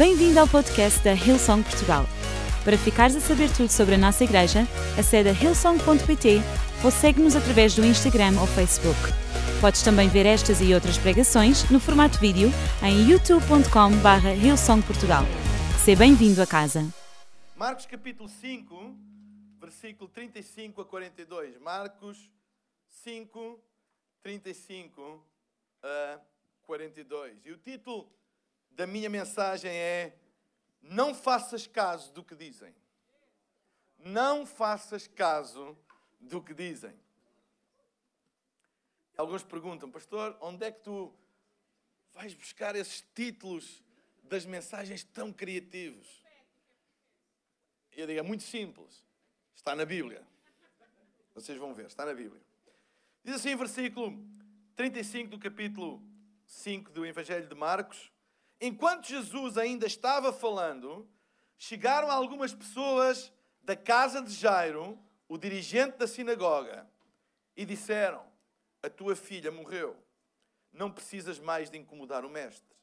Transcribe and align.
Bem-vindo 0.00 0.40
ao 0.40 0.48
podcast 0.48 1.04
da 1.04 1.12
Hillsong 1.12 1.62
Portugal. 1.62 2.06
Para 2.64 2.78
ficares 2.78 3.14
a 3.14 3.20
saber 3.20 3.54
tudo 3.54 3.68
sobre 3.68 3.96
a 3.96 3.98
nossa 3.98 4.24
igreja, 4.24 4.60
acede 4.98 5.28
a 5.28 5.32
hillsong.pt 5.32 6.40
ou 6.82 6.90
segue-nos 6.90 7.36
através 7.36 7.76
do 7.76 7.84
Instagram 7.84 8.40
ou 8.40 8.46
Facebook. 8.46 8.98
Podes 9.60 9.82
também 9.82 10.08
ver 10.08 10.24
estas 10.24 10.62
e 10.62 10.72
outras 10.72 10.96
pregações 10.96 11.70
no 11.70 11.78
formato 11.78 12.18
vídeo 12.18 12.48
em 12.82 13.10
youtube.com.br 13.10 14.26
hillsongportugal. 14.42 15.24
Seja 15.84 15.98
bem-vindo 15.98 16.40
a 16.40 16.46
casa. 16.46 16.82
Marcos 17.54 17.84
capítulo 17.84 18.26
5, 18.26 18.96
versículo 19.60 20.08
35 20.08 20.80
a 20.80 20.84
42. 20.86 21.58
Marcos 21.58 22.30
5, 22.88 23.62
35 24.22 25.22
a 25.82 26.18
42. 26.62 27.44
E 27.44 27.52
o 27.52 27.58
título 27.58 28.08
da 28.80 28.86
minha 28.86 29.10
mensagem 29.10 29.70
é: 29.70 30.16
Não 30.80 31.14
faças 31.14 31.66
caso 31.66 32.10
do 32.14 32.24
que 32.24 32.34
dizem. 32.34 32.74
Não 33.98 34.46
faças 34.46 35.06
caso 35.06 35.76
do 36.18 36.42
que 36.42 36.54
dizem. 36.54 36.98
Alguns 39.18 39.42
perguntam, 39.42 39.90
pastor, 39.90 40.34
onde 40.40 40.64
é 40.64 40.72
que 40.72 40.80
tu 40.80 41.14
vais 42.14 42.32
buscar 42.32 42.74
esses 42.74 43.04
títulos 43.14 43.82
das 44.22 44.46
mensagens 44.46 45.04
tão 45.04 45.30
criativos? 45.30 46.24
Eu 47.92 48.06
digo, 48.06 48.18
é 48.18 48.22
muito 48.22 48.44
simples. 48.44 49.04
Está 49.54 49.76
na 49.76 49.84
Bíblia. 49.84 50.26
Vocês 51.34 51.58
vão 51.58 51.74
ver, 51.74 51.84
está 51.84 52.06
na 52.06 52.14
Bíblia. 52.14 52.40
Diz 53.22 53.34
assim, 53.34 53.54
versículo 53.56 54.18
35 54.74 55.32
do 55.32 55.38
capítulo 55.38 56.02
5 56.46 56.90
do 56.92 57.04
Evangelho 57.04 57.46
de 57.46 57.54
Marcos: 57.54 58.10
Enquanto 58.60 59.08
Jesus 59.08 59.56
ainda 59.56 59.86
estava 59.86 60.32
falando, 60.32 61.08
chegaram 61.56 62.10
algumas 62.10 62.52
pessoas 62.52 63.32
da 63.62 63.74
casa 63.74 64.20
de 64.20 64.32
Jairo, 64.32 64.98
o 65.28 65.38
dirigente 65.38 65.96
da 65.96 66.06
sinagoga, 66.06 66.86
e 67.56 67.64
disseram: 67.64 68.22
A 68.82 68.90
tua 68.90 69.16
filha 69.16 69.50
morreu. 69.50 69.96
Não 70.72 70.90
precisas 70.90 71.38
mais 71.38 71.70
de 71.70 71.78
incomodar 71.78 72.24
o 72.24 72.30
mestre. 72.30 72.76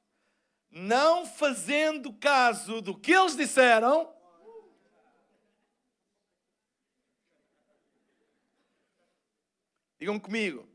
Não 0.69 1.25
fazendo 1.25 2.11
caso 2.13 2.81
do 2.81 2.97
que 2.97 3.13
eles 3.13 3.35
disseram, 3.35 4.13
Digam 9.99 10.19
comigo. 10.19 10.67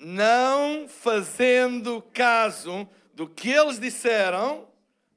Não 0.00 0.88
fazendo 0.88 2.02
caso 2.12 2.88
do 3.14 3.28
que 3.28 3.48
eles 3.48 3.78
disseram, 3.78 4.68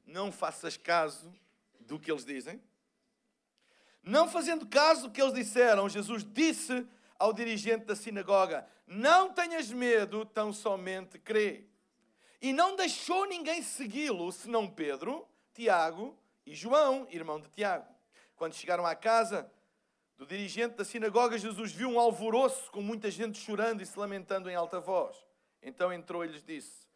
não 0.06 0.31
faças 0.31 0.78
caso 0.78 1.34
do 1.80 2.00
que 2.00 2.12
eles 2.12 2.23
dizem. 2.23 2.62
Não 4.04 4.30
fazendo 4.30 4.66
caso 4.67 5.04
do 5.04 5.12
que 5.12 5.22
eles 5.22 5.34
disseram, 5.34 5.89
Jesus 5.89 6.23
disse 6.23 6.88
ao 7.17 7.34
dirigente 7.34 7.86
da 7.86 7.95
sinagoga: 7.95 8.67
Não 8.86 9.34
tenhas 9.34 9.72
medo, 9.72 10.26
tão 10.26 10.54
somente 10.54 11.17
crê. 11.17 11.66
E 12.39 12.54
não 12.54 12.76
deixou 12.76 13.26
ninguém 13.26 13.64
segui-lo, 13.64 14.32
senão 14.32 14.70
Pedro, 14.70 15.28
Tiago 15.54 16.16
e 16.45 16.54
João, 16.54 17.08
irmão 17.09 17.39
de 17.39 17.50
Tiago. 17.50 17.88
Quando 18.36 18.54
chegaram 18.54 18.86
à 18.86 18.94
casa 18.94 19.52
do 20.16 20.26
dirigente 20.26 20.76
da 20.76 20.86
sinagoga, 20.86 21.36
Jesus 21.38 21.72
viu 21.72 21.89
um 21.89 22.00
alvoroço 22.00 22.72
com 22.72 22.82
muita 22.82 23.09
gente 23.09 23.39
chorando 23.39 23.82
e 23.82 23.86
se 23.88 23.98
lamentando 23.98 24.52
em 24.52 24.56
alta 24.56 24.80
voz. 24.80 25.17
Então 25.64 25.92
entrou 25.92 26.23
e 26.23 26.28
lhes 26.28 26.44
disse: 26.44 26.86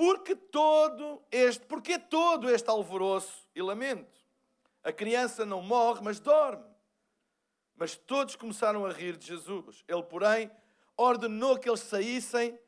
porque 0.00 0.34
todo 0.34 1.22
este, 1.30 1.66
porque 1.66 1.98
todo 1.98 2.48
este 2.48 2.70
alvoroço 2.70 3.46
e 3.54 3.60
lamento? 3.60 4.18
A 4.82 4.90
criança 4.90 5.44
não 5.44 5.60
morre, 5.60 6.00
mas 6.02 6.18
dorme. 6.18 6.64
Mas 7.76 7.96
todos 7.96 8.34
começaram 8.34 8.86
a 8.86 8.92
rir 8.92 9.18
de 9.18 9.26
Jesus. 9.26 9.84
Ele, 9.86 10.02
porém, 10.04 10.50
ordenou 10.96 11.58
que 11.58 11.68
eles 11.68 11.80
saíssem, 11.80 12.58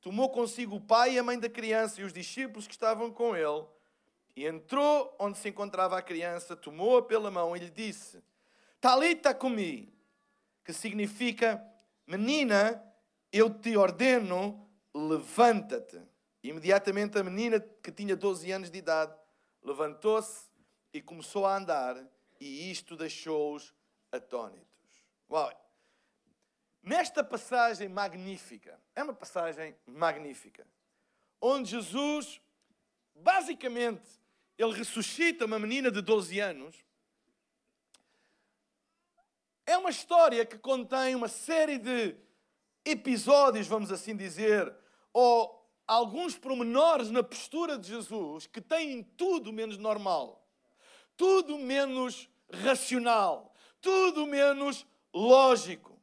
tomou 0.00 0.30
consigo 0.30 0.74
o 0.74 0.80
pai 0.80 1.12
e 1.12 1.18
a 1.20 1.22
mãe 1.22 1.38
da 1.38 1.48
criança 1.48 2.00
e 2.00 2.04
os 2.04 2.12
discípulos 2.12 2.66
que 2.66 2.74
estavam 2.74 3.12
com 3.12 3.36
ele, 3.36 3.64
e 4.34 4.44
entrou 4.44 5.14
onde 5.20 5.38
se 5.38 5.48
encontrava 5.48 5.96
a 5.96 6.02
criança, 6.02 6.56
tomou-a 6.56 7.02
pela 7.02 7.30
mão 7.30 7.56
e 7.56 7.60
lhe 7.60 7.70
disse: 7.70 8.20
Talita 8.80 9.32
comi, 9.32 9.94
que 10.64 10.72
significa 10.72 11.64
menina, 12.04 12.82
eu 13.32 13.48
te 13.48 13.76
ordeno, 13.76 14.68
levanta-te. 14.92 16.09
Imediatamente 16.42 17.18
a 17.18 17.22
menina, 17.22 17.60
que 17.60 17.92
tinha 17.92 18.16
12 18.16 18.50
anos 18.50 18.70
de 18.70 18.78
idade, 18.78 19.14
levantou-se 19.62 20.48
e 20.92 21.02
começou 21.02 21.46
a 21.46 21.56
andar, 21.56 21.96
e 22.40 22.70
isto 22.70 22.96
deixou-os 22.96 23.74
atônitos. 24.10 24.66
Uau! 25.30 25.52
Nesta 26.82 27.22
passagem 27.22 27.88
magnífica, 27.88 28.80
é 28.96 29.02
uma 29.02 29.12
passagem 29.12 29.76
magnífica, 29.86 30.66
onde 31.40 31.70
Jesus, 31.70 32.40
basicamente, 33.14 34.08
ele 34.56 34.72
ressuscita 34.72 35.44
uma 35.44 35.58
menina 35.58 35.90
de 35.90 36.00
12 36.00 36.40
anos. 36.40 36.84
É 39.66 39.76
uma 39.76 39.90
história 39.90 40.44
que 40.46 40.58
contém 40.58 41.14
uma 41.14 41.28
série 41.28 41.78
de 41.78 42.16
episódios, 42.84 43.66
vamos 43.66 43.92
assim 43.92 44.16
dizer, 44.16 44.74
ou 45.12 45.59
alguns 45.90 46.38
pormenores 46.38 47.10
na 47.10 47.20
postura 47.20 47.76
de 47.76 47.88
Jesus 47.88 48.46
que 48.46 48.60
têm 48.60 49.02
tudo 49.02 49.52
menos 49.52 49.76
normal, 49.76 50.40
tudo 51.16 51.58
menos 51.58 52.30
racional, 52.48 53.52
tudo 53.80 54.24
menos 54.24 54.86
lógico, 55.12 56.00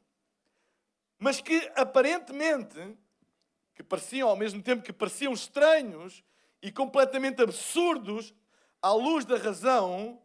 mas 1.18 1.40
que 1.40 1.72
aparentemente, 1.74 2.98
que 3.74 3.82
pareciam 3.82 4.28
ao 4.28 4.36
mesmo 4.36 4.62
tempo 4.62 4.82
que 4.82 4.92
pareciam 4.92 5.32
estranhos 5.32 6.22
e 6.60 6.70
completamente 6.70 7.40
absurdos 7.40 8.34
à 8.82 8.92
luz 8.92 9.24
da 9.24 9.38
razão, 9.38 10.20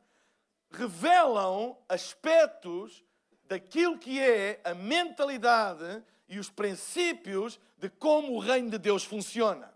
revelam 0.71 1.77
aspectos 1.87 3.01
daquilo 3.45 3.97
que 3.97 4.19
é 4.19 4.59
a 4.65 4.73
mentalidade 4.73 6.03
e 6.33 6.39
os 6.39 6.49
princípios 6.49 7.59
de 7.77 7.89
como 7.89 8.33
o 8.33 8.39
reino 8.39 8.71
de 8.71 8.79
Deus 8.79 9.03
funciona. 9.03 9.71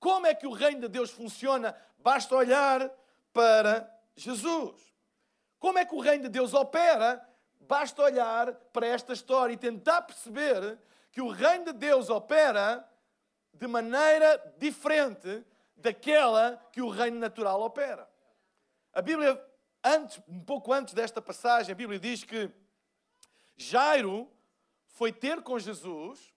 Como 0.00 0.26
é 0.26 0.34
que 0.34 0.46
o 0.46 0.52
reino 0.52 0.82
de 0.82 0.88
Deus 0.88 1.10
funciona? 1.10 1.76
Basta 1.98 2.34
olhar 2.34 2.90
para 3.32 3.90
Jesus. 4.16 4.80
Como 5.58 5.78
é 5.78 5.84
que 5.84 5.94
o 5.94 6.00
reino 6.00 6.24
de 6.24 6.28
Deus 6.30 6.54
opera? 6.54 7.26
Basta 7.60 8.02
olhar 8.02 8.54
para 8.72 8.86
esta 8.86 9.12
história 9.12 9.52
e 9.52 9.56
tentar 9.56 10.02
perceber 10.02 10.78
que 11.12 11.20
o 11.20 11.28
reino 11.28 11.66
de 11.66 11.72
Deus 11.74 12.08
opera 12.08 12.86
de 13.52 13.66
maneira 13.66 14.54
diferente 14.58 15.44
daquela 15.76 16.56
que 16.72 16.80
o 16.80 16.88
reino 16.88 17.18
natural 17.18 17.60
opera. 17.60 18.08
A 18.92 19.02
Bíblia, 19.02 19.42
antes, 19.82 20.20
um 20.26 20.40
pouco 20.40 20.72
antes 20.72 20.94
desta 20.94 21.20
passagem, 21.20 21.72
a 21.72 21.76
Bíblia 21.76 21.98
diz 21.98 22.24
que 22.24 22.50
Jairo 23.56 24.33
foi 24.94 25.12
ter 25.12 25.42
com 25.42 25.58
Jesus, 25.58 26.32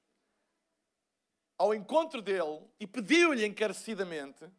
ao 1.58 1.74
encontro 1.74 2.22
dele, 2.22 2.68
e 2.80 2.88
pediu-lhe 2.88 3.46
encarecidamente 3.46 4.50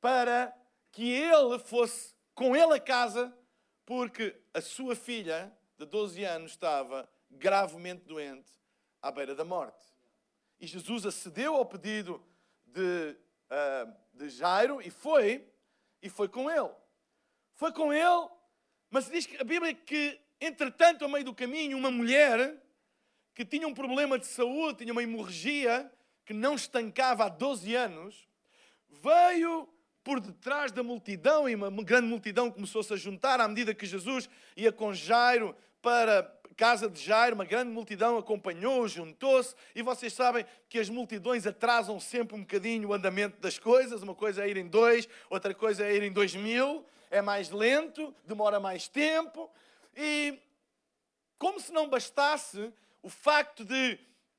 para 0.00 0.54
que 0.90 1.10
ele 1.10 1.58
fosse 1.58 2.14
com 2.34 2.56
ele 2.56 2.72
a 2.72 2.80
casa, 2.80 3.36
porque 3.84 4.34
a 4.52 4.62
sua 4.62 4.96
filha, 4.96 5.54
de 5.76 5.84
12 5.84 6.24
anos, 6.24 6.52
estava 6.52 7.08
gravemente 7.30 8.04
doente, 8.06 8.50
à 9.02 9.12
beira 9.12 9.34
da 9.34 9.44
morte. 9.44 9.86
E 10.58 10.66
Jesus 10.66 11.04
acedeu 11.04 11.54
ao 11.54 11.66
pedido 11.66 12.24
de, 12.64 13.14
uh, 13.50 13.94
de 14.14 14.30
Jairo 14.30 14.80
e 14.80 14.88
foi, 14.88 15.46
e 16.00 16.08
foi 16.08 16.28
com 16.28 16.50
ele. 16.50 16.74
Foi 17.52 17.72
com 17.72 17.92
ele, 17.92 18.28
mas 18.88 19.10
diz 19.10 19.26
que 19.26 19.36
a 19.36 19.44
Bíblia 19.44 19.74
que, 19.74 20.18
entretanto, 20.40 21.04
ao 21.04 21.10
meio 21.10 21.26
do 21.26 21.34
caminho, 21.34 21.76
uma 21.76 21.90
mulher 21.90 22.63
que 23.34 23.44
tinha 23.44 23.66
um 23.66 23.74
problema 23.74 24.18
de 24.18 24.26
saúde, 24.26 24.78
tinha 24.78 24.92
uma 24.92 25.02
hemorragia 25.02 25.90
que 26.24 26.32
não 26.32 26.54
estancava 26.54 27.24
há 27.24 27.28
12 27.28 27.74
anos, 27.74 28.28
veio 28.88 29.68
por 30.02 30.20
detrás 30.20 30.70
da 30.70 30.82
multidão 30.82 31.48
e 31.48 31.54
uma 31.54 31.70
grande 31.82 32.06
multidão 32.06 32.50
começou-se 32.50 32.92
a 32.92 32.96
juntar 32.96 33.40
à 33.40 33.48
medida 33.48 33.74
que 33.74 33.86
Jesus 33.86 34.28
ia 34.56 34.70
com 34.70 34.92
Jairo 34.92 35.56
para 35.82 36.30
casa 36.56 36.88
de 36.88 37.02
Jairo, 37.02 37.34
uma 37.34 37.44
grande 37.44 37.72
multidão 37.72 38.16
acompanhou, 38.16 38.86
juntou-se, 38.86 39.54
e 39.74 39.82
vocês 39.82 40.12
sabem 40.12 40.44
que 40.68 40.78
as 40.78 40.88
multidões 40.88 41.46
atrasam 41.46 41.98
sempre 41.98 42.36
um 42.36 42.40
bocadinho 42.40 42.90
o 42.90 42.94
andamento 42.94 43.40
das 43.40 43.58
coisas, 43.58 44.02
uma 44.02 44.14
coisa 44.14 44.44
é 44.44 44.48
ir 44.48 44.56
em 44.56 44.68
dois, 44.68 45.08
outra 45.28 45.52
coisa 45.52 45.84
é 45.84 45.94
ir 45.94 46.02
em 46.02 46.12
dois 46.12 46.34
mil, 46.34 46.86
é 47.10 47.20
mais 47.20 47.50
lento, 47.50 48.14
demora 48.24 48.60
mais 48.60 48.86
tempo, 48.86 49.50
e 49.96 50.38
como 51.38 51.58
se 51.60 51.72
não 51.72 51.88
bastasse, 51.88 52.72
o 53.04 53.10
facto 53.10 53.66
de, 53.66 53.98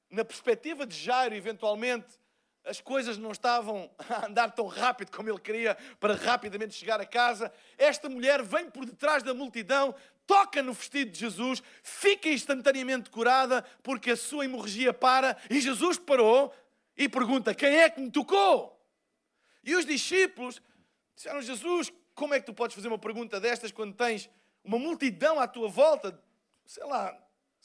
na 0.10 0.26
perspectiva 0.26 0.88
de 0.88 0.98
Jairo, 0.98 1.36
eventualmente, 1.36 2.08
as 2.66 2.82
coisas 2.82 3.16
não 3.16 3.32
estavam 3.32 3.90
a 4.10 4.26
andar 4.26 4.50
tão 4.52 4.66
rápido 4.66 5.12
como 5.12 5.30
ele 5.30 5.40
queria 5.40 5.78
para 6.00 6.16
rapidamente 6.16 6.74
chegar 6.74 7.00
a 7.00 7.06
casa. 7.06 7.54
Esta 7.78 8.10
mulher 8.10 8.42
vem 8.42 8.68
por 8.72 8.84
detrás 8.84 9.22
da 9.22 9.36
multidão, 9.36 9.94
toca 10.26 10.64
no 10.64 10.74
vestido 10.74 11.12
de 11.12 11.20
Jesus, 11.20 11.62
fica 11.84 12.28
instantaneamente 12.28 13.12
curada 13.12 13.64
porque 13.84 14.12
a 14.12 14.18
sua 14.18 14.46
hemorragia 14.46 14.92
para 14.92 15.38
e 15.48 15.62
Jesus 15.62 16.00
parou 16.00 16.52
e 16.98 17.08
pergunta: 17.08 17.54
Quem 17.54 17.78
é 17.78 17.88
que 17.88 18.02
me 18.02 18.10
tocou? 18.10 18.84
E 19.64 19.76
os 19.76 19.86
discípulos 19.86 20.60
disseram: 21.16 21.40
Jesus, 21.40 21.94
como 22.16 22.34
é 22.34 22.40
que 22.40 22.48
tu 22.48 22.54
podes 22.54 22.76
fazer 22.76 22.88
uma 22.88 22.98
pergunta 22.98 23.40
destas 23.40 23.72
quando 23.72 23.94
tens 23.94 24.28
uma 24.64 24.80
multidão 24.80 25.40
à 25.40 25.48
tua 25.48 25.70
volta? 25.70 26.20
Sei 26.66 26.84
lá, 26.84 27.16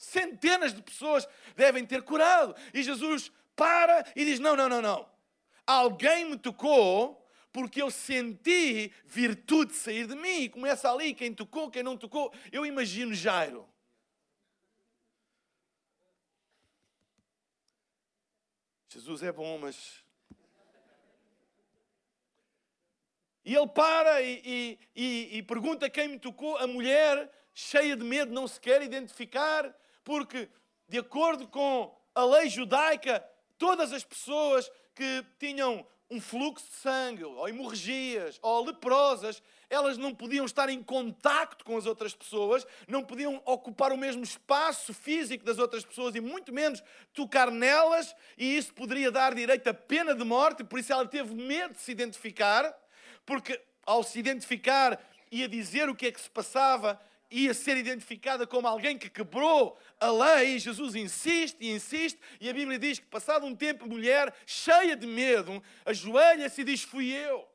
centenas 0.01 0.73
de 0.73 0.81
pessoas 0.81 1.27
devem 1.55 1.85
ter 1.85 2.01
curado. 2.01 2.55
E 2.73 2.81
Jesus 2.81 3.31
para 3.55 4.03
e 4.15 4.25
diz: 4.25 4.39
Não, 4.39 4.55
não, 4.55 4.67
não, 4.67 4.81
não. 4.81 5.09
Alguém 5.65 6.25
me 6.25 6.37
tocou 6.37 7.23
porque 7.53 7.81
eu 7.81 7.91
senti 7.91 8.91
virtude 9.05 9.73
sair 9.73 10.07
de 10.07 10.15
mim. 10.15 10.41
E 10.41 10.49
começa 10.49 10.91
ali 10.91 11.13
quem 11.13 11.33
tocou, 11.33 11.69
quem 11.69 11.83
não 11.83 11.95
tocou. 11.95 12.33
Eu 12.51 12.65
imagino 12.65 13.13
Jairo. 13.13 13.69
Jesus 18.89 19.21
é 19.21 19.31
bom, 19.31 19.57
mas. 19.59 20.03
E 23.45 23.55
ele 23.55 23.67
para 23.67 24.21
e, 24.21 24.79
e, 24.95 25.37
e, 25.37 25.43
pergunta 25.43 25.89
quem 25.89 26.07
me 26.07 26.19
tocou. 26.19 26.57
A 26.57 26.67
mulher, 26.67 27.31
cheia 27.53 27.95
de 27.95 28.03
medo, 28.03 28.33
não 28.33 28.47
se 28.47 28.59
quer 28.59 28.81
identificar, 28.81 29.73
porque, 30.03 30.49
de 30.87 30.97
acordo 30.99 31.47
com 31.47 31.95
a 32.13 32.23
lei 32.23 32.49
judaica, 32.49 33.23
todas 33.57 33.93
as 33.93 34.03
pessoas 34.03 34.69
que 34.93 35.25
tinham 35.39 35.85
um 36.09 36.19
fluxo 36.19 36.65
de 36.67 36.75
sangue, 36.75 37.23
ou 37.23 37.47
hemorragias, 37.47 38.37
ou 38.41 38.65
leprosas, 38.65 39.41
elas 39.69 39.97
não 39.97 40.13
podiam 40.13 40.45
estar 40.45 40.67
em 40.67 40.83
contacto 40.83 41.63
com 41.63 41.77
as 41.77 41.85
outras 41.85 42.13
pessoas, 42.13 42.67
não 42.85 43.01
podiam 43.01 43.41
ocupar 43.45 43.93
o 43.93 43.97
mesmo 43.97 44.21
espaço 44.21 44.93
físico 44.93 45.45
das 45.45 45.57
outras 45.57 45.85
pessoas 45.85 46.13
e 46.13 46.19
muito 46.19 46.51
menos 46.51 46.83
tocar 47.13 47.49
nelas, 47.49 48.13
e 48.37 48.57
isso 48.57 48.73
poderia 48.73 49.09
dar 49.09 49.33
direito 49.33 49.69
a 49.69 49.73
pena 49.73 50.13
de 50.13 50.25
morte, 50.25 50.65
por 50.65 50.77
isso 50.77 50.91
ela 50.91 51.07
teve 51.07 51.33
medo 51.33 51.73
de 51.73 51.79
se 51.79 51.93
identificar, 51.93 52.77
porque 53.25 53.61
ao 53.85 54.03
se 54.03 54.19
identificar 54.19 54.99
ia 55.31 55.47
dizer 55.47 55.87
o 55.87 55.95
que 55.95 56.07
é 56.07 56.11
que 56.11 56.19
se 56.19 56.29
passava 56.29 56.99
ia 57.31 57.53
ser 57.53 57.77
identificada 57.77 58.45
como 58.45 58.67
alguém 58.67 58.97
que 58.97 59.09
quebrou 59.09 59.79
a 59.99 60.11
lei, 60.11 60.59
Jesus 60.59 60.93
insiste 60.95 61.57
e 61.61 61.71
insiste, 61.71 62.19
e 62.41 62.49
a 62.49 62.53
Bíblia 62.53 62.77
diz 62.77 62.99
que, 62.99 63.05
passado 63.05 63.45
um 63.45 63.55
tempo, 63.55 63.85
a 63.85 63.87
mulher, 63.87 64.35
cheia 64.45 64.95
de 64.97 65.07
medo, 65.07 65.63
ajoelha-se 65.85 66.61
e 66.61 66.65
diz: 66.65 66.83
Fui 66.83 67.09
eu. 67.09 67.47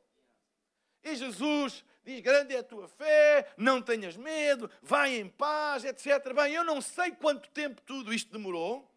E 1.05 1.15
Jesus 1.15 1.85
diz: 2.03 2.21
Grande 2.21 2.55
é 2.55 2.59
a 2.59 2.65
tua 2.65 2.89
fé, 2.89 3.53
não 3.57 3.83
tenhas 3.83 4.17
medo, 4.17 4.71
vai 4.81 5.17
em 5.17 5.29
paz, 5.29 5.85
etc. 5.85 6.33
Bem, 6.35 6.55
eu 6.55 6.65
não 6.65 6.81
sei 6.81 7.13
quanto 7.13 7.51
tempo 7.51 7.83
tudo 7.83 8.15
isto 8.15 8.33
demorou, 8.33 8.91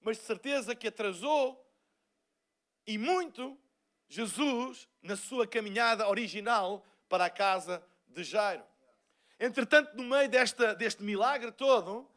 mas 0.00 0.16
de 0.16 0.22
certeza 0.22 0.76
que 0.76 0.86
atrasou 0.86 1.58
e 2.86 2.96
muito 2.96 3.58
Jesus 4.08 4.88
na 5.02 5.16
sua 5.16 5.46
caminhada 5.46 6.08
original 6.08 6.86
para 7.08 7.24
a 7.24 7.30
casa 7.30 7.82
de 8.06 8.22
Jairo. 8.22 8.71
Entretanto, 9.44 9.96
no 9.96 10.04
meio 10.04 10.28
desta, 10.28 10.72
deste 10.72 11.02
milagre 11.02 11.50
todo, 11.50 12.08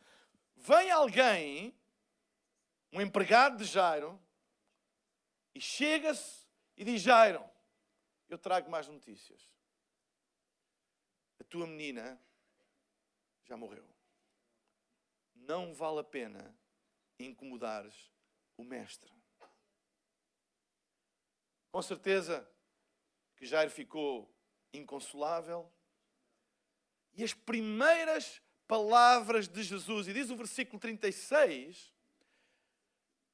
vem 0.55 0.91
alguém, 0.91 1.75
um 2.93 3.01
empregado 3.01 3.57
de 3.57 3.63
Jairo, 3.65 4.21
e 5.55 5.59
chega-se 5.59 6.45
e 6.77 6.83
diz: 6.83 7.01
Jairo, 7.01 7.43
eu 8.29 8.37
trago 8.37 8.69
mais 8.69 8.87
notícias. 8.87 9.49
A 11.39 11.43
tua 11.45 11.65
menina 11.65 12.21
já 13.43 13.57
morreu. 13.57 13.89
Não 15.33 15.73
vale 15.73 16.01
a 16.01 16.03
pena 16.03 16.55
incomodares 17.17 18.13
o 18.55 18.63
mestre. 18.63 19.11
Com 21.71 21.81
certeza 21.81 22.47
que 23.35 23.47
Jairo 23.47 23.71
ficou 23.71 24.31
inconsolável, 24.71 25.74
e 27.15 27.23
as 27.23 27.33
primeiras 27.33 28.41
palavras 28.67 29.47
de 29.47 29.63
Jesus, 29.63 30.07
e 30.07 30.13
diz 30.13 30.29
o 30.29 30.35
versículo 30.35 30.79
36, 30.79 31.93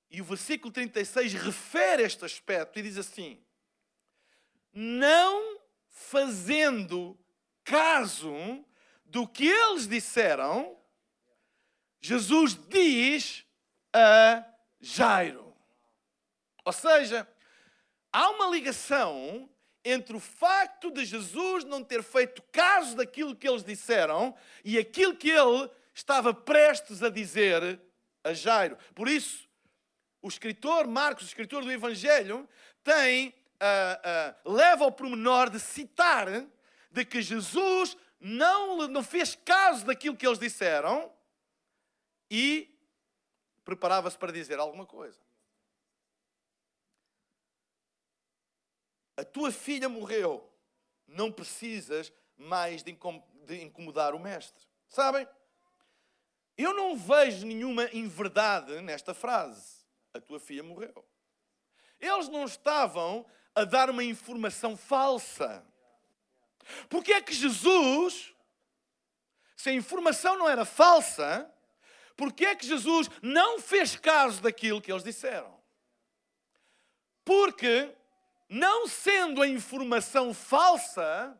e 0.09 0.21
o 0.21 0.25
versículo 0.25 0.71
36 0.71 1.33
refere 1.33 2.03
este 2.03 2.25
aspecto 2.25 2.77
e 2.77 2.83
diz 2.83 2.97
assim: 2.97 3.41
Não 4.73 5.59
fazendo 5.87 7.17
caso 7.63 8.33
do 9.05 9.25
que 9.25 9.47
eles 9.47 9.87
disseram, 9.87 10.77
Jesus 12.01 12.55
diz 12.67 13.45
a 13.93 14.45
Jairo. 14.81 15.55
Ou 16.65 16.73
seja, 16.73 17.27
há 18.11 18.29
uma 18.31 18.47
ligação 18.47 19.49
entre 19.83 20.15
o 20.15 20.19
facto 20.19 20.91
de 20.91 21.03
Jesus 21.05 21.63
não 21.63 21.83
ter 21.83 22.03
feito 22.03 22.41
caso 22.51 22.95
daquilo 22.95 23.35
que 23.35 23.47
eles 23.47 23.63
disseram 23.63 24.35
e 24.63 24.77
aquilo 24.77 25.15
que 25.15 25.29
ele 25.29 25.69
estava 25.93 26.33
prestes 26.33 27.01
a 27.01 27.09
dizer 27.09 27.79
a 28.23 28.33
Jairo. 28.33 28.77
Por 28.93 29.07
isso, 29.07 29.49
o 30.21 30.27
escritor 30.27 30.87
Marcos, 30.87 31.23
o 31.23 31.27
escritor 31.27 31.63
do 31.63 31.71
Evangelho, 31.71 32.47
tem, 32.83 33.29
uh, 33.29 34.45
uh, 34.45 34.53
leva 34.53 34.83
ao 34.83 34.91
pormenor 34.91 35.49
de 35.49 35.59
citar 35.59 36.27
de 36.91 37.05
que 37.05 37.21
Jesus 37.21 37.97
não, 38.19 38.87
não 38.87 39.03
fez 39.03 39.35
caso 39.35 39.85
daquilo 39.85 40.15
que 40.15 40.27
eles 40.27 40.37
disseram 40.37 41.11
e 42.29 42.69
preparava-se 43.65 44.17
para 44.17 44.31
dizer 44.31 44.59
alguma 44.59 44.85
coisa. 44.85 45.19
A 49.21 49.23
tua 49.23 49.51
filha 49.51 49.87
morreu, 49.87 50.51
não 51.07 51.31
precisas 51.31 52.11
mais 52.35 52.81
de 52.81 52.91
incomodar 53.61 54.15
o 54.15 54.19
mestre. 54.19 54.65
Sabem? 54.89 55.27
Eu 56.57 56.73
não 56.73 56.97
vejo 56.97 57.45
nenhuma 57.45 57.87
inverdade 57.93 58.81
nesta 58.81 59.13
frase. 59.13 59.85
A 60.11 60.19
tua 60.19 60.39
filha 60.39 60.63
morreu. 60.63 61.07
Eles 61.99 62.29
não 62.29 62.45
estavam 62.45 63.23
a 63.53 63.63
dar 63.63 63.91
uma 63.91 64.03
informação 64.03 64.75
falsa. 64.75 65.63
Porque 66.89 67.13
é 67.13 67.21
que 67.21 67.33
Jesus, 67.33 68.33
se 69.55 69.69
a 69.69 69.73
informação 69.73 70.35
não 70.35 70.49
era 70.49 70.65
falsa, 70.65 71.47
porque 72.17 72.43
é 72.43 72.55
que 72.55 72.65
Jesus 72.65 73.07
não 73.21 73.59
fez 73.59 73.95
caso 73.95 74.41
daquilo 74.41 74.81
que 74.81 74.91
eles 74.91 75.03
disseram? 75.03 75.61
Porque 77.23 77.95
não 78.51 78.85
sendo 78.85 79.41
a 79.41 79.47
informação 79.47 80.33
falsa, 80.33 81.33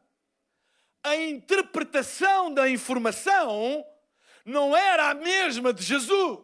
a 1.03 1.13
interpretação 1.18 2.53
da 2.53 2.70
informação 2.70 3.86
não 4.46 4.75
era 4.75 5.10
a 5.10 5.13
mesma 5.13 5.74
de 5.74 5.84
Jesus. 5.84 6.39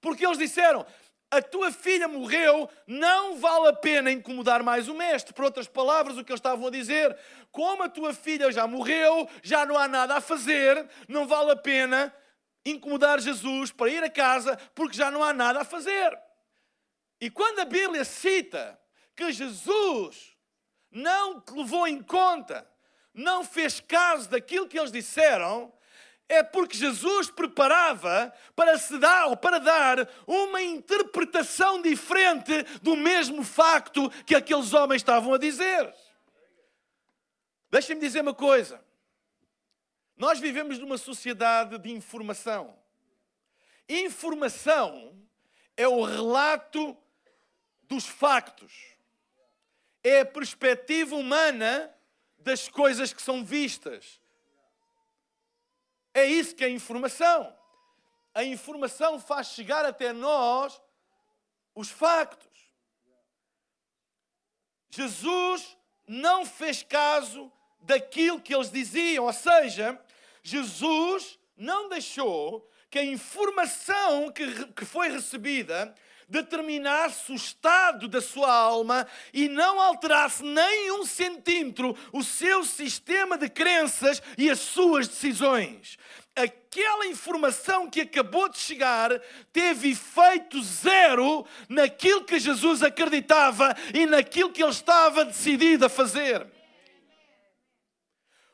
Porque 0.00 0.24
eles 0.24 0.38
disseram: 0.38 0.86
a 1.28 1.42
tua 1.42 1.72
filha 1.72 2.06
morreu, 2.06 2.70
não 2.86 3.36
vale 3.36 3.66
a 3.66 3.72
pena 3.72 4.12
incomodar 4.12 4.62
mais 4.62 4.86
o 4.86 4.94
mestre. 4.94 5.34
Por 5.34 5.44
outras 5.44 5.66
palavras, 5.66 6.16
o 6.16 6.24
que 6.24 6.30
eles 6.30 6.38
estavam 6.38 6.68
a 6.68 6.70
dizer, 6.70 7.18
como 7.50 7.82
a 7.82 7.88
tua 7.88 8.14
filha 8.14 8.52
já 8.52 8.68
morreu, 8.68 9.28
já 9.42 9.66
não 9.66 9.76
há 9.76 9.88
nada 9.88 10.14
a 10.14 10.20
fazer, 10.20 10.88
não 11.08 11.26
vale 11.26 11.50
a 11.50 11.56
pena 11.56 12.14
incomodar 12.64 13.18
Jesus 13.18 13.72
para 13.72 13.90
ir 13.90 14.04
a 14.04 14.10
casa, 14.10 14.56
porque 14.72 14.96
já 14.96 15.10
não 15.10 15.24
há 15.24 15.32
nada 15.32 15.62
a 15.62 15.64
fazer. 15.64 16.16
E 17.20 17.28
quando 17.28 17.58
a 17.58 17.64
Bíblia 17.64 18.04
cita 18.04 18.78
que 19.20 19.32
Jesus 19.32 20.34
não 20.90 21.42
levou 21.52 21.86
em 21.86 22.02
conta, 22.02 22.68
não 23.12 23.44
fez 23.44 23.78
caso 23.78 24.28
daquilo 24.30 24.66
que 24.66 24.78
eles 24.78 24.90
disseram, 24.90 25.72
é 26.26 26.42
porque 26.42 26.76
Jesus 26.76 27.30
preparava 27.30 28.32
para 28.56 28.78
se 28.78 28.98
dar 28.98 29.26
ou 29.26 29.36
para 29.36 29.58
dar 29.58 30.08
uma 30.26 30.62
interpretação 30.62 31.82
diferente 31.82 32.62
do 32.80 32.96
mesmo 32.96 33.44
facto 33.44 34.08
que 34.24 34.34
aqueles 34.34 34.72
homens 34.72 35.02
estavam 35.02 35.34
a 35.34 35.38
dizer. 35.38 35.92
Deixem-me 37.70 38.00
dizer 38.00 38.22
uma 38.22 38.34
coisa. 38.34 38.82
Nós 40.16 40.40
vivemos 40.40 40.78
numa 40.78 40.96
sociedade 40.96 41.78
de 41.78 41.90
informação. 41.90 42.76
Informação 43.88 45.20
é 45.76 45.86
o 45.86 46.04
relato 46.04 46.96
dos 47.82 48.06
factos 48.06 48.99
é 50.02 50.20
a 50.20 50.26
perspectiva 50.26 51.14
humana 51.16 51.94
das 52.38 52.68
coisas 52.68 53.12
que 53.12 53.22
são 53.22 53.44
vistas. 53.44 54.20
É 56.14 56.24
isso 56.24 56.54
que 56.54 56.64
é 56.64 56.66
a 56.66 56.70
informação. 56.70 57.56
A 58.34 58.44
informação 58.44 59.20
faz 59.20 59.48
chegar 59.48 59.84
até 59.84 60.12
nós 60.12 60.80
os 61.74 61.90
factos. 61.90 62.48
Jesus 64.90 65.76
não 66.06 66.44
fez 66.44 66.82
caso 66.82 67.50
daquilo 67.80 68.40
que 68.40 68.54
eles 68.54 68.70
diziam, 68.70 69.24
ou 69.24 69.32
seja, 69.32 69.98
Jesus 70.42 71.38
não 71.56 71.88
deixou 71.88 72.68
que 72.90 72.98
a 72.98 73.04
informação 73.04 74.32
que, 74.32 74.66
que 74.72 74.84
foi 74.84 75.08
recebida 75.08 75.94
determinasse 76.30 77.32
o 77.32 77.34
estado 77.34 78.08
da 78.08 78.20
sua 78.20 78.50
alma 78.50 79.06
e 79.34 79.48
não 79.48 79.80
alterasse 79.80 80.42
nem 80.42 80.92
um 80.92 81.04
centímetro 81.04 81.96
o 82.12 82.22
seu 82.22 82.64
sistema 82.64 83.36
de 83.36 83.48
crenças 83.48 84.22
e 84.38 84.48
as 84.48 84.60
suas 84.60 85.08
decisões. 85.08 85.98
Aquela 86.34 87.06
informação 87.06 87.90
que 87.90 88.02
acabou 88.02 88.48
de 88.48 88.58
chegar 88.58 89.10
teve 89.52 89.90
efeito 89.90 90.62
zero 90.62 91.44
naquilo 91.68 92.24
que 92.24 92.38
Jesus 92.38 92.82
acreditava 92.82 93.74
e 93.92 94.06
naquilo 94.06 94.52
que 94.52 94.62
ele 94.62 94.70
estava 94.70 95.24
decidido 95.24 95.84
a 95.84 95.88
fazer. 95.88 96.46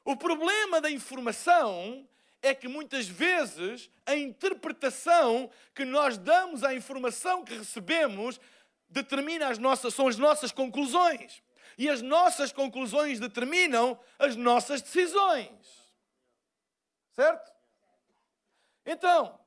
O 0.03 0.17
problema 0.17 0.81
da 0.81 0.91
informação 0.91 2.09
é 2.41 2.55
que 2.55 2.69
muitas 2.69 3.07
vezes 3.07 3.91
a 4.07 4.15
interpretação 4.15 5.51
que 5.75 5.85
nós 5.85 6.17
damos 6.17 6.63
à 6.63 6.73
informação 6.73 7.45
que 7.45 7.55
recebemos 7.55 8.41
determina 8.89 9.49
as 9.49 9.59
nossas, 9.59 9.93
são 9.93 10.07
as 10.07 10.17
nossas 10.17 10.53
conclusões. 10.53 11.43
E 11.77 11.89
as 11.89 12.01
nossas 12.01 12.53
conclusões 12.53 13.21
determinam 13.21 13.99
as 14.19 14.37
nossas 14.37 14.81
decisões. 14.81 15.51
Certo? 17.13 17.53
Então, 18.87 19.39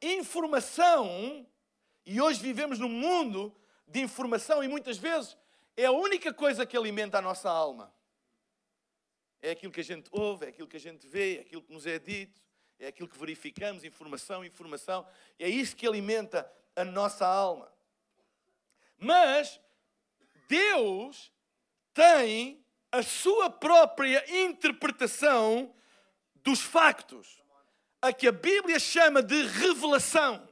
informação, 0.00 1.46
e 2.06 2.20
hoje 2.20 2.40
vivemos 2.40 2.78
num 2.78 2.88
mundo 2.88 3.54
de 3.86 4.00
informação 4.00 4.62
e 4.62 4.68
muitas 4.68 4.96
vezes 4.96 5.36
é 5.76 5.86
a 5.86 5.92
única 5.92 6.32
coisa 6.32 6.64
que 6.64 6.76
alimenta 6.76 7.18
a 7.18 7.22
nossa 7.22 7.50
alma. 7.50 7.92
É 9.42 9.50
aquilo 9.50 9.72
que 9.72 9.80
a 9.80 9.84
gente 9.84 10.08
ouve, 10.12 10.46
é 10.46 10.48
aquilo 10.50 10.68
que 10.68 10.76
a 10.76 10.80
gente 10.80 11.06
vê, 11.08 11.38
é 11.38 11.40
aquilo 11.40 11.62
que 11.62 11.72
nos 11.72 11.86
é 11.86 11.98
dito, 11.98 12.40
é 12.80 12.88
aquilo 12.88 13.08
que 13.08 13.18
verificamos, 13.18 13.84
informação, 13.84 14.42
informação. 14.42 15.06
É 15.38 15.48
isso 15.48 15.76
que 15.76 15.86
alimenta 15.86 16.50
a 16.74 16.82
nossa 16.82 17.26
alma. 17.26 17.70
Mas 18.98 19.60
Deus 20.48 21.30
tem 21.92 22.64
a 22.90 23.02
sua 23.02 23.50
própria 23.50 24.24
interpretação 24.42 25.74
dos 26.36 26.60
factos, 26.60 27.42
a 28.00 28.14
que 28.14 28.26
a 28.26 28.32
Bíblia 28.32 28.78
chama 28.78 29.22
de 29.22 29.42
revelação. 29.42 30.48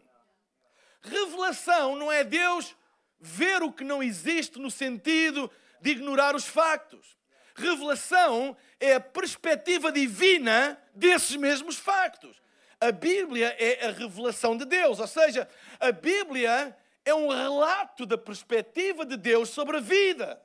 Revelação 1.00 1.96
não 1.96 2.12
é 2.12 2.22
Deus 2.22 2.76
ver 3.18 3.62
o 3.62 3.72
que 3.72 3.84
não 3.84 4.02
existe 4.02 4.58
no 4.58 4.70
sentido 4.70 5.50
de 5.80 5.92
ignorar 5.92 6.36
os 6.36 6.46
factos. 6.46 7.16
Revelação 7.54 8.56
é 8.78 8.94
a 8.94 9.00
perspectiva 9.00 9.90
divina 9.90 10.80
desses 10.98 11.36
mesmos 11.36 11.76
factos. 11.76 12.40
A 12.80 12.92
Bíblia 12.92 13.56
é 13.58 13.86
a 13.86 13.90
revelação 13.90 14.56
de 14.56 14.64
Deus, 14.64 15.00
ou 15.00 15.06
seja, 15.06 15.48
a 15.80 15.90
Bíblia 15.90 16.76
é 17.04 17.14
um 17.14 17.28
relato 17.28 18.04
da 18.04 18.18
perspectiva 18.18 19.04
de 19.04 19.16
Deus 19.16 19.48
sobre 19.48 19.78
a 19.78 19.80
vida, 19.80 20.40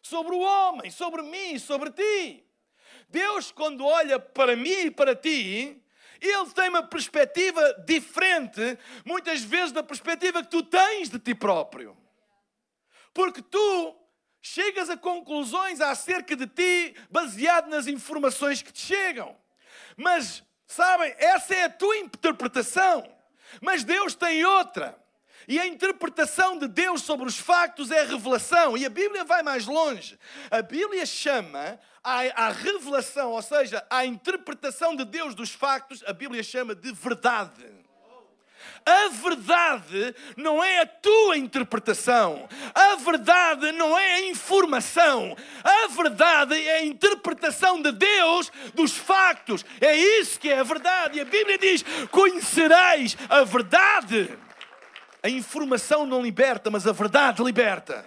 sobre 0.00 0.34
o 0.34 0.38
homem, 0.38 0.90
sobre 0.90 1.22
mim, 1.22 1.58
sobre 1.58 1.90
ti. 1.90 2.44
Deus, 3.08 3.50
quando 3.50 3.84
olha 3.84 4.18
para 4.18 4.56
mim 4.56 4.86
e 4.86 4.90
para 4.90 5.14
ti, 5.14 5.82
ele 6.20 6.50
tem 6.54 6.68
uma 6.68 6.82
perspectiva 6.82 7.74
diferente, 7.86 8.78
muitas 9.04 9.42
vezes 9.42 9.72
da 9.72 9.82
perspectiva 9.82 10.42
que 10.42 10.50
tu 10.50 10.62
tens 10.62 11.10
de 11.10 11.18
ti 11.18 11.34
próprio. 11.34 11.96
Porque 13.12 13.42
tu 13.42 13.96
chegas 14.40 14.88
a 14.88 14.96
conclusões 14.96 15.80
acerca 15.80 16.34
de 16.34 16.46
ti 16.46 16.94
baseado 17.10 17.68
nas 17.68 17.86
informações 17.86 18.62
que 18.62 18.72
te 18.72 18.80
chegam. 18.80 19.36
Mas, 19.96 20.42
sabem, 20.66 21.14
essa 21.18 21.54
é 21.54 21.64
a 21.64 21.70
tua 21.70 21.96
interpretação. 21.96 23.08
Mas 23.60 23.84
Deus 23.84 24.14
tem 24.14 24.44
outra. 24.44 24.96
E 25.46 25.60
a 25.60 25.66
interpretação 25.66 26.58
de 26.58 26.66
Deus 26.66 27.02
sobre 27.02 27.26
os 27.26 27.38
factos 27.38 27.90
é 27.90 28.02
revelação. 28.04 28.76
E 28.76 28.84
a 28.84 28.90
Bíblia 28.90 29.24
vai 29.24 29.42
mais 29.42 29.66
longe. 29.66 30.18
A 30.50 30.62
Bíblia 30.62 31.04
chama 31.04 31.78
a 32.02 32.50
revelação, 32.50 33.32
ou 33.32 33.40
seja, 33.40 33.84
a 33.88 34.04
interpretação 34.04 34.94
de 34.94 35.04
Deus 35.06 35.34
dos 35.34 35.50
factos, 35.50 36.02
a 36.06 36.12
Bíblia 36.12 36.42
chama 36.42 36.74
de 36.74 36.92
verdade. 36.92 37.83
A 38.86 39.08
verdade 39.08 40.14
não 40.36 40.62
é 40.62 40.82
a 40.82 40.86
tua 40.86 41.38
interpretação. 41.38 42.46
A 42.74 42.96
verdade 42.96 43.72
não 43.72 43.98
é 43.98 44.14
a 44.16 44.26
informação. 44.26 45.34
A 45.62 45.86
verdade 45.86 46.54
é 46.54 46.76
a 46.76 46.84
interpretação 46.84 47.80
de 47.80 47.90
Deus 47.92 48.52
dos 48.74 48.94
factos. 48.94 49.64
É 49.80 49.96
isso 49.96 50.38
que 50.38 50.50
é 50.50 50.58
a 50.58 50.62
verdade. 50.62 51.16
E 51.16 51.22
a 51.22 51.24
Bíblia 51.24 51.56
diz: 51.56 51.82
conhecereis 52.10 53.16
a 53.30 53.42
verdade. 53.42 54.38
A 55.22 55.30
informação 55.30 56.04
não 56.04 56.20
liberta, 56.20 56.70
mas 56.70 56.86
a 56.86 56.92
verdade 56.92 57.42
liberta. 57.42 58.06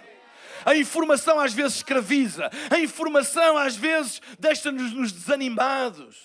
A 0.64 0.76
informação 0.76 1.40
às 1.40 1.52
vezes 1.52 1.78
escraviza. 1.78 2.48
A 2.70 2.78
informação 2.78 3.56
às 3.56 3.74
vezes 3.74 4.22
deixa-nos 4.38 5.10
desanimados. 5.10 6.16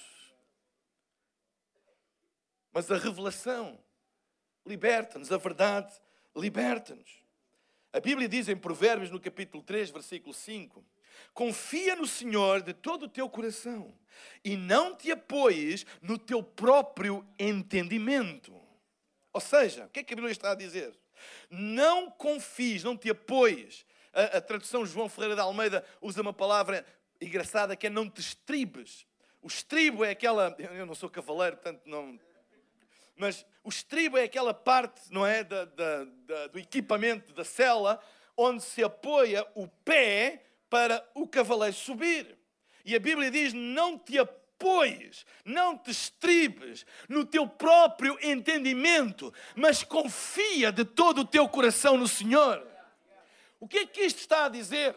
Mas 2.72 2.92
a 2.92 2.98
revelação 2.98 3.83
liberta-nos, 4.66 5.32
a 5.32 5.38
verdade 5.38 5.94
liberta-nos. 6.36 7.24
A 7.92 8.00
Bíblia 8.00 8.28
diz 8.28 8.50
em 8.50 8.56
Provérbios, 8.56 9.12
no 9.12 9.20
capítulo 9.20 9.62
3, 9.64 9.92
versículo 9.92 10.34
5: 10.34 10.84
Confia 11.34 11.96
no 11.96 12.08
Senhor 12.08 12.62
de 12.62 12.74
todo 12.74 13.04
o 13.04 13.10
teu 13.10 13.30
coração 13.30 13.94
e 14.44 14.58
não 14.58 14.96
te 14.96 15.12
apoies 15.12 15.86
no 16.02 16.18
teu 16.18 16.42
próprio 16.42 17.26
entendimento. 17.38 18.60
Ou 19.32 19.42
seja, 19.42 19.86
o 19.86 19.90
que 19.90 20.00
é 20.00 20.04
que 20.04 20.14
a 20.14 20.16
Bíblia 20.16 20.32
está 20.32 20.52
a 20.52 20.56
dizer? 20.56 20.98
Não 21.50 22.10
confies, 22.10 22.84
não 22.84 22.98
te 22.98 23.10
apoies. 23.10 23.86
A, 24.12 24.38
a 24.38 24.42
tradução 24.42 24.86
João 24.86 25.10
Ferreira 25.10 25.36
de 25.36 25.42
Almeida 25.42 25.86
usa 26.02 26.22
uma 26.22 26.34
palavra 26.34 26.86
engraçada 27.22 27.76
que 27.76 27.88
é 27.88 27.90
não 27.90 28.10
te 28.10 28.22
estribes. 28.22 29.06
O 29.42 29.48
estribo 29.48 30.04
é 30.04 30.12
aquela. 30.12 30.56
Eu 30.58 30.86
não 30.86 30.96
sou 30.96 31.10
cavaleiro, 31.10 31.58
portanto 31.58 31.82
não 31.86 32.20
mas 33.16 33.46
o 33.64 33.70
estribo 33.70 34.18
é 34.18 34.24
aquela 34.24 34.54
parte, 34.54 35.02
não 35.12 35.26
é, 35.26 35.44
da, 35.44 35.66
da, 35.66 36.06
da, 36.06 36.48
do 36.48 36.60
equipamento 36.60 37.34
da 37.34 37.44
cela, 37.44 38.02
onde 38.36 38.64
se 38.64 38.84
apoia 38.84 39.46
o 39.56 39.68
pé 39.68 40.44
para 40.70 41.08
o 41.14 41.28
cavaleiro 41.28 41.76
subir. 41.76 42.38
E 42.84 42.96
a 42.96 43.00
Bíblia 43.00 43.32
diz: 43.32 43.54
não 43.54 43.98
te 43.98 44.18
apoies, 44.18 45.26
não 45.46 45.78
te 45.78 45.92
estribes 45.92 46.86
no 47.08 47.24
teu 47.26 47.48
próprio 47.48 48.18
entendimento, 48.22 49.34
mas 49.56 49.84
confia 49.84 50.72
de 50.72 50.84
todo 50.84 51.22
o 51.22 51.26
teu 51.26 51.48
coração 51.48 51.98
no 51.98 52.08
Senhor. 52.08 52.68
O 53.60 53.68
que 53.68 53.80
é 53.80 53.86
que 53.86 54.02
isto 54.02 54.20
está 54.20 54.46
a 54.46 54.50
dizer? 54.50 54.96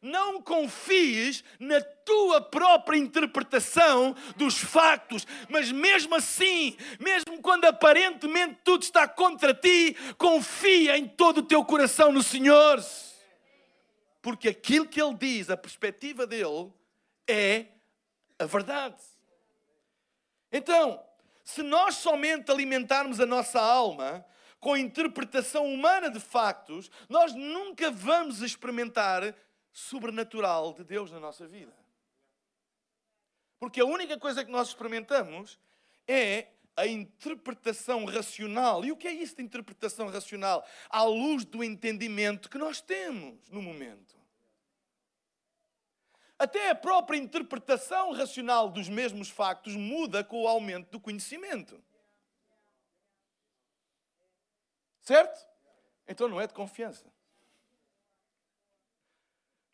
Não 0.00 0.40
confies 0.40 1.42
na 1.58 1.80
tua 1.80 2.40
própria 2.40 2.96
interpretação 2.96 4.14
dos 4.36 4.58
factos, 4.58 5.26
mas 5.48 5.72
mesmo 5.72 6.14
assim, 6.14 6.76
mesmo 7.00 7.42
quando 7.42 7.64
aparentemente 7.64 8.58
tudo 8.62 8.82
está 8.82 9.08
contra 9.08 9.52
ti, 9.52 9.96
confia 10.16 10.96
em 10.96 11.08
todo 11.08 11.38
o 11.38 11.42
teu 11.42 11.64
coração 11.64 12.12
no 12.12 12.22
Senhor. 12.22 12.80
Porque 14.22 14.48
aquilo 14.48 14.86
que 14.86 15.02
Ele 15.02 15.14
diz, 15.14 15.50
a 15.50 15.56
perspectiva 15.56 16.26
dele, 16.26 16.72
é 17.26 17.66
a 18.38 18.46
verdade. 18.46 18.96
Então, 20.52 21.02
se 21.44 21.62
nós 21.62 21.96
somente 21.96 22.50
alimentarmos 22.50 23.20
a 23.20 23.26
nossa 23.26 23.60
alma 23.60 24.24
com 24.60 24.74
a 24.74 24.78
interpretação 24.78 25.66
humana 25.66 26.10
de 26.10 26.20
factos, 26.20 26.90
nós 27.08 27.34
nunca 27.34 27.90
vamos 27.90 28.42
experimentar 28.42 29.34
sobrenatural 29.72 30.72
de 30.72 30.84
Deus 30.84 31.10
na 31.10 31.20
nossa 31.20 31.46
vida. 31.46 31.74
Porque 33.58 33.80
a 33.80 33.84
única 33.84 34.18
coisa 34.18 34.44
que 34.44 34.50
nós 34.50 34.68
experimentamos 34.68 35.58
é 36.06 36.48
a 36.76 36.86
interpretação 36.86 38.04
racional. 38.04 38.84
E 38.84 38.92
o 38.92 38.96
que 38.96 39.08
é 39.08 39.12
isso 39.12 39.36
de 39.36 39.42
interpretação 39.42 40.08
racional? 40.08 40.64
À 40.88 41.02
luz 41.02 41.44
do 41.44 41.64
entendimento 41.64 42.48
que 42.48 42.56
nós 42.56 42.80
temos 42.80 43.48
no 43.50 43.60
momento. 43.60 44.16
Até 46.38 46.70
a 46.70 46.74
própria 46.74 47.18
interpretação 47.18 48.12
racional 48.12 48.70
dos 48.70 48.88
mesmos 48.88 49.28
factos 49.28 49.74
muda 49.74 50.22
com 50.22 50.44
o 50.44 50.48
aumento 50.48 50.88
do 50.90 51.00
conhecimento. 51.00 51.82
Certo? 55.00 55.48
Então 56.06 56.28
não 56.28 56.40
é 56.40 56.46
de 56.46 56.54
confiança. 56.54 57.12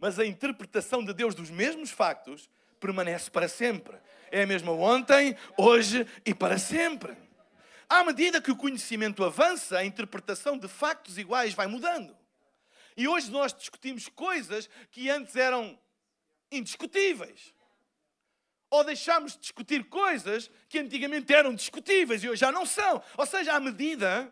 Mas 0.05 0.19
a 0.19 0.27
interpretação 0.27 1.03
de 1.03 1.15
Deus 1.15 1.35
dos 1.35 1.49
mesmos 1.49 1.91
factos 1.91 2.51
permanece 2.79 3.31
para 3.31 3.49
sempre. 3.49 3.97
É 4.31 4.43
a 4.43 4.47
mesma 4.47 4.71
ontem, 4.71 5.35
hoje 5.57 6.07
e 6.27 6.35
para 6.35 6.59
sempre. 6.59 7.17
À 7.89 8.05
medida 8.05 8.39
que 8.39 8.51
o 8.51 8.57
conhecimento 8.57 9.25
avança, 9.25 9.79
a 9.79 9.85
interpretação 9.87 10.59
de 10.59 10.69
factos 10.69 11.17
iguais 11.17 11.55
vai 11.55 11.67
mudando. 11.67 12.15
E 12.95 13.09
hoje 13.09 13.31
nós 13.31 13.55
discutimos 13.55 14.07
coisas 14.11 14.69
que 14.91 15.09
antes 15.09 15.37
eram 15.37 15.79
indiscutíveis. 16.53 17.55
Ou 18.69 18.85
deixamos 18.85 19.33
de 19.33 19.39
discutir 19.39 19.85
coisas 19.85 20.51
que 20.69 20.81
antigamente 20.81 21.33
eram 21.33 21.55
discutíveis 21.55 22.23
e 22.23 22.29
hoje 22.29 22.41
já 22.41 22.53
não 22.53 22.67
são. 22.67 23.03
Ou 23.17 23.25
seja, 23.25 23.55
à 23.55 23.59
medida 23.59 24.31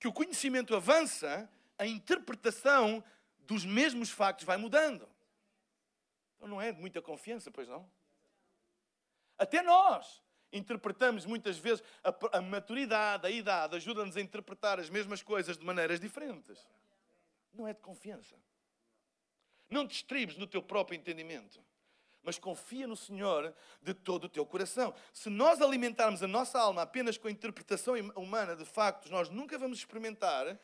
que 0.00 0.08
o 0.08 0.12
conhecimento 0.14 0.74
avança, 0.74 1.46
a 1.78 1.86
interpretação 1.86 3.04
dos 3.46 3.64
mesmos 3.64 4.10
factos 4.10 4.44
vai 4.44 4.56
mudando. 4.56 5.08
Então 6.36 6.48
não 6.48 6.60
é 6.60 6.72
de 6.72 6.80
muita 6.80 7.00
confiança, 7.00 7.50
pois 7.50 7.68
não? 7.68 7.88
Até 9.38 9.62
nós 9.62 10.22
interpretamos 10.52 11.24
muitas 11.24 11.58
vezes 11.58 11.82
a, 12.04 12.38
a 12.38 12.42
maturidade, 12.42 13.26
a 13.26 13.30
idade, 13.30 13.76
ajuda-nos 13.76 14.16
a 14.16 14.20
interpretar 14.20 14.78
as 14.78 14.90
mesmas 14.90 15.22
coisas 15.22 15.56
de 15.56 15.64
maneiras 15.64 15.98
diferentes. 15.98 16.66
Não 17.52 17.66
é 17.66 17.72
de 17.72 17.80
confiança. 17.80 18.36
Não 19.68 19.86
te 19.86 19.96
estribes 19.96 20.36
no 20.36 20.46
teu 20.46 20.62
próprio 20.62 20.96
entendimento, 20.96 21.58
mas 22.22 22.38
confia 22.38 22.86
no 22.86 22.96
Senhor 22.96 23.54
de 23.80 23.94
todo 23.94 24.24
o 24.24 24.28
teu 24.28 24.44
coração. 24.44 24.94
Se 25.12 25.30
nós 25.30 25.60
alimentarmos 25.62 26.22
a 26.22 26.28
nossa 26.28 26.58
alma 26.58 26.82
apenas 26.82 27.16
com 27.16 27.28
a 27.28 27.30
interpretação 27.30 27.94
humana 28.14 28.54
de 28.54 28.64
factos, 28.64 29.10
nós 29.10 29.30
nunca 29.30 29.58
vamos 29.58 29.78
experimentar 29.78 30.58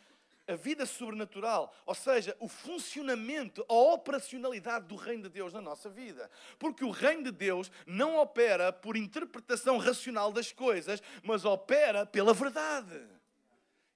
a 0.48 0.56
vida 0.56 0.86
sobrenatural, 0.86 1.72
ou 1.84 1.94
seja, 1.94 2.34
o 2.40 2.48
funcionamento, 2.48 3.64
a 3.68 3.74
operacionalidade 3.74 4.86
do 4.86 4.96
reino 4.96 5.24
de 5.24 5.28
Deus 5.28 5.52
na 5.52 5.60
nossa 5.60 5.90
vida. 5.90 6.30
Porque 6.58 6.82
o 6.82 6.90
reino 6.90 7.24
de 7.24 7.30
Deus 7.30 7.70
não 7.86 8.16
opera 8.16 8.72
por 8.72 8.96
interpretação 8.96 9.76
racional 9.76 10.32
das 10.32 10.50
coisas, 10.50 11.02
mas 11.22 11.44
opera 11.44 12.06
pela 12.06 12.32
verdade. 12.32 12.98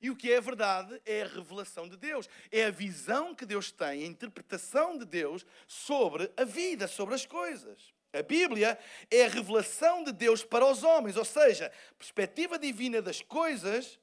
E 0.03 0.11
o 0.11 0.17
que 0.17 0.31
é 0.31 0.37
a 0.37 0.41
verdade 0.41 1.01
é 1.07 1.23
a 1.23 1.27
revelação 1.27 1.89
de 1.89 1.97
Deus, 1.97 2.29
é 2.51 2.67
a 2.67 2.71
visão 2.71 3.35
que 3.35 3.47
Deus 3.47 3.71
tem, 3.71 4.03
a 4.03 4.07
interpretação 4.07 4.99
de 4.99 5.07
Deus 5.07 5.47
sobre 5.67 6.31
a 6.37 6.45
vida, 6.45 6.87
sobre 6.87 7.15
as 7.15 7.25
coisas. 7.25 7.95
A 8.13 8.23
Bíblia 8.23 8.79
é 9.11 9.25
a 9.25 9.29
revelação 9.29 10.05
de 10.05 10.13
Deus 10.13 10.45
para 10.45 10.67
os 10.67 10.83
homens, 10.83 11.17
ou 11.17 11.25
seja, 11.25 11.73
perspectiva 11.99 12.59
divina 12.59 13.01
das 13.01 13.23
coisas 13.23 13.99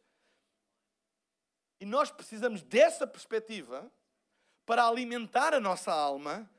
e 1.79 1.85
nós 1.85 2.11
precisamos 2.11 2.61
dessa 2.61 3.07
perspectiva 3.07 3.91
para 4.65 4.87
alimentar 4.87 5.53
a 5.53 5.59
nossa 5.59 5.91
alma 5.91 6.49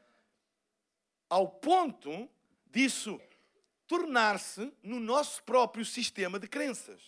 ao 1.28 1.48
ponto 1.48 2.28
disso 2.66 3.20
tornar-se 3.86 4.72
no 4.82 4.98
nosso 4.98 5.42
próprio 5.44 5.84
sistema 5.84 6.38
de 6.38 6.48
crenças. 6.48 7.02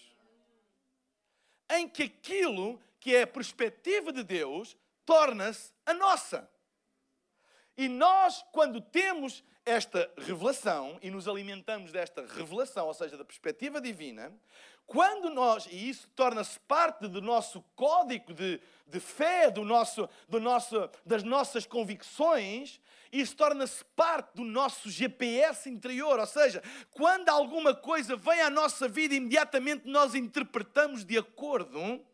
Em 1.70 1.88
que 1.88 2.04
aquilo 2.04 2.80
que 3.00 3.16
é 3.16 3.22
a 3.22 3.26
perspectiva 3.26 4.12
de 4.12 4.22
Deus 4.22 4.76
torna-se 5.04 5.72
a 5.86 5.94
nossa. 5.94 6.48
E 7.76 7.88
nós, 7.88 8.44
quando 8.52 8.80
temos 8.80 9.42
esta 9.64 10.12
revelação 10.18 10.98
e 11.02 11.10
nos 11.10 11.28
alimentamos 11.28 11.92
desta 11.92 12.26
revelação, 12.26 12.86
ou 12.86 12.94
seja, 12.94 13.16
da 13.16 13.24
perspectiva 13.24 13.80
divina, 13.80 14.32
quando 14.86 15.30
nós, 15.30 15.66
e 15.66 15.88
isso 15.88 16.08
torna-se 16.14 16.58
parte 16.60 17.08
do 17.08 17.22
nosso 17.22 17.62
código 17.74 18.34
de, 18.34 18.60
de 18.86 19.00
fé, 19.00 19.50
do 19.50 19.64
nosso, 19.64 20.08
do 20.28 20.38
nosso, 20.38 20.90
das 21.04 21.22
nossas 21.22 21.66
convicções, 21.66 22.80
isso 23.10 23.36
torna-se 23.36 23.84
parte 23.96 24.34
do 24.34 24.44
nosso 24.44 24.90
GPS 24.90 25.68
interior. 25.68 26.18
Ou 26.18 26.26
seja, 26.26 26.62
quando 26.90 27.28
alguma 27.28 27.74
coisa 27.74 28.16
vem 28.16 28.40
à 28.40 28.50
nossa 28.50 28.88
vida, 28.88 29.14
imediatamente 29.14 29.86
nós 29.86 30.14
interpretamos 30.14 31.04
de 31.04 31.18
acordo 31.18 32.04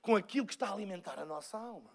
com 0.00 0.16
aquilo 0.16 0.46
que 0.46 0.54
está 0.54 0.68
a 0.68 0.72
alimentar 0.72 1.18
a 1.18 1.24
nossa 1.24 1.58
alma. 1.58 1.90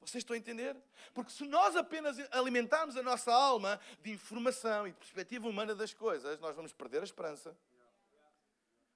Vocês 0.00 0.22
estão 0.22 0.34
a 0.34 0.38
entender? 0.38 0.76
Porque 1.14 1.30
se 1.30 1.44
nós 1.44 1.76
apenas 1.76 2.16
alimentarmos 2.32 2.96
a 2.96 3.02
nossa 3.02 3.32
alma 3.32 3.78
de 4.02 4.10
informação 4.10 4.86
e 4.86 4.90
de 4.90 4.96
perspectiva 4.96 5.48
humana 5.48 5.74
das 5.74 5.94
coisas, 5.94 6.40
nós 6.40 6.56
vamos 6.56 6.72
perder 6.72 7.00
a 7.00 7.04
esperança. 7.04 7.56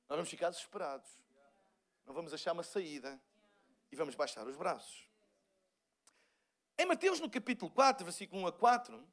Nós 0.09 0.17
vamos 0.17 0.31
ficar 0.31 0.51
desesperados. 0.51 1.09
Não 2.07 2.15
vamos 2.15 2.33
achar 2.33 2.53
uma 2.53 2.63
saída. 2.63 3.21
E 3.91 3.97
vamos 3.97 4.15
baixar 4.15 4.47
os 4.47 4.57
braços. 4.57 5.09
Em 6.79 6.87
Mateus, 6.87 7.21
no 7.21 7.31
capítulo 7.31 7.71
4, 7.71 8.05
versículo 8.05 8.43
1 8.43 8.47
a 8.49 8.53
4, 8.53 9.09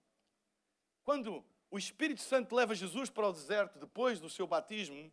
quando 1.03 1.45
o 1.71 1.77
Espírito 1.77 2.21
Santo 2.21 2.55
leva 2.55 2.75
Jesus 2.75 3.09
para 3.09 3.27
o 3.27 3.33
deserto 3.33 3.79
depois 3.79 4.19
do 4.19 4.29
seu 4.29 4.45
batismo 4.45 5.11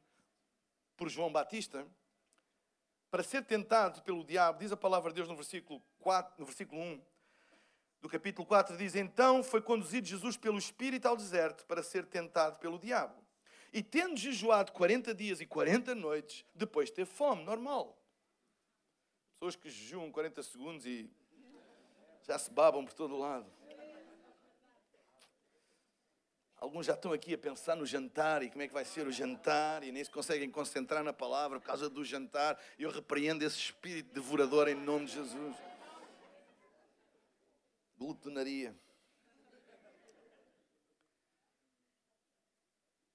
por 0.97 1.09
João 1.09 1.33
Batista, 1.33 1.87
para 3.11 3.23
ser 3.23 3.45
tentado 3.45 4.03
pelo 4.03 4.25
diabo, 4.25 4.59
diz 4.59 4.73
a 4.73 4.77
palavra 4.77 5.11
de 5.11 5.17
Deus 5.17 5.29
no 5.29 5.37
versículo, 5.37 5.83
4, 6.01 6.35
no 6.39 6.47
versículo 6.47 6.81
1 6.81 7.03
do 8.01 8.09
capítulo 8.09 8.47
4, 8.47 8.77
diz: 8.77 8.95
Então 8.95 9.43
foi 9.43 9.61
conduzido 9.63 10.07
Jesus 10.07 10.37
pelo 10.37 10.59
Espírito 10.59 11.07
ao 11.07 11.17
deserto 11.17 11.65
para 11.67 11.83
ser 11.83 12.07
tentado 12.07 12.59
pelo 12.59 12.79
diabo. 12.79 13.15
E 13.73 13.83
tendo 13.83 14.17
jejuado 14.17 14.73
40 14.73 15.15
dias 15.15 15.41
e 15.41 15.47
40 15.47 15.95
noites, 15.95 16.45
depois 16.55 16.91
teve 16.91 17.09
fome, 17.09 17.45
normal. 17.45 17.97
Pessoas 19.35 19.57
que 19.57 19.71
jejuam 19.71 20.11
40 20.11 20.43
segundos 20.43 20.85
e 20.85 21.11
já 22.27 22.39
se 22.39 22.51
babam 22.51 22.85
por 22.85 22.93
todo 22.93 23.17
lado. 23.17 23.51
Alguns 26.57 26.85
já 26.85 26.93
estão 26.93 27.11
aqui 27.11 27.33
a 27.33 27.39
pensar 27.39 27.75
no 27.75 27.87
jantar 27.87 28.43
e 28.43 28.51
como 28.51 28.61
é 28.61 28.69
que 28.69 28.75
vai 28.75 28.85
ser 28.85 29.07
o 29.07 29.13
jantar 29.13 29.83
e 29.83 29.91
nem 29.91 30.05
se 30.05 30.11
conseguem 30.11 30.51
concentrar 30.51 31.03
na 31.03 31.13
palavra 31.13 31.59
por 31.59 31.67
causa 31.67 31.89
do 31.89 32.05
jantar. 32.05 32.61
Eu 32.79 32.91
repreendo 32.91 33.43
esse 33.43 33.57
espírito 33.57 34.13
devorador 34.13 34.69
em 34.69 34.75
nome 34.75 35.07
de 35.07 35.13
Jesus. 35.13 35.57
Glutonaria. 37.97 38.77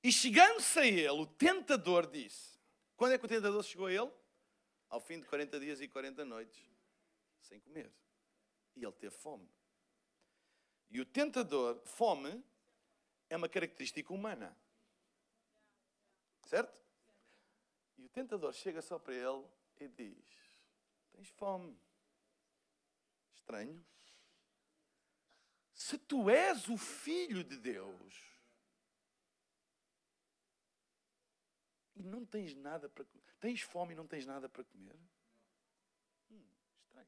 E 0.06 0.12
chegando-se 0.12 0.78
a 0.78 0.86
ele, 0.86 1.10
o 1.10 1.26
tentador 1.26 2.06
disse: 2.06 2.60
Quando 2.96 3.14
é 3.14 3.18
que 3.18 3.26
o 3.26 3.28
tentador 3.28 3.64
chegou 3.64 3.88
a 3.88 3.92
ele? 3.92 4.12
Ao 4.88 5.02
fim 5.02 5.20
de 5.20 5.26
40 5.26 5.60
dias 5.60 5.82
e 5.82 5.88
40 5.88 6.24
noites, 6.24 6.64
sem 7.42 7.60
comer. 7.60 7.92
E 8.76 8.84
ele 8.84 8.92
teve 8.92 9.16
fome. 9.16 9.50
E 10.92 11.02
o 11.02 11.06
tentador, 11.08 11.82
fome, 11.86 12.46
é 13.32 13.36
uma 13.36 13.50
característica 13.50 14.14
humana. 14.14 14.56
Certo? 16.44 16.80
E 17.98 18.06
o 18.06 18.10
tentador 18.10 18.54
chega 18.54 18.84
só 18.84 19.00
para 19.00 19.16
ele 19.16 19.44
e 19.80 19.88
diz: 19.88 20.28
Tens 21.14 21.30
fome. 21.30 21.76
Estranho. 23.34 23.84
Se 25.74 25.98
tu 25.98 26.30
és 26.30 26.70
o 26.70 26.78
filho 26.78 27.44
de 27.44 27.58
Deus, 27.58 28.35
e 31.96 32.04
não 32.04 32.26
tens 32.26 32.54
nada 32.54 32.90
para 32.90 33.06
comer. 33.06 33.24
Tens 33.40 33.62
fome 33.62 33.94
e 33.94 33.96
não 33.96 34.06
tens 34.06 34.26
nada 34.26 34.50
para 34.50 34.64
comer? 34.64 35.00
Hum, 36.30 36.46
estranho. 36.82 37.08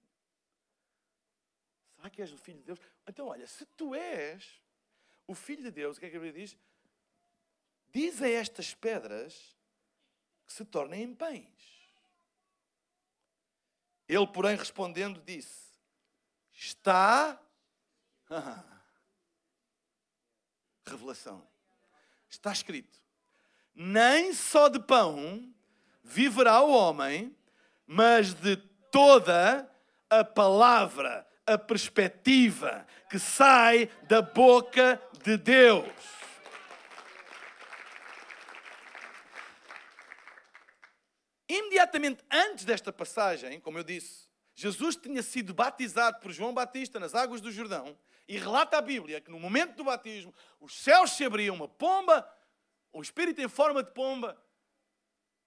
Será 1.96 2.10
que 2.10 2.22
és 2.22 2.32
o 2.32 2.38
filho 2.38 2.60
de 2.60 2.66
Deus? 2.66 2.80
Então, 3.06 3.28
olha, 3.28 3.46
se 3.46 3.66
tu 3.66 3.94
és 3.94 4.62
o 5.26 5.36
filho 5.36 5.64
de 5.64 5.72
Deus, 5.72 5.98
o 5.98 6.00
que 6.00 6.06
é 6.06 6.10
que 6.10 6.16
a 6.16 6.20
Bíblia 6.20 6.46
diz? 6.46 6.58
Diz 7.90 8.22
a 8.22 8.30
estas 8.30 8.74
pedras 8.74 9.58
que 10.46 10.54
se 10.54 10.64
tornem 10.64 11.04
em 11.04 11.16
pães. 11.16 11.92
Ele, 14.08 14.28
porém, 14.28 14.56
respondendo, 14.56 15.22
disse: 15.22 15.74
Está. 16.54 17.42
Revelação. 20.86 21.46
Está 22.30 22.54
escrito 22.54 23.07
nem 23.80 24.34
só 24.34 24.70
de 24.70 24.80
pão 24.80 25.54
viverá 26.04 26.62
o 26.62 26.72
homem, 26.72 27.38
mas 27.86 28.34
de 28.34 28.58
toda 28.92 29.72
a 30.10 30.24
palavra, 30.24 31.28
a 31.46 31.60
perspectiva 31.60 32.88
que 33.08 33.20
sai 33.20 33.88
da 34.08 34.20
boca 34.20 35.00
de 35.24 35.38
Deus. 35.38 35.86
Imediatamente 41.48 42.26
antes 42.32 42.66
desta 42.66 42.92
passagem, 42.92 43.60
como 43.60 43.78
eu 43.78 43.84
disse, 43.84 44.28
Jesus 44.56 44.96
tinha 44.96 45.22
sido 45.22 45.54
batizado 45.54 46.20
por 46.20 46.32
João 46.32 46.52
Batista 46.52 47.00
nas 47.00 47.14
águas 47.14 47.42
do 47.42 47.52
Jordão 47.52 47.96
e 48.28 48.40
relata 48.40 48.80
a 48.80 48.82
Bíblia 48.82 49.22
que 49.22 49.30
no 49.30 49.40
momento 49.40 49.76
do 49.76 49.84
batismo 49.84 50.34
os 50.60 50.76
céus 50.82 51.12
se 51.12 51.24
abriam, 51.24 51.56
uma 51.56 51.68
pomba 51.68 52.28
o 52.98 53.02
espírito 53.02 53.40
em 53.40 53.48
forma 53.48 53.84
de 53.84 53.92
pomba 53.92 54.36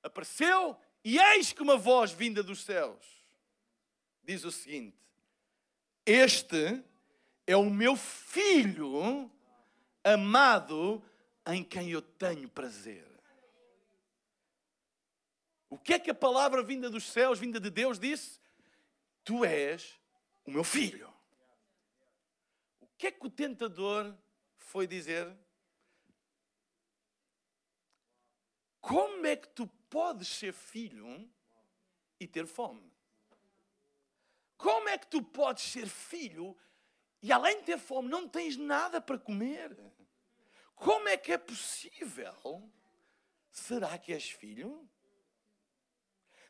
apareceu 0.04 0.78
e 1.04 1.18
eis 1.18 1.52
que 1.52 1.62
uma 1.62 1.76
voz 1.76 2.12
vinda 2.12 2.44
dos 2.44 2.62
céus 2.62 3.04
diz 4.22 4.44
o 4.44 4.52
seguinte: 4.52 4.96
Este 6.06 6.84
é 7.46 7.56
o 7.56 7.68
meu 7.68 7.96
filho 7.96 9.28
amado 10.04 11.02
em 11.44 11.64
quem 11.64 11.90
eu 11.90 12.00
tenho 12.00 12.48
prazer. 12.48 13.04
O 15.68 15.76
que 15.76 15.94
é 15.94 15.98
que 15.98 16.10
a 16.10 16.14
palavra 16.14 16.62
vinda 16.62 16.88
dos 16.88 17.02
céus, 17.02 17.40
vinda 17.40 17.58
de 17.58 17.70
Deus, 17.70 17.98
disse? 17.98 18.40
Tu 19.24 19.44
és 19.44 19.98
o 20.44 20.52
meu 20.52 20.62
filho. 20.62 21.12
O 22.80 22.86
que 22.96 23.08
é 23.08 23.10
que 23.10 23.26
o 23.26 23.30
tentador 23.30 24.14
foi 24.56 24.86
dizer? 24.86 25.36
Como 28.81 29.27
é 29.27 29.37
que 29.37 29.49
tu 29.49 29.66
podes 29.88 30.29
ser 30.29 30.53
filho 30.53 31.29
e 32.19 32.27
ter 32.27 32.47
fome? 32.47 32.90
Como 34.57 34.88
é 34.88 34.99
que 34.99 35.07
tu 35.07 35.23
podes 35.23 35.64
ser 35.64 35.88
filho 35.88 36.57
e 37.23 37.33
além 37.33 37.59
de 37.61 37.66
ter 37.66 37.79
fome 37.79 38.09
não 38.09 38.29
tens 38.29 38.57
nada 38.57 39.01
para 39.01 39.19
comer? 39.19 39.77
Como 40.75 41.09
é 41.09 41.16
que 41.16 41.33
é 41.33 41.38
possível? 41.38 42.71
Será 43.51 43.99
que 43.99 44.12
és 44.12 44.31
filho? 44.31 44.88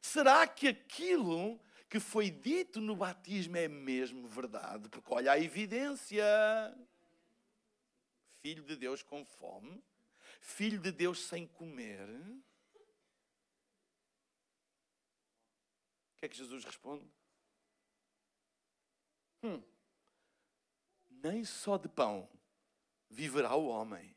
Será 0.01 0.47
que 0.47 0.69
aquilo 0.69 1.61
que 1.89 1.99
foi 1.99 2.31
dito 2.31 2.81
no 2.81 2.95
batismo 2.95 3.57
é 3.57 3.67
mesmo 3.67 4.29
verdade? 4.29 4.89
Porque 4.89 5.13
olha 5.13 5.33
a 5.33 5.39
evidência. 5.39 6.25
Filho 8.41 8.63
de 8.65 8.77
Deus 8.77 9.03
com 9.03 9.25
fome, 9.25 9.83
filho 10.41 10.79
de 10.79 10.93
Deus 10.93 11.25
sem 11.27 11.47
comer. 11.47 12.09
O 16.13 16.19
que 16.19 16.27
é 16.27 16.29
que 16.29 16.37
Jesus 16.37 16.65
responde? 16.65 17.11
Hum, 19.43 19.63
nem 21.09 21.45
só 21.45 21.79
de 21.79 21.89
pão 21.89 22.29
viverá 23.09 23.55
o 23.55 23.67
homem, 23.67 24.15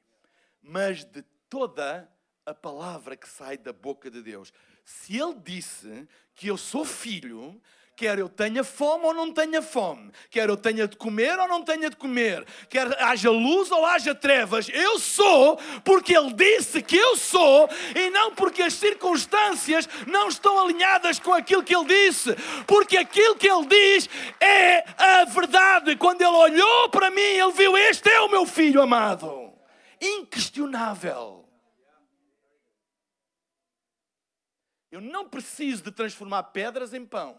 mas 0.61 1.03
de 1.05 1.21
toda 1.49 2.09
a 2.45 2.53
palavra 2.53 3.15
que 3.15 3.27
sai 3.27 3.57
da 3.57 3.71
boca 3.71 4.11
de 4.11 4.21
Deus. 4.21 4.51
Se 4.83 5.17
ele 5.17 5.39
disse 5.39 6.07
que 6.35 6.47
eu 6.47 6.57
sou 6.57 6.83
filho, 6.83 7.61
Quer 7.95 8.17
eu 8.17 8.27
tenha 8.27 8.63
fome 8.63 9.05
ou 9.05 9.13
não 9.13 9.31
tenha 9.31 9.61
fome. 9.61 10.11
Quer 10.31 10.49
eu 10.49 10.57
tenha 10.57 10.87
de 10.87 10.97
comer 10.97 11.37
ou 11.37 11.47
não 11.47 11.61
tenha 11.63 11.91
de 11.91 11.95
comer. 11.95 12.43
Quer 12.67 12.99
haja 13.03 13.29
luz 13.29 13.69
ou 13.69 13.85
haja 13.85 14.15
trevas. 14.15 14.67
Eu 14.69 14.97
sou 14.97 15.57
porque 15.83 16.17
Ele 16.17 16.33
disse 16.33 16.81
que 16.81 16.97
eu 16.97 17.15
sou 17.15 17.69
e 17.95 18.09
não 18.09 18.33
porque 18.33 18.63
as 18.63 18.73
circunstâncias 18.73 19.87
não 20.07 20.27
estão 20.27 20.59
alinhadas 20.59 21.19
com 21.19 21.33
aquilo 21.33 21.63
que 21.63 21.75
Ele 21.75 21.85
disse. 21.85 22.35
Porque 22.65 22.97
aquilo 22.97 23.35
que 23.35 23.47
Ele 23.47 23.67
diz 23.67 24.09
é 24.39 24.83
a 24.97 25.25
verdade. 25.25 25.95
Quando 25.95 26.21
Ele 26.21 26.35
olhou 26.35 26.89
para 26.89 27.11
mim, 27.11 27.21
Ele 27.21 27.51
viu: 27.51 27.77
Este 27.77 28.09
é 28.09 28.21
o 28.21 28.29
meu 28.29 28.47
filho 28.47 28.81
amado. 28.81 29.53
Inquestionável. 30.01 31.47
Eu 34.91 34.99
não 34.99 35.29
preciso 35.29 35.83
de 35.83 35.91
transformar 35.91 36.41
pedras 36.43 36.91
em 36.91 37.05
pão 37.05 37.37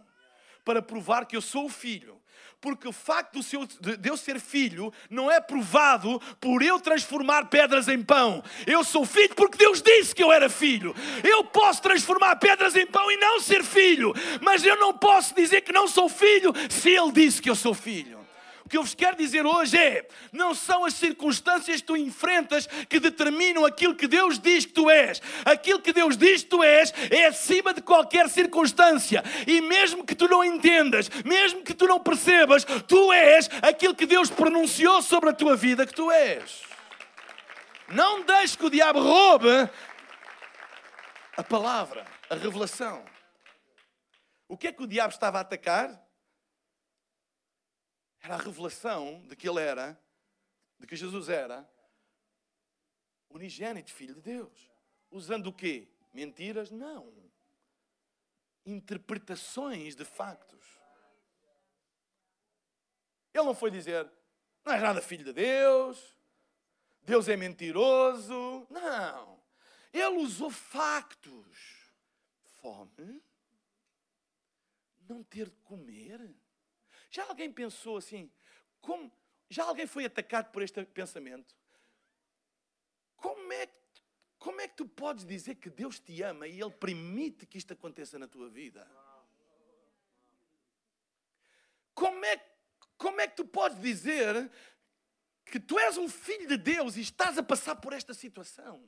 para 0.65 0.83
provar 0.83 1.27
que 1.27 1.37
eu 1.37 1.43
sou 1.43 1.67
o 1.67 1.71
filho. 1.71 2.21
Porque 2.61 2.89
o 2.89 2.93
facto 2.93 3.41
de 3.43 4.09
eu 4.09 4.17
ser 4.17 4.41
filho 4.41 4.91
não 5.11 5.31
é 5.31 5.39
provado 5.39 6.19
por 6.41 6.63
eu 6.63 6.81
transformar 6.81 7.47
pedras 7.47 7.89
em 7.89 8.03
pão. 8.03 8.43
Eu 8.67 8.83
sou 8.83 9.05
filho 9.05 9.35
porque 9.35 9.59
Deus 9.59 9.83
disse 9.83 10.15
que 10.15 10.23
eu 10.23 10.33
era 10.33 10.49
filho. 10.49 10.95
Eu 11.23 11.45
posso 11.45 11.83
transformar 11.83 12.37
pedras 12.37 12.75
em 12.75 12.87
pão 12.87 13.11
e 13.11 13.19
não 13.19 13.39
ser 13.39 13.63
filho, 13.63 14.15
mas 14.41 14.65
eu 14.65 14.79
não 14.79 14.97
posso 14.97 15.35
dizer 15.35 15.61
que 15.61 15.73
não 15.73 15.87
sou 15.87 16.09
filho 16.09 16.53
se 16.71 16.89
Ele 16.89 17.13
disse 17.13 17.43
que 17.43 17.51
eu 17.51 17.55
sou 17.55 17.75
filho. 17.75 18.24
O 18.65 18.69
que 18.69 18.79
eu 18.79 18.83
vos 18.83 18.95
quero 18.95 19.17
dizer 19.17 19.45
hoje 19.45 19.77
é: 19.77 20.09
não 20.33 20.55
são 20.55 20.87
as 20.87 20.95
circunstâncias 20.95 21.81
que 21.81 21.87
tu 21.87 21.97
enfrentas 21.97 22.67
que 22.89 22.99
determinam 22.99 23.67
aquilo 23.67 23.95
que 23.95 24.09
Deus 24.09 24.39
diz 24.39 24.65
que 24.65 24.73
tu 24.73 24.89
és. 24.89 25.21
Aquilo 25.45 25.83
que 25.83 25.93
Deus 25.93 26.17
diz 26.17 26.43
que 26.43 26.49
tu 26.49 26.63
és 26.63 26.93
é 27.11 27.27
acima 27.27 27.75
de 27.75 27.83
qualquer 27.83 28.29
circunstância. 28.31 29.23
E 29.47 29.61
mesmo 29.61 30.05
que 30.05 30.15
tu 30.15 30.27
não 30.27 30.43
entendas, 30.43 31.11
mesmo 31.25 31.63
que 31.63 31.75
tu 31.75 31.87
não 31.87 32.01
percebas, 32.01 32.65
tu 32.89 33.13
és 33.13 33.51
aquilo 33.61 33.95
que 33.95 34.07
Deus 34.07 34.31
pronunciou 34.31 35.03
sobre 35.03 35.31
a 35.31 35.35
tua 35.35 35.55
vida 35.55 35.87
que 35.87 35.95
tu 35.95 36.11
és. 36.11 36.63
Não 37.89 38.23
deixes 38.23 38.57
que 38.57 38.65
o 38.65 38.71
diabo 38.71 38.99
roube 38.99 39.69
a 41.37 41.43
palavra, 41.43 42.07
a 42.31 42.35
revelação. 42.35 43.05
O 44.49 44.57
que 44.57 44.69
é 44.69 44.73
que 44.73 44.83
o 44.83 44.87
diabo 44.87 45.13
estava 45.13 45.39
a 45.39 45.41
atacar? 45.43 46.04
Era 48.25 48.37
a 48.37 48.39
revelação 48.39 49.21
de 49.29 49.37
que 49.37 49.47
ele 49.47 49.61
era, 49.61 50.01
de 50.79 50.87
que 50.87 50.97
Jesus 50.97 51.29
era, 51.29 51.71
unigênito, 53.29 53.93
filho 53.93 54.15
de 54.15 54.23
Deus. 54.23 54.71
Usando 55.11 55.49
o 55.49 55.53
quê? 55.53 55.87
Mentiras? 56.11 56.71
Não. 56.71 57.13
Interpretações 58.65 59.95
de 59.95 60.07
factos. 60.07 60.65
Ele 63.35 63.45
não 63.45 63.55
foi 63.55 63.71
dizer, 63.71 64.11
não 64.65 64.73
és 64.73 64.83
nada 64.83 65.03
filho 65.03 65.25
de 65.25 65.35
Deus, 65.35 66.17
Deus 67.03 67.29
é 67.29 67.37
mentiroso. 67.37 68.67
Não. 68.71 69.39
Ele 69.93 70.17
usou 70.17 70.49
factos. 70.51 71.93
Fome, 72.63 73.23
não 75.07 75.23
ter 75.23 75.51
de 75.51 75.61
comer 75.61 76.35
já 77.15 77.25
alguém 77.29 77.53
pensou 77.53 77.97
assim? 77.97 78.29
Como, 78.81 79.09
já 79.49 79.63
alguém 79.63 79.87
foi 79.87 80.05
atacado 80.05 80.51
por 80.51 80.63
este 80.63 80.85
pensamento? 80.87 81.55
Como 83.15 83.53
é, 83.53 83.69
como 84.37 84.61
é 84.61 84.67
que 84.67 84.75
tu 84.75 84.85
podes 84.85 85.25
dizer 85.25 85.55
que 85.55 85.71
Deus 85.71 86.01
te 86.01 86.21
ama 86.23 86.49
e 86.49 86.61
Ele 86.61 86.73
permite 86.73 87.47
que 87.47 87.57
isto 87.57 87.73
aconteça 87.73 88.19
na 88.19 88.27
tua 88.27 88.51
vida? 88.51 88.85
Como 91.95 92.25
é, 92.25 92.37
como 92.99 93.21
é 93.21 93.29
que 93.29 93.37
tu 93.37 93.45
podes 93.45 93.81
dizer 93.81 94.51
que 95.45 95.61
tu 95.61 95.79
és 95.79 95.97
um 95.97 96.09
filho 96.09 96.49
de 96.49 96.57
Deus 96.57 96.97
e 96.97 97.01
estás 97.01 97.39
a 97.39 97.45
passar 97.45 97.77
por 97.77 97.93
esta 97.93 98.13
situação? 98.13 98.85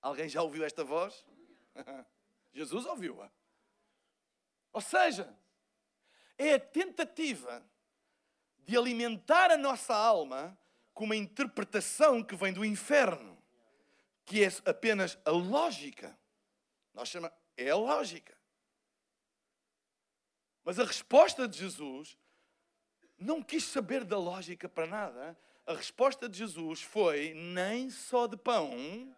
Alguém 0.00 0.30
já 0.30 0.40
ouviu 0.40 0.64
esta 0.64 0.82
voz? 0.82 1.26
Jesus 2.54 2.86
ouviu-a. 2.86 3.30
Ou 4.72 4.80
seja, 4.80 5.43
é 6.38 6.54
a 6.54 6.60
tentativa 6.60 7.64
de 8.64 8.76
alimentar 8.76 9.50
a 9.50 9.56
nossa 9.56 9.94
alma 9.94 10.58
com 10.92 11.04
uma 11.04 11.16
interpretação 11.16 12.22
que 12.22 12.36
vem 12.36 12.52
do 12.52 12.64
inferno, 12.64 13.36
que 14.24 14.44
é 14.44 14.48
apenas 14.64 15.18
a 15.24 15.30
lógica. 15.30 16.16
Nós 16.92 17.08
chamamos, 17.08 17.36
é 17.56 17.70
a 17.70 17.76
lógica. 17.76 18.36
Mas 20.64 20.78
a 20.78 20.84
resposta 20.84 21.46
de 21.46 21.58
Jesus 21.58 22.16
não 23.18 23.42
quis 23.42 23.64
saber 23.64 24.04
da 24.04 24.18
lógica 24.18 24.68
para 24.68 24.86
nada. 24.86 25.38
A 25.66 25.74
resposta 25.74 26.28
de 26.28 26.38
Jesus 26.38 26.80
foi: 26.80 27.34
nem 27.34 27.90
só 27.90 28.26
de 28.26 28.36
pão 28.36 29.14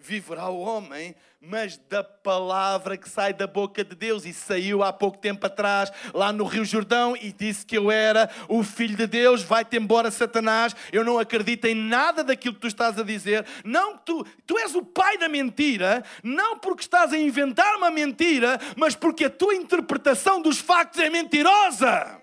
viverá 0.00 0.48
o 0.48 0.60
homem, 0.60 1.14
mas 1.40 1.76
da 1.76 2.02
palavra 2.02 2.96
que 2.96 3.08
sai 3.08 3.32
da 3.32 3.46
boca 3.46 3.84
de 3.84 3.94
Deus. 3.94 4.24
E 4.24 4.32
saiu 4.32 4.82
há 4.82 4.92
pouco 4.92 5.18
tempo 5.18 5.46
atrás, 5.46 5.90
lá 6.12 6.32
no 6.32 6.44
Rio 6.44 6.64
Jordão, 6.64 7.16
e 7.16 7.32
disse 7.32 7.64
que 7.64 7.76
eu 7.76 7.90
era 7.90 8.30
o 8.48 8.62
filho 8.62 8.96
de 8.96 9.06
Deus. 9.06 9.42
Vai-te 9.42 9.76
embora, 9.76 10.10
Satanás. 10.10 10.74
Eu 10.92 11.04
não 11.04 11.18
acredito 11.18 11.66
em 11.66 11.74
nada 11.74 12.24
daquilo 12.24 12.54
que 12.54 12.60
tu 12.60 12.66
estás 12.66 12.98
a 12.98 13.02
dizer. 13.02 13.46
Não, 13.64 13.96
tu, 13.96 14.24
tu 14.46 14.58
és 14.58 14.74
o 14.74 14.82
pai 14.82 15.18
da 15.18 15.28
mentira, 15.28 16.02
não 16.22 16.58
porque 16.58 16.82
estás 16.82 17.12
a 17.12 17.18
inventar 17.18 17.76
uma 17.76 17.90
mentira, 17.90 18.58
mas 18.76 18.94
porque 18.94 19.24
a 19.24 19.30
tua 19.30 19.54
interpretação 19.54 20.40
dos 20.40 20.58
factos 20.58 21.00
é 21.00 21.10
mentirosa. 21.10 22.18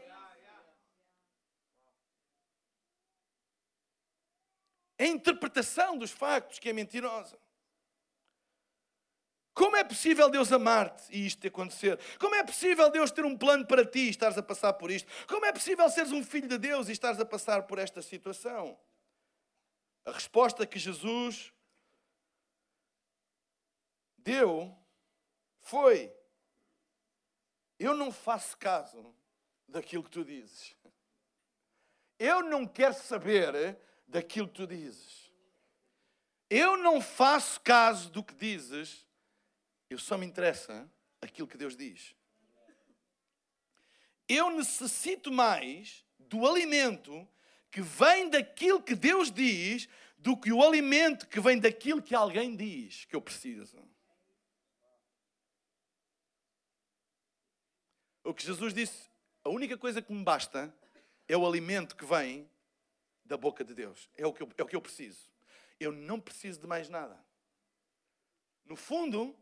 É 4.98 5.06
a 5.06 5.08
interpretação 5.08 5.98
dos 5.98 6.12
factos 6.12 6.60
que 6.60 6.70
é 6.70 6.74
mentirosa. 6.74 7.38
Como 9.56 9.78
é 9.78 9.86
possível 9.86 10.30
Deus 10.30 10.52
amar-te 10.52 11.10
e 11.10 11.26
isto 11.26 11.39
te 11.39 11.48
acontecer? 11.48 11.98
Como 12.20 12.36
é 12.36 12.44
possível 12.44 12.91
Deus 12.91 13.10
ter 13.10 13.24
um 13.24 13.38
plano 13.38 13.65
para 13.65 13.86
ti 13.86 14.00
e 14.00 14.10
estares 14.10 14.38
a 14.38 14.44
passar 14.44 14.74
por 14.74 14.91
isto? 14.91 15.10
Como 15.28 15.46
é 15.46 15.54
possível 15.54 15.89
seres 15.89 16.12
um 16.12 16.22
filho 16.22 16.50
de 16.50 16.58
Deus 16.58 16.89
e 16.89 16.91
estares 16.91 17.22
a 17.22 17.26
passar 17.26 17.63
por 17.63 17.80
esta 17.80 18.02
situação? 18.02 18.78
A 20.04 20.12
resposta 20.12 20.68
que 20.68 20.78
Jesus 20.78 21.54
deu 24.18 24.78
foi: 25.62 26.13
Eu 27.80 27.96
não 27.96 28.12
faço 28.12 28.58
caso 28.58 29.15
daquilo 29.70 30.04
que 30.04 30.12
tu 30.12 30.26
dizes. 30.26 30.76
Eu 32.20 32.44
não 32.44 32.68
quero 32.68 32.94
saber 32.94 33.80
daquilo 34.06 34.50
que 34.50 34.56
tu 34.56 34.68
dizes. 34.68 35.32
Eu 36.50 36.76
não 36.76 37.00
faço 37.00 37.62
caso 37.62 38.10
do 38.12 38.22
que 38.22 38.36
dizes 38.36 39.05
eu 39.89 39.98
só 39.98 40.17
me 40.17 40.26
interessa 40.26 40.89
aquilo 41.21 41.48
que 41.48 41.58
Deus 41.58 41.76
diz. 41.76 42.15
Eu 44.28 44.50
necessito 44.50 45.32
mais 45.32 46.06
do 46.17 46.48
alimento 46.48 47.28
que 47.71 47.82
vem 47.82 48.30
daquilo 48.30 48.82
que 48.82 48.95
Deus 48.95 49.32
diz 49.32 49.88
do 50.17 50.36
que 50.36 50.52
o 50.52 50.63
alimento 50.63 51.28
que 51.28 51.39
vem 51.39 51.60
daquilo 51.60 52.02
que 52.02 52.15
alguém 52.15 52.56
diz 52.56 53.06
que 53.06 53.15
eu 53.15 53.21
preciso. 53.21 53.78
O 58.24 58.34
que 58.34 58.43
Jesus 58.43 58.74
disse 58.74 59.08
a 59.43 59.50
única 59.50 59.78
coisa 59.78 60.02
que 60.02 60.12
me 60.12 60.24
basta 60.24 60.76
é 61.28 61.38
o 61.38 61.45
alimento 61.45 61.95
que 61.95 62.04
vem 62.04 62.50
da 63.24 63.38
boca 63.38 63.63
de 63.63 63.76
Deus. 63.76 64.10
É 64.15 64.26
o 64.26 64.34
que 64.34 64.41
eu, 64.41 64.50
é 64.58 64.63
o 64.63 64.65
que 64.65 64.76
eu 64.76 64.82
preciso. 64.82 65.32
Eu 65.80 65.91
não 65.91 66.19
preciso 66.19 66.60
de 66.60 66.65
mais 66.65 66.89
nada. 66.89 67.24
No 68.65 68.76
fundo, 68.76 69.36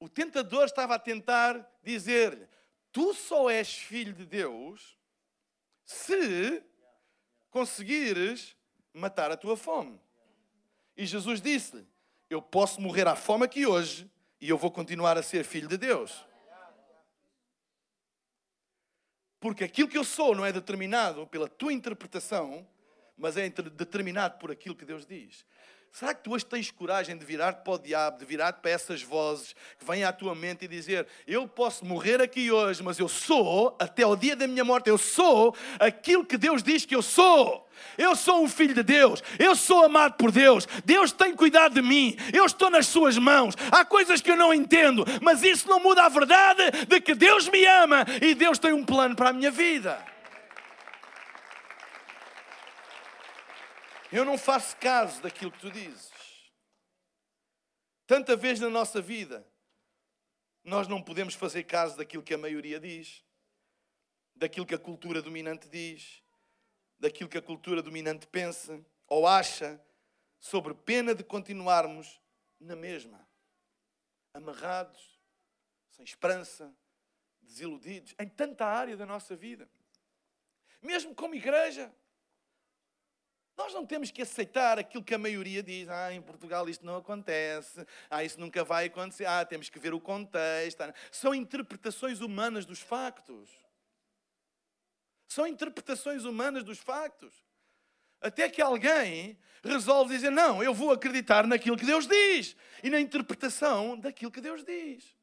o 0.00 0.08
tentador 0.08 0.64
estava 0.64 0.94
a 0.94 0.98
tentar 0.98 1.64
dizer-lhe: 1.82 2.48
Tu 2.90 3.14
só 3.14 3.50
és 3.50 3.72
filho 3.72 4.14
de 4.14 4.24
Deus 4.24 4.98
se 5.84 6.62
conseguires 7.50 8.56
matar 8.92 9.30
a 9.30 9.36
tua 9.36 9.56
fome. 9.56 10.00
E 10.96 11.04
Jesus 11.04 11.40
disse-lhe: 11.40 11.86
Eu 12.28 12.40
posso 12.40 12.80
morrer 12.80 13.06
à 13.06 13.14
fome 13.14 13.44
aqui 13.44 13.66
hoje 13.66 14.10
e 14.40 14.48
eu 14.48 14.56
vou 14.56 14.70
continuar 14.70 15.18
a 15.18 15.22
ser 15.22 15.44
filho 15.44 15.68
de 15.68 15.76
Deus. 15.76 16.24
Porque 19.38 19.64
aquilo 19.64 19.88
que 19.88 19.96
eu 19.96 20.04
sou 20.04 20.34
não 20.34 20.44
é 20.44 20.52
determinado 20.52 21.26
pela 21.26 21.48
tua 21.48 21.72
interpretação, 21.72 22.66
mas 23.16 23.36
é 23.36 23.48
determinado 23.48 24.38
por 24.38 24.50
aquilo 24.50 24.76
que 24.76 24.84
Deus 24.84 25.06
diz. 25.06 25.46
Será 25.92 26.14
que 26.14 26.22
tu 26.22 26.32
hoje 26.32 26.46
tens 26.46 26.70
coragem 26.70 27.16
de 27.16 27.24
virar-te 27.24 27.64
para 27.64 27.72
o 27.72 27.78
diabo, 27.78 28.18
de 28.18 28.24
virar-te 28.24 28.60
para 28.60 28.70
essas 28.70 29.02
vozes 29.02 29.54
que 29.76 29.84
vêm 29.84 30.04
à 30.04 30.12
tua 30.12 30.34
mente 30.36 30.64
e 30.64 30.68
dizer: 30.68 31.06
Eu 31.26 31.48
posso 31.48 31.84
morrer 31.84 32.22
aqui 32.22 32.50
hoje, 32.50 32.80
mas 32.82 32.98
eu 32.98 33.08
sou, 33.08 33.76
até 33.78 34.06
o 34.06 34.14
dia 34.14 34.36
da 34.36 34.46
minha 34.46 34.64
morte, 34.64 34.88
eu 34.88 34.96
sou 34.96 35.54
aquilo 35.80 36.24
que 36.24 36.38
Deus 36.38 36.62
diz 36.62 36.86
que 36.86 36.94
eu 36.94 37.02
sou. 37.02 37.68
Eu 37.98 38.14
sou 38.14 38.42
um 38.42 38.48
filho 38.48 38.74
de 38.74 38.82
Deus, 38.82 39.22
eu 39.38 39.56
sou 39.56 39.84
amado 39.84 40.14
por 40.14 40.30
Deus, 40.30 40.66
Deus 40.84 41.12
tem 41.12 41.34
cuidado 41.34 41.74
de 41.74 41.82
mim, 41.82 42.14
eu 42.32 42.44
estou 42.44 42.68
nas 42.68 42.86
Suas 42.86 43.16
mãos. 43.16 43.54
Há 43.72 43.84
coisas 43.84 44.20
que 44.20 44.30
eu 44.30 44.36
não 44.36 44.52
entendo, 44.52 45.04
mas 45.20 45.42
isso 45.42 45.68
não 45.68 45.80
muda 45.80 46.04
a 46.04 46.08
verdade 46.08 46.86
de 46.86 47.00
que 47.00 47.14
Deus 47.14 47.48
me 47.48 47.64
ama 47.64 48.04
e 48.20 48.34
Deus 48.34 48.58
tem 48.58 48.72
um 48.72 48.84
plano 48.84 49.16
para 49.16 49.30
a 49.30 49.32
minha 49.32 49.50
vida. 49.50 50.09
Eu 54.12 54.24
não 54.24 54.36
faço 54.36 54.76
caso 54.76 55.22
daquilo 55.22 55.52
que 55.52 55.60
tu 55.60 55.70
dizes. 55.70 56.10
Tanta 58.06 58.34
vez 58.34 58.58
na 58.58 58.68
nossa 58.68 59.00
vida, 59.00 59.46
nós 60.64 60.88
não 60.88 61.00
podemos 61.00 61.34
fazer 61.34 61.62
caso 61.64 61.96
daquilo 61.96 62.22
que 62.22 62.34
a 62.34 62.38
maioria 62.38 62.80
diz, 62.80 63.24
daquilo 64.34 64.66
que 64.66 64.74
a 64.74 64.78
cultura 64.78 65.22
dominante 65.22 65.68
diz, 65.68 66.22
daquilo 66.98 67.30
que 67.30 67.38
a 67.38 67.42
cultura 67.42 67.82
dominante 67.82 68.26
pensa 68.26 68.84
ou 69.06 69.26
acha, 69.26 69.80
sobre 70.40 70.74
pena 70.74 71.14
de 71.14 71.22
continuarmos 71.22 72.20
na 72.58 72.74
mesma, 72.74 73.28
amarrados, 74.34 75.20
sem 75.90 76.04
esperança, 76.04 76.74
desiludidos, 77.40 78.14
em 78.18 78.28
tanta 78.28 78.66
área 78.66 78.96
da 78.96 79.06
nossa 79.06 79.36
vida. 79.36 79.70
Mesmo 80.82 81.14
como 81.14 81.34
igreja. 81.34 81.92
Nós 83.60 83.74
não 83.74 83.84
temos 83.84 84.10
que 84.10 84.22
aceitar 84.22 84.78
aquilo 84.78 85.04
que 85.04 85.12
a 85.12 85.18
maioria 85.18 85.62
diz. 85.62 85.86
Ah, 85.90 86.10
em 86.10 86.22
Portugal 86.22 86.66
isto 86.66 86.84
não 86.84 86.96
acontece. 86.96 87.86
Ah, 88.08 88.24
isso 88.24 88.40
nunca 88.40 88.64
vai 88.64 88.86
acontecer. 88.86 89.26
Ah, 89.26 89.44
temos 89.44 89.68
que 89.68 89.78
ver 89.78 89.92
o 89.92 90.00
contexto. 90.00 90.82
São 91.12 91.34
interpretações 91.34 92.22
humanas 92.22 92.64
dos 92.64 92.80
factos. 92.80 93.50
São 95.28 95.46
interpretações 95.46 96.24
humanas 96.24 96.64
dos 96.64 96.78
factos. 96.78 97.34
Até 98.18 98.48
que 98.48 98.62
alguém 98.62 99.38
resolve 99.62 100.14
dizer: 100.14 100.30
Não, 100.30 100.62
eu 100.62 100.72
vou 100.72 100.90
acreditar 100.90 101.46
naquilo 101.46 101.76
que 101.76 101.84
Deus 101.84 102.06
diz 102.06 102.56
e 102.82 102.88
na 102.88 102.98
interpretação 102.98 103.94
daquilo 103.94 104.32
que 104.32 104.40
Deus 104.40 104.64
diz. 104.64 105.14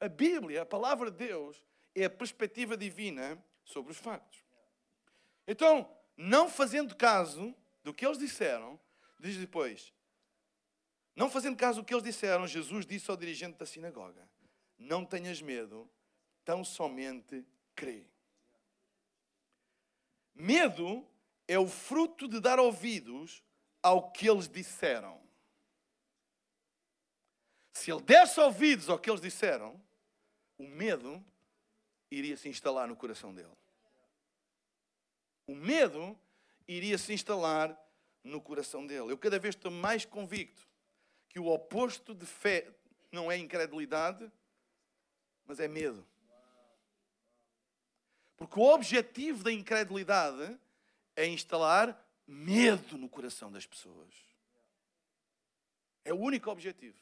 A 0.00 0.08
Bíblia, 0.08 0.60
a 0.60 0.66
palavra 0.66 1.10
de 1.10 1.16
Deus, 1.16 1.64
é 1.94 2.04
a 2.04 2.10
perspectiva 2.10 2.76
divina 2.76 3.42
sobre 3.64 3.90
os 3.90 3.96
factos. 3.96 4.44
Então, 5.48 5.90
não 6.16 6.48
fazendo 6.48 6.94
caso 6.94 7.54
do 7.82 7.92
que 7.92 8.06
eles 8.06 8.18
disseram, 8.18 8.78
diz 9.18 9.36
depois: 9.36 9.92
Não 11.14 11.30
fazendo 11.30 11.56
caso 11.56 11.80
do 11.80 11.84
que 11.84 11.92
eles 11.92 12.04
disseram, 12.04 12.46
Jesus 12.46 12.86
disse 12.86 13.10
ao 13.10 13.16
dirigente 13.16 13.58
da 13.58 13.66
sinagoga: 13.66 14.28
Não 14.78 15.04
tenhas 15.04 15.40
medo, 15.42 15.90
tão 16.44 16.64
somente 16.64 17.44
crê. 17.74 18.06
Medo 20.34 21.06
é 21.46 21.58
o 21.58 21.68
fruto 21.68 22.28
de 22.28 22.40
dar 22.40 22.58
ouvidos 22.58 23.42
ao 23.82 24.10
que 24.10 24.28
eles 24.28 24.48
disseram. 24.48 25.22
Se 27.72 27.90
ele 27.90 28.02
desse 28.02 28.40
ouvidos 28.40 28.88
ao 28.88 28.98
que 28.98 29.10
eles 29.10 29.20
disseram, 29.20 29.80
o 30.56 30.66
medo 30.66 31.24
iria 32.10 32.36
se 32.36 32.48
instalar 32.48 32.88
no 32.88 32.96
coração 32.96 33.34
dele. 33.34 33.52
O 35.46 35.54
medo 35.54 36.18
iria 36.66 36.96
se 36.96 37.12
instalar 37.12 37.78
no 38.22 38.40
coração 38.40 38.86
dele. 38.86 39.12
Eu 39.12 39.18
cada 39.18 39.38
vez 39.38 39.54
estou 39.54 39.70
mais 39.70 40.04
convicto 40.04 40.66
que 41.28 41.38
o 41.38 41.46
oposto 41.46 42.14
de 42.14 42.24
fé 42.24 42.66
não 43.12 43.30
é 43.30 43.36
incredulidade, 43.36 44.30
mas 45.44 45.60
é 45.60 45.68
medo. 45.68 46.06
Porque 48.36 48.58
o 48.58 48.62
objetivo 48.62 49.44
da 49.44 49.52
incredulidade 49.52 50.58
é 51.14 51.26
instalar 51.26 52.00
medo 52.26 52.96
no 52.96 53.08
coração 53.08 53.50
das 53.52 53.66
pessoas. 53.66 54.14
É 56.04 56.12
o 56.12 56.18
único 56.18 56.50
objetivo. 56.50 56.98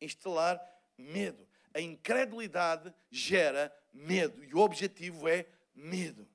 Instalar 0.00 0.60
medo. 0.96 1.46
A 1.72 1.80
incredulidade 1.80 2.92
gera 3.10 3.74
medo 3.92 4.44
e 4.44 4.54
o 4.54 4.58
objetivo 4.58 5.28
é 5.28 5.46
medo. 5.74 6.28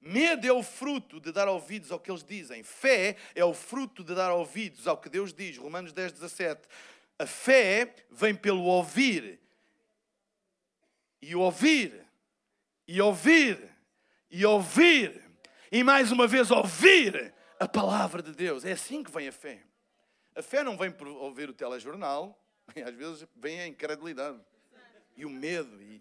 Medo 0.00 0.46
é 0.46 0.52
o 0.52 0.62
fruto 0.62 1.20
de 1.20 1.30
dar 1.30 1.46
ouvidos 1.46 1.92
ao 1.92 2.00
que 2.00 2.10
eles 2.10 2.24
dizem. 2.24 2.62
Fé 2.62 3.16
é 3.34 3.44
o 3.44 3.52
fruto 3.52 4.02
de 4.02 4.14
dar 4.14 4.32
ouvidos 4.32 4.88
ao 4.88 4.96
que 4.96 5.10
Deus 5.10 5.32
diz. 5.32 5.58
Romanos 5.58 5.92
10, 5.92 6.12
17. 6.12 6.66
A 7.18 7.26
fé 7.26 7.94
vem 8.10 8.34
pelo 8.34 8.62
ouvir. 8.62 9.38
E 11.20 11.36
ouvir. 11.36 12.02
E 12.88 12.98
ouvir. 12.98 13.70
E 14.30 14.46
ouvir. 14.46 15.22
E 15.70 15.84
mais 15.84 16.10
uma 16.10 16.26
vez 16.26 16.50
ouvir 16.50 17.34
a 17.58 17.68
palavra 17.68 18.22
de 18.22 18.32
Deus. 18.32 18.64
É 18.64 18.72
assim 18.72 19.02
que 19.04 19.10
vem 19.10 19.28
a 19.28 19.32
fé. 19.32 19.62
A 20.34 20.40
fé 20.40 20.64
não 20.64 20.78
vem 20.78 20.90
por 20.90 21.08
ouvir 21.08 21.50
o 21.50 21.52
telejornal. 21.52 22.42
Às 22.86 22.94
vezes 22.94 23.28
vem 23.36 23.60
a 23.60 23.66
incredulidade. 23.66 24.40
E 25.14 25.26
o 25.26 25.30
medo. 25.30 25.82
E 25.82 26.00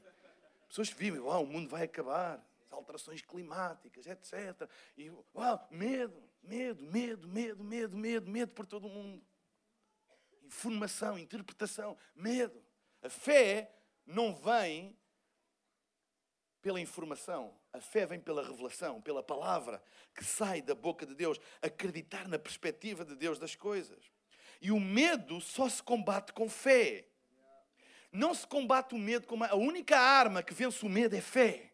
pessoas 0.69 0.89
vivem, 0.89 1.19
oh, 1.19 1.41
o 1.41 1.45
mundo 1.45 1.67
vai 1.67 1.83
acabar 1.83 2.41
alterações 2.69 3.21
climáticas, 3.21 4.05
etc. 4.05 4.69
E 4.97 5.10
uau, 5.36 5.67
medo, 5.71 6.23
medo, 6.41 6.84
medo, 6.84 7.27
medo, 7.27 7.63
medo, 7.63 7.97
medo, 7.97 8.29
medo 8.29 8.51
por 8.53 8.65
todo 8.65 8.88
o 8.88 8.89
mundo. 8.89 9.25
Informação, 10.43 11.17
interpretação, 11.17 11.97
medo. 12.15 12.63
A 13.01 13.10
fé 13.10 13.73
não 14.05 14.36
vem 14.36 14.97
pela 16.62 16.82
informação, 16.82 17.58
a 17.71 17.79
fé 17.79 18.05
vem 18.05 18.19
pela 18.19 18.43
revelação, 18.43 19.01
pela 19.01 19.23
palavra 19.23 19.82
que 20.13 20.23
sai 20.25 20.62
da 20.62 20.75
boca 20.75 21.05
de 21.05 21.15
Deus, 21.15 21.39
acreditar 21.62 22.27
na 22.27 22.38
perspectiva 22.38 23.05
de 23.05 23.15
Deus 23.15 23.39
das 23.39 23.55
coisas. 23.55 24.12
E 24.62 24.71
o 24.71 24.79
medo 24.79 25.39
só 25.39 25.69
se 25.69 25.82
combate 25.82 26.34
com 26.34 26.49
fé. 26.49 27.08
Não 28.12 28.34
se 28.34 28.45
combate 28.45 28.95
o 28.95 28.97
medo 28.97 29.27
com 29.27 29.41
a 29.43 29.55
única 29.55 29.97
arma 29.97 30.43
que 30.43 30.53
vence 30.53 30.86
o 30.86 30.89
medo 30.89 31.15
é 31.15 31.21
fé. 31.21 31.71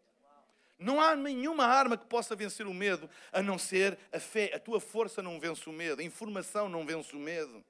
Não 0.78 1.00
há 1.00 1.16
nenhuma 1.16 1.64
arma 1.64 1.96
que 1.96 2.06
possa 2.06 2.36
vencer 2.36 2.66
o 2.66 2.74
medo 2.74 3.08
a 3.32 3.42
não 3.42 3.58
ser 3.58 3.98
a 4.12 4.20
fé. 4.20 4.52
A 4.54 4.60
tua 4.60 4.80
força 4.80 5.22
não 5.22 5.40
vence 5.40 5.68
o 5.68 5.72
medo, 5.72 6.00
a 6.00 6.04
informação 6.04 6.68
não 6.68 6.84
vence 6.84 7.16
o 7.16 7.18
medo. 7.18 7.64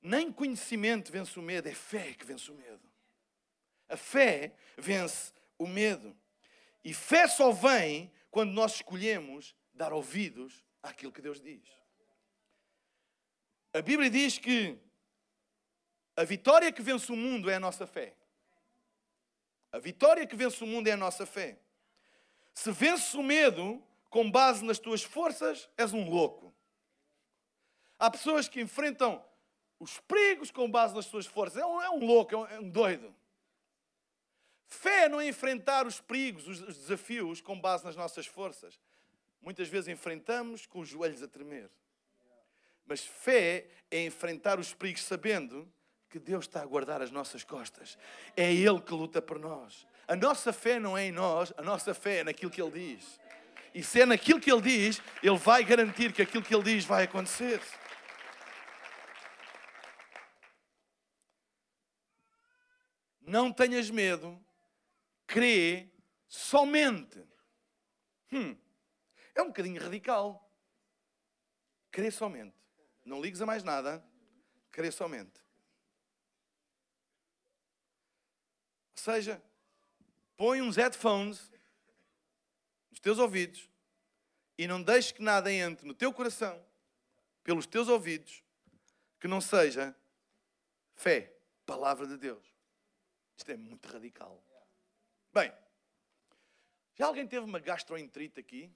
Nem 0.00 0.32
conhecimento 0.32 1.10
vence 1.10 1.38
o 1.38 1.42
medo, 1.42 1.68
é 1.68 1.74
fé 1.74 2.14
que 2.14 2.24
vence 2.24 2.50
o 2.50 2.54
medo. 2.54 2.88
A 3.88 3.96
fé 3.96 4.54
vence 4.76 5.32
o 5.58 5.66
medo. 5.66 6.16
E 6.84 6.94
fé 6.94 7.26
só 7.26 7.50
vem 7.50 8.12
quando 8.30 8.52
nós 8.52 8.74
escolhemos 8.76 9.56
dar 9.74 9.92
ouvidos 9.92 10.64
àquilo 10.82 11.12
que 11.12 11.20
Deus 11.20 11.40
diz. 11.40 11.68
A 13.72 13.82
Bíblia 13.82 14.08
diz 14.08 14.38
que 14.38 14.78
a 16.16 16.24
vitória 16.24 16.72
que 16.72 16.82
vence 16.82 17.10
o 17.10 17.16
mundo 17.16 17.50
é 17.50 17.56
a 17.56 17.60
nossa 17.60 17.86
fé. 17.86 18.14
A 19.70 19.78
vitória 19.78 20.26
que 20.26 20.36
vence 20.36 20.62
o 20.62 20.66
mundo 20.66 20.88
é 20.88 20.92
a 20.92 20.96
nossa 20.96 21.26
fé. 21.26 21.58
Se 22.54 22.72
vences 22.72 23.14
o 23.14 23.22
medo 23.22 23.82
com 24.10 24.30
base 24.30 24.64
nas 24.64 24.78
tuas 24.78 25.02
forças, 25.02 25.68
és 25.76 25.92
um 25.92 26.08
louco. 26.08 26.52
Há 27.98 28.10
pessoas 28.10 28.48
que 28.48 28.60
enfrentam 28.60 29.22
os 29.78 30.00
perigos 30.00 30.50
com 30.50 30.70
base 30.70 30.94
nas 30.94 31.06
suas 31.06 31.26
forças. 31.26 31.60
É 31.60 31.66
um, 31.66 31.82
é 31.82 31.90
um 31.90 32.04
louco, 32.04 32.34
é 32.34 32.38
um, 32.38 32.46
é 32.46 32.60
um, 32.60 32.68
doido. 32.68 33.14
Fé 34.66 35.08
não 35.08 35.20
é 35.20 35.28
enfrentar 35.28 35.86
os 35.86 36.00
perigos, 36.00 36.46
os, 36.46 36.60
os 36.60 36.76
desafios 36.76 37.40
com 37.40 37.58
base 37.60 37.84
nas 37.84 37.96
nossas 37.96 38.26
forças. 38.26 38.78
Muitas 39.40 39.68
vezes 39.68 39.88
enfrentamos 39.88 40.66
com 40.66 40.80
os 40.80 40.88
joelhos 40.88 41.22
a 41.22 41.28
tremer. 41.28 41.70
Mas 42.86 43.04
fé 43.04 43.66
é 43.90 44.04
enfrentar 44.04 44.58
os 44.58 44.72
perigos 44.72 45.02
sabendo 45.02 45.70
que 46.08 46.18
Deus 46.18 46.46
está 46.46 46.62
a 46.62 46.66
guardar 46.66 47.02
as 47.02 47.10
nossas 47.10 47.44
costas. 47.44 47.98
É 48.36 48.52
Ele 48.52 48.80
que 48.80 48.92
luta 48.92 49.20
por 49.20 49.38
nós. 49.38 49.86
A 50.06 50.16
nossa 50.16 50.52
fé 50.52 50.78
não 50.78 50.96
é 50.96 51.06
em 51.06 51.12
nós, 51.12 51.52
a 51.56 51.62
nossa 51.62 51.92
fé 51.92 52.18
é 52.18 52.24
naquilo 52.24 52.50
que 52.50 52.62
Ele 52.62 52.96
diz. 52.96 53.20
E 53.74 53.82
se 53.82 54.00
é 54.00 54.06
naquilo 54.06 54.40
que 54.40 54.50
Ele 54.50 54.62
diz, 54.62 55.02
Ele 55.22 55.36
vai 55.36 55.62
garantir 55.62 56.12
que 56.12 56.22
aquilo 56.22 56.42
que 56.42 56.54
Ele 56.54 56.64
diz 56.64 56.84
vai 56.84 57.04
acontecer. 57.04 57.60
Não 63.20 63.52
tenhas 63.52 63.90
medo, 63.90 64.42
crê 65.26 65.90
somente. 66.26 67.22
Hum, 68.32 68.56
é 69.34 69.42
um 69.42 69.48
bocadinho 69.48 69.82
radical. 69.82 70.50
Crê 71.90 72.10
somente. 72.10 72.56
Não 73.04 73.20
ligues 73.20 73.42
a 73.42 73.46
mais 73.46 73.62
nada, 73.62 74.04
crê 74.70 74.90
somente. 74.90 75.47
Seja, 79.12 79.42
põe 80.36 80.60
uns 80.60 80.76
headphones 80.76 81.50
nos 82.90 83.00
teus 83.00 83.18
ouvidos 83.18 83.70
e 84.58 84.66
não 84.66 84.82
deixes 84.82 85.12
que 85.12 85.22
nada 85.22 85.50
entre 85.50 85.86
no 85.86 85.94
teu 85.94 86.12
coração, 86.12 86.62
pelos 87.42 87.66
teus 87.66 87.88
ouvidos, 87.88 88.42
que 89.18 89.26
não 89.26 89.40
seja 89.40 89.96
fé, 90.94 91.34
palavra 91.64 92.06
de 92.06 92.18
Deus. 92.18 92.44
Isto 93.36 93.52
é 93.52 93.56
muito 93.56 93.88
radical. 93.88 94.44
Bem, 95.32 95.52
já 96.94 97.06
alguém 97.06 97.26
teve 97.26 97.46
uma 97.46 97.58
gastroenterite 97.58 98.38
aqui? 98.38 98.70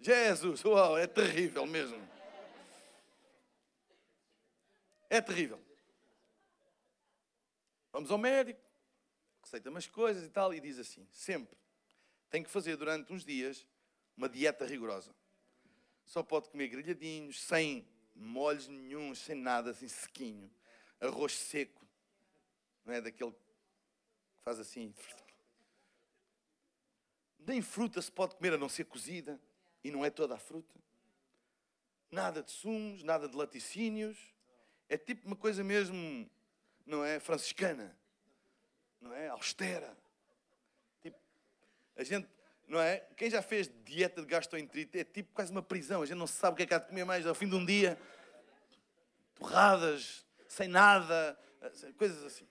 Jesus, 0.00 0.64
uau, 0.64 0.96
é 0.96 1.06
terrível 1.06 1.66
mesmo. 1.66 2.00
É 5.10 5.20
terrível. 5.20 5.60
Vamos 7.92 8.10
ao 8.10 8.18
médico, 8.18 8.65
receita 9.46 9.70
umas 9.70 9.86
coisas 9.86 10.24
e 10.24 10.28
tal, 10.28 10.52
e 10.52 10.60
diz 10.60 10.76
assim: 10.78 11.06
sempre 11.12 11.56
tem 12.28 12.42
que 12.42 12.50
fazer 12.50 12.76
durante 12.76 13.12
uns 13.12 13.24
dias 13.24 13.64
uma 14.16 14.28
dieta 14.28 14.66
rigorosa. 14.66 15.14
Só 16.04 16.22
pode 16.22 16.48
comer 16.48 16.68
grelhadinhos, 16.68 17.40
sem 17.40 17.86
molhos 18.14 18.66
nenhum, 18.66 19.14
sem 19.14 19.36
nada, 19.36 19.70
assim 19.70 19.88
sequinho. 19.88 20.50
Arroz 21.00 21.32
seco, 21.32 21.86
não 22.84 22.94
é 22.94 23.00
daquele 23.00 23.30
que 23.30 23.38
faz 24.44 24.58
assim. 24.58 24.92
Nem 27.38 27.62
fruta 27.62 28.02
se 28.02 28.10
pode 28.10 28.34
comer 28.34 28.54
a 28.54 28.58
não 28.58 28.68
ser 28.68 28.84
cozida, 28.84 29.40
e 29.84 29.90
não 29.90 30.04
é 30.04 30.10
toda 30.10 30.34
a 30.34 30.38
fruta. 30.38 30.74
Nada 32.10 32.42
de 32.42 32.50
sumos, 32.50 33.04
nada 33.04 33.28
de 33.28 33.36
laticínios. 33.36 34.18
É 34.88 34.96
tipo 34.96 35.26
uma 35.26 35.36
coisa 35.36 35.62
mesmo, 35.62 36.28
não 36.84 37.04
é? 37.04 37.20
Franciscana, 37.20 37.96
não 39.00 39.12
é? 39.14 39.28
Austera. 39.28 39.96
Tipo, 41.02 41.18
a 41.96 42.04
gente, 42.04 42.28
não 42.66 42.80
é? 42.80 42.98
Quem 43.16 43.30
já 43.30 43.42
fez 43.42 43.70
dieta 43.84 44.20
de 44.20 44.26
gastroenterite 44.26 44.98
é 44.98 45.04
tipo 45.04 45.32
quase 45.32 45.52
uma 45.52 45.62
prisão. 45.62 46.02
A 46.02 46.06
gente 46.06 46.18
não 46.18 46.26
sabe 46.26 46.54
o 46.54 46.56
que 46.56 46.62
é 46.64 46.66
que 46.66 46.74
há 46.74 46.78
de 46.78 46.88
comer 46.88 47.04
mais 47.04 47.26
ao 47.26 47.34
fim 47.34 47.48
de 47.48 47.54
um 47.54 47.64
dia. 47.64 47.98
Torradas, 49.34 50.26
sem 50.48 50.68
nada, 50.68 51.38
coisas 51.96 52.24
assim. 52.24 52.48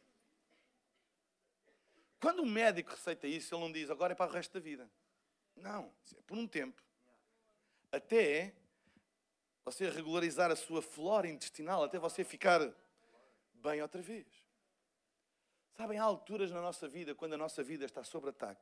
Quando 2.19 2.39
o 2.39 2.45
médico 2.45 2.91
receita 2.91 3.27
isso, 3.27 3.53
ele 3.53 3.61
não 3.61 3.71
diz 3.71 3.89
agora 3.89 4.13
é 4.13 4.15
para 4.15 4.29
o 4.29 4.33
resto 4.33 4.53
da 4.53 4.59
vida. 4.59 4.89
Não, 5.55 5.91
é 6.17 6.21
por 6.25 6.37
um 6.37 6.47
tempo. 6.47 6.81
Até 7.91 8.53
você 9.63 9.89
regularizar 9.89 10.51
a 10.51 10.55
sua 10.55 10.81
flora 10.81 11.27
intestinal, 11.27 11.83
até 11.83 11.97
você 11.97 12.23
ficar 12.23 12.71
bem 13.53 13.81
outra 13.81 14.01
vez. 14.01 14.44
Sabem, 15.77 15.99
há 15.99 16.03
alturas 16.03 16.51
na 16.51 16.61
nossa 16.61 16.87
vida, 16.87 17.13
quando 17.13 17.33
a 17.33 17.37
nossa 17.37 17.61
vida 17.61 17.83
está 17.83 18.01
sob 18.01 18.29
ataque, 18.29 18.61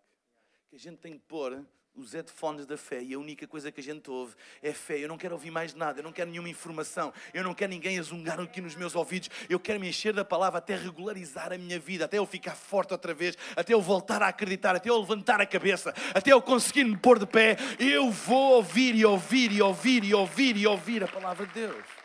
que 0.67 0.75
a 0.75 0.79
gente 0.79 0.97
tem 0.97 1.13
que 1.13 1.19
pôr 1.19 1.63
os 1.95 2.13
headphones 2.13 2.65
da 2.65 2.75
fé 2.75 3.03
e 3.03 3.13
a 3.13 3.19
única 3.19 3.45
coisa 3.45 3.71
que 3.71 3.79
a 3.79 3.83
gente 3.83 4.09
ouve 4.09 4.33
é 4.63 4.73
fé. 4.73 4.97
Eu 4.97 5.07
não 5.07 5.15
quero 5.15 5.35
ouvir 5.35 5.51
mais 5.51 5.75
nada, 5.75 5.99
eu 5.99 6.03
não 6.03 6.11
quero 6.11 6.31
nenhuma 6.31 6.49
informação, 6.49 7.13
eu 7.31 7.43
não 7.43 7.53
quero 7.53 7.71
ninguém 7.71 7.99
a 7.99 8.01
zungar 8.01 8.39
aqui 8.39 8.59
nos 8.59 8.73
meus 8.73 8.95
ouvidos. 8.95 9.29
Eu 9.47 9.59
quero 9.59 9.79
me 9.79 9.89
encher 9.89 10.11
da 10.11 10.25
palavra 10.25 10.57
até 10.57 10.75
regularizar 10.75 11.53
a 11.53 11.57
minha 11.57 11.79
vida, 11.79 12.05
até 12.05 12.17
eu 12.17 12.25
ficar 12.25 12.55
forte 12.55 12.93
outra 12.93 13.13
vez, 13.13 13.37
até 13.55 13.75
eu 13.75 13.81
voltar 13.81 14.23
a 14.23 14.29
acreditar, 14.29 14.75
até 14.75 14.89
eu 14.89 14.97
levantar 14.97 15.39
a 15.39 15.45
cabeça, 15.45 15.93
até 16.15 16.33
eu 16.33 16.41
conseguir 16.41 16.83
me 16.83 16.97
pôr 16.97 17.19
de 17.19 17.27
pé. 17.27 17.57
Eu 17.77 18.09
vou 18.09 18.55
ouvir 18.55 18.95
e 18.95 19.05
ouvir 19.05 19.51
e 19.51 19.61
ouvir 19.61 20.03
e 20.03 20.15
ouvir 20.15 20.57
e 20.57 20.65
ouvir 20.65 21.03
a 21.03 21.07
palavra 21.07 21.45
de 21.45 21.53
Deus. 21.53 22.02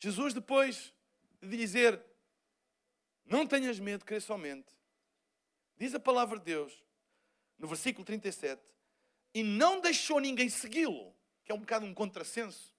Jesus 0.00 0.32
depois 0.32 0.94
de 1.42 1.56
dizer: 1.56 2.02
Não 3.24 3.46
tenhas 3.46 3.78
medo, 3.78 4.04
crê 4.04 4.18
somente. 4.18 4.74
Diz 5.76 5.94
a 5.94 6.00
palavra 6.00 6.38
de 6.38 6.46
Deus, 6.46 6.84
no 7.58 7.68
versículo 7.68 8.04
37, 8.04 8.62
e 9.34 9.42
não 9.42 9.80
deixou 9.80 10.18
ninguém 10.18 10.48
segui-lo, 10.48 11.14
que 11.44 11.52
é 11.52 11.54
um 11.54 11.60
bocado 11.60 11.86
um 11.86 11.94
contrassenso, 11.94 12.74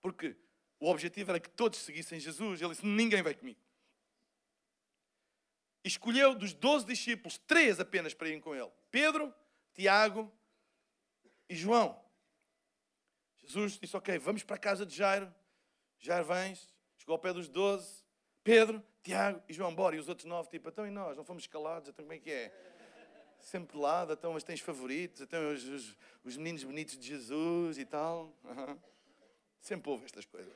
porque 0.00 0.36
o 0.80 0.88
objetivo 0.90 1.30
era 1.30 1.40
que 1.40 1.50
todos 1.50 1.78
seguissem 1.78 2.18
Jesus. 2.18 2.60
Ele 2.60 2.70
disse: 2.70 2.86
Ninguém 2.86 3.22
vai 3.22 3.34
comigo. 3.34 3.60
Escolheu 5.84 6.34
dos 6.34 6.54
doze 6.54 6.86
discípulos 6.86 7.36
três 7.36 7.78
apenas 7.78 8.14
para 8.14 8.28
irem 8.28 8.40
com 8.40 8.54
ele: 8.54 8.72
Pedro, 8.90 9.34
Tiago 9.74 10.32
e 11.46 11.54
João. 11.54 12.02
Jesus 13.36 13.78
disse: 13.78 13.94
Ok, 13.94 14.18
vamos 14.18 14.42
para 14.42 14.56
a 14.56 14.58
casa 14.58 14.86
de 14.86 14.96
Jairo. 14.96 15.32
Jairo 16.04 16.26
vens, 16.26 16.74
Chegou 16.98 17.14
ao 17.14 17.18
pé 17.18 17.34
dos 17.34 17.48
doze, 17.48 18.02
Pedro, 18.42 18.82
Tiago 19.02 19.42
e 19.46 19.52
João, 19.52 19.74
bora. 19.74 19.94
E 19.94 19.98
os 19.98 20.08
outros 20.08 20.26
nove, 20.26 20.48
tipo, 20.48 20.70
então 20.70 20.86
e 20.86 20.90
nós? 20.90 21.16
Não 21.18 21.24
fomos 21.24 21.42
escalados? 21.42 21.90
Então 21.90 22.02
como 22.02 22.14
é 22.14 22.18
que 22.18 22.30
é? 22.30 22.50
Sempre 23.40 23.76
de 23.76 23.82
lado, 23.82 24.14
então, 24.14 24.32
mas 24.32 24.42
tens 24.42 24.60
favoritos? 24.60 25.20
Então 25.20 25.52
os, 25.52 25.64
os, 25.64 25.96
os 26.24 26.36
meninos 26.38 26.64
bonitos 26.64 26.96
de 26.96 27.06
Jesus 27.06 27.76
e 27.76 27.84
tal? 27.84 28.34
Uhum. 28.42 28.80
Sempre 29.60 29.90
houve 29.90 30.06
estas 30.06 30.24
coisas. 30.24 30.54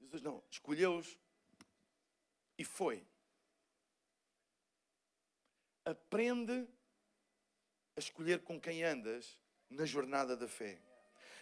Jesus 0.00 0.22
não, 0.22 0.40
escolheu-os 0.48 1.18
e 2.56 2.64
foi. 2.64 3.04
Aprende 5.84 6.66
a 7.96 7.98
escolher 7.98 8.40
com 8.42 8.60
quem 8.60 8.84
andas 8.84 9.36
na 9.68 9.84
jornada 9.84 10.36
da 10.36 10.46
fé. 10.46 10.80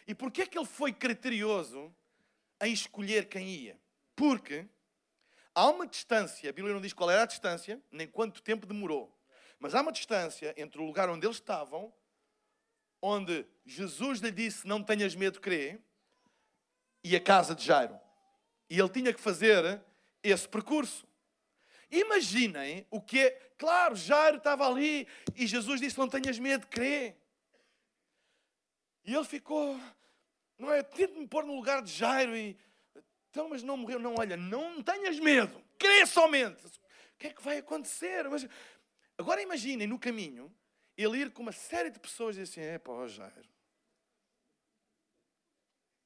E 0.07 0.15
porquê 0.15 0.43
é 0.43 0.47
que 0.47 0.57
ele 0.57 0.67
foi 0.67 0.95
criterioso 0.95 1.95
em 2.61 2.73
escolher 2.73 3.29
quem 3.29 3.49
ia. 3.49 3.81
Porque 4.17 4.67
há 5.55 5.69
uma 5.69 5.87
distância, 5.87 6.49
a 6.49 6.53
Bíblia 6.53 6.75
não 6.75 6.81
diz 6.81 6.93
qual 6.93 7.11
era 7.11 7.23
a 7.23 7.27
distância, 7.27 7.81
nem 7.91 8.07
quanto 8.07 8.43
tempo 8.43 8.67
demorou, 8.67 9.15
mas 9.59 9.75
há 9.75 9.81
uma 9.81 9.93
distância 9.93 10.55
entre 10.57 10.81
o 10.81 10.85
lugar 10.85 11.09
onde 11.09 11.27
eles 11.27 11.37
estavam, 11.37 11.93
onde 13.01 13.47
Jesus 13.65 14.21
lhe 14.21 14.31
disse: 14.31 14.67
Não 14.67 14.83
tenhas 14.83 15.15
medo, 15.15 15.41
crê, 15.41 15.81
e 17.03 17.15
a 17.15 17.21
casa 17.21 17.55
de 17.55 17.65
Jairo. 17.65 17.99
E 18.69 18.79
ele 18.79 18.89
tinha 18.89 19.13
que 19.13 19.21
fazer 19.21 19.83
esse 20.23 20.49
percurso. 20.49 21.07
Imaginem 21.91 22.87
o 22.91 23.01
que 23.01 23.21
é. 23.21 23.31
Claro, 23.57 23.95
Jairo 23.95 24.39
estava 24.39 24.67
ali 24.67 25.07
e 25.37 25.47
Jesus 25.47 25.81
disse: 25.81 25.99
Não 25.99 26.09
tenhas 26.09 26.39
medo, 26.39 26.67
crê. 26.67 27.15
E 29.05 29.15
ele 29.15 29.25
ficou 29.25 29.79
não 30.59 30.73
é? 30.73 30.83
Tente-me 30.83 31.27
pôr 31.27 31.45
no 31.45 31.55
lugar 31.55 31.83
de 31.83 31.91
Jairo 31.91 32.37
e. 32.37 32.57
Então, 33.31 33.49
mas 33.49 33.63
não 33.63 33.77
morreu. 33.77 33.99
Não, 33.99 34.15
olha, 34.19 34.37
não 34.37 34.83
tenhas 34.83 35.19
medo. 35.19 35.63
Crê 35.79 36.07
somente. 36.07 36.67
O 36.67 37.19
que 37.19 37.27
é 37.29 37.33
que 37.33 37.43
vai 37.43 37.59
acontecer? 37.59 38.29
Mas... 38.29 38.47
Agora 39.17 39.43
imaginem 39.43 39.87
no 39.87 39.99
caminho 39.99 40.55
ele 40.97 41.19
ir 41.19 41.33
com 41.33 41.43
uma 41.43 41.53
série 41.53 41.91
de 41.91 41.99
pessoas 41.99 42.37
e 42.37 42.43
assim: 42.43 42.61
é 42.61 42.79
pá, 42.79 43.07
Jairo. 43.07 43.49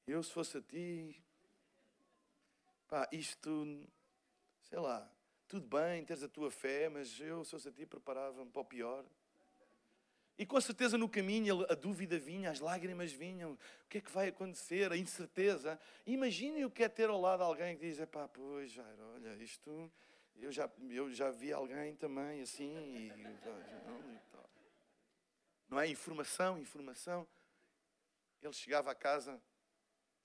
Eu, 0.06 0.22
se 0.22 0.30
fosse 0.32 0.56
a 0.56 0.62
ti, 0.62 1.22
pá, 2.86 3.06
isto, 3.12 3.86
sei 4.62 4.78
lá, 4.78 5.06
tudo 5.46 5.66
bem, 5.66 6.02
teres 6.04 6.22
a 6.22 6.28
tua 6.28 6.50
fé, 6.50 6.88
mas 6.88 7.20
eu, 7.20 7.44
se 7.44 7.50
fosse 7.50 7.68
a 7.68 7.72
ti, 7.72 7.84
preparava-me 7.84 8.50
para 8.50 8.62
o 8.62 8.64
pior. 8.64 9.04
E 10.38 10.46
com 10.46 10.60
certeza 10.60 10.96
no 10.96 11.08
caminho 11.08 11.66
a 11.68 11.74
dúvida 11.74 12.16
vinha, 12.16 12.50
as 12.50 12.60
lágrimas 12.60 13.10
vinham. 13.10 13.54
O 13.84 13.88
que 13.88 13.98
é 13.98 14.00
que 14.00 14.10
vai 14.12 14.28
acontecer? 14.28 14.92
A 14.92 14.96
incerteza. 14.96 15.80
Imaginem 16.06 16.64
o 16.64 16.70
que 16.70 16.84
é 16.84 16.88
ter 16.88 17.08
ao 17.08 17.20
lado 17.20 17.42
alguém 17.42 17.76
que 17.76 17.84
diz: 17.84 17.98
pá, 18.08 18.28
pois, 18.28 18.70
Jairo, 18.70 19.02
olha, 19.14 19.34
isto. 19.42 19.90
Eu 20.36 20.52
já, 20.52 20.70
eu 20.90 21.12
já 21.12 21.32
vi 21.32 21.52
alguém 21.52 21.96
também 21.96 22.40
assim. 22.40 22.72
E, 22.96 23.12
não 25.68 25.80
é? 25.80 25.88
Informação, 25.88 26.56
informação. 26.56 27.26
Ele 28.40 28.52
chegava 28.52 28.92
a 28.92 28.94
casa 28.94 29.42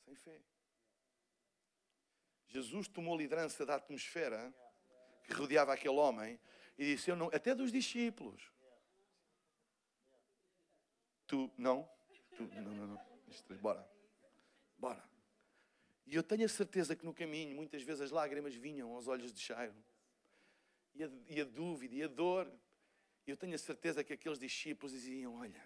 sem 0.06 0.14
fé. 0.14 0.40
Jesus 2.48 2.88
tomou 2.88 3.18
liderança 3.18 3.66
da 3.66 3.74
atmosfera 3.74 4.54
que 5.24 5.34
rodeava 5.34 5.74
aquele 5.74 5.96
homem 5.96 6.40
e 6.78 6.94
disse: 6.94 7.10
eu 7.10 7.16
não, 7.16 7.30
até 7.34 7.56
dos 7.56 7.72
discípulos. 7.72 8.53
Tu, 11.28 11.52
não? 11.58 11.90
Tu, 12.36 12.44
não, 12.44 12.74
não, 12.74 12.88
não. 12.88 13.00
Bora. 13.62 13.88
Bora. 14.78 15.04
E 16.06 16.16
eu 16.16 16.24
tenho 16.24 16.46
a 16.46 16.50
certeza 16.50 16.96
que 16.96 17.06
no 17.06 17.14
caminho, 17.14 17.56
muitas 17.56 17.82
vezes 17.82 18.02
as 18.02 18.12
lágrimas 18.12 18.54
vinham 18.54 18.92
aos 18.92 19.08
olhos 19.08 19.34
de 19.34 19.42
Jairo. 19.42 19.76
E 20.96 21.04
a, 21.04 21.10
e 21.28 21.42
a 21.42 21.46
dúvida 21.46 21.96
e 21.96 22.04
a 22.04 22.08
dor. 22.08 22.52
E 23.26 23.32
eu 23.32 23.38
tenho 23.38 23.56
a 23.56 23.58
certeza 23.58 24.04
que 24.04 24.14
aqueles 24.14 24.38
discípulos 24.38 24.92
diziam: 24.92 25.36
Olha, 25.36 25.64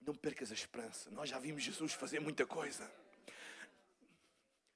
não 0.00 0.14
percas 0.14 0.50
a 0.50 0.54
esperança. 0.54 1.10
Nós 1.10 1.28
já 1.28 1.38
vimos 1.38 1.62
Jesus 1.62 1.92
fazer 1.92 2.20
muita 2.20 2.44
coisa. 2.44 2.90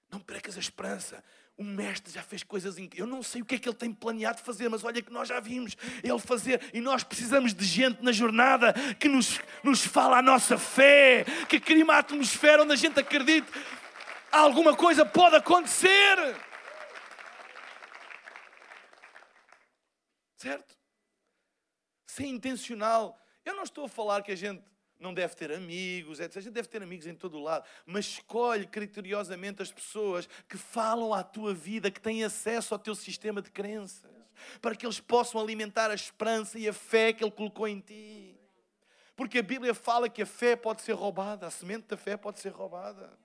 Não 0.09 0.21
percas 0.21 0.57
a 0.57 0.61
esperança. 0.61 1.23
O 1.57 1.65
mestre 1.65 2.13
já 2.13 2.23
fez 2.23 2.43
coisas 2.43 2.77
incríveis. 2.77 3.01
Eu 3.01 3.07
não 3.07 3.23
sei 3.23 3.41
o 3.41 3.45
que 3.45 3.55
é 3.55 3.59
que 3.59 3.69
ele 3.69 3.77
tem 3.77 3.93
planeado 3.93 4.43
fazer, 4.43 4.69
mas 4.69 4.85
olha 4.85 5.01
que 5.01 5.11
nós 5.11 5.29
já 5.29 5.41
vimos 5.41 5.75
ele 6.03 6.19
fazer. 6.19 6.61
E 6.75 6.81
nós 6.81 7.03
precisamos 7.03 7.55
de 7.55 7.65
gente 7.65 8.03
na 8.03 8.13
jornada 8.13 8.75
que 9.01 9.09
nos, 9.09 9.41
nos 9.63 9.85
fala 9.85 10.19
a 10.19 10.23
nossa 10.23 10.59
fé, 10.59 11.25
que 11.49 11.59
cria 11.59 11.83
uma 11.83 11.99
atmosfera 11.99 12.63
onde 12.63 12.73
a 12.73 12.77
gente 12.77 13.01
acredite 13.01 13.47
alguma 14.31 14.77
coisa 14.77 15.05
pode 15.05 15.37
acontecer. 15.37 16.37
Certo? 20.37 20.77
Ser 22.07 22.27
intencional. 22.27 23.19
Eu 23.45 23.55
não 23.55 23.63
estou 23.63 23.87
a 23.87 23.89
falar 23.89 24.23
que 24.23 24.33
a 24.33 24.37
gente 24.37 24.63
não 24.99 25.13
deve 25.13 25.35
ter 25.35 25.53
amigos, 25.53 26.21
etc. 26.21 26.37
A 26.37 26.41
gente 26.41 26.53
deve 26.53 26.69
ter 26.69 26.83
amigos 26.83 27.07
em 27.07 27.15
todo 27.15 27.39
lado, 27.39 27.67
mas 27.85 28.07
escolhe 28.07 28.67
criteriosamente 28.67 29.63
as 29.63 29.71
pessoas 29.71 30.29
que 30.49 30.57
falam 30.57 31.13
à 31.13 31.23
tua 31.23 31.55
vida, 31.55 31.91
que 31.91 32.01
têm 32.01 32.25
acesso 32.25 32.75
ao 32.75 32.79
teu 32.79 32.95
sistema 32.95 33.43
de 33.43 33.51
crenças, 33.51 34.11
para 34.61 34.75
que 34.75 34.87
eles 34.87 35.01
possam 35.01 35.41
alimentar 35.41 35.91
a 35.91 35.95
esperança 35.95 36.59
e 36.59 36.69
a 36.69 36.73
fé 36.73 37.13
que 37.13 37.23
Ele 37.23 37.31
colocou 37.31 37.69
em 37.69 37.81
ti. 37.81 38.39
Porque 39.15 39.39
a 39.39 39.43
Bíblia 39.43 39.75
fala 39.75 40.09
que 40.09 40.23
a 40.23 40.27
fé 40.27 40.57
pode 40.57 40.83
ser 40.83 40.93
roubada, 40.93 41.47
a 41.47 41.51
semente 41.51 41.87
da 41.89 41.97
fé 41.97 42.17
pode 42.17 42.39
ser 42.39 42.51
roubada. 42.51 43.19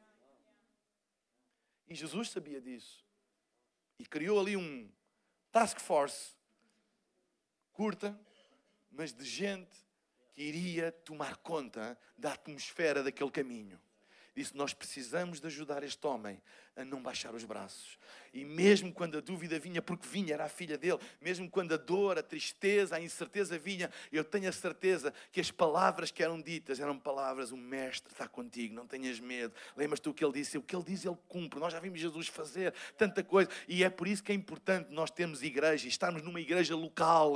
E 1.87 1.95
Jesus 1.95 2.29
sabia 2.29 2.61
disso. 2.61 3.05
E 3.99 4.05
criou 4.05 4.39
ali 4.39 4.55
um 4.55 4.89
task 5.51 5.79
force 5.79 6.33
curta, 7.73 8.17
mas 8.91 9.13
de 9.13 9.25
gente 9.25 9.75
iria 10.41 10.91
tomar 10.91 11.37
conta 11.37 11.97
da 12.17 12.33
atmosfera 12.33 13.03
daquele 13.03 13.31
caminho. 13.31 13.79
Disse: 14.35 14.55
Nós 14.55 14.73
precisamos 14.73 15.41
de 15.41 15.47
ajudar 15.47 15.83
este 15.83 16.05
homem 16.07 16.41
a 16.75 16.85
não 16.85 17.01
baixar 17.01 17.35
os 17.35 17.43
braços. 17.43 17.99
E 18.33 18.45
mesmo 18.45 18.93
quando 18.93 19.17
a 19.17 19.21
dúvida 19.21 19.59
vinha, 19.59 19.81
porque 19.81 20.07
vinha, 20.07 20.33
era 20.33 20.45
a 20.45 20.49
filha 20.49 20.77
dele, 20.77 20.99
mesmo 21.19 21.49
quando 21.49 21.73
a 21.73 21.77
dor, 21.77 22.17
a 22.17 22.23
tristeza, 22.23 22.95
a 22.95 23.01
incerteza 23.01 23.59
vinha, 23.59 23.91
eu 24.09 24.23
tenho 24.23 24.47
a 24.47 24.53
certeza 24.53 25.13
que 25.33 25.41
as 25.41 25.51
palavras 25.51 26.11
que 26.11 26.23
eram 26.23 26.41
ditas 26.41 26.79
eram 26.79 26.97
palavras: 26.97 27.51
O 27.51 27.57
Mestre 27.57 28.11
está 28.11 28.25
contigo, 28.25 28.73
não 28.73 28.87
tenhas 28.87 29.19
medo. 29.19 29.53
Lembras-te 29.75 30.07
o 30.07 30.13
que 30.13 30.23
ele 30.23 30.33
disse? 30.33 30.57
O 30.57 30.61
que 30.61 30.73
ele 30.73 30.85
diz, 30.85 31.03
ele 31.03 31.17
cumpre. 31.27 31.59
Nós 31.59 31.73
já 31.73 31.79
vimos 31.79 31.99
Jesus 31.99 32.27
fazer 32.27 32.73
tanta 32.97 33.21
coisa. 33.21 33.49
E 33.67 33.83
é 33.83 33.89
por 33.89 34.07
isso 34.07 34.23
que 34.23 34.31
é 34.31 34.35
importante 34.35 34.93
nós 34.93 35.11
termos 35.11 35.43
igreja 35.43 35.89
estarmos 35.89 36.21
numa 36.21 36.39
igreja 36.39 36.73
local. 36.73 37.33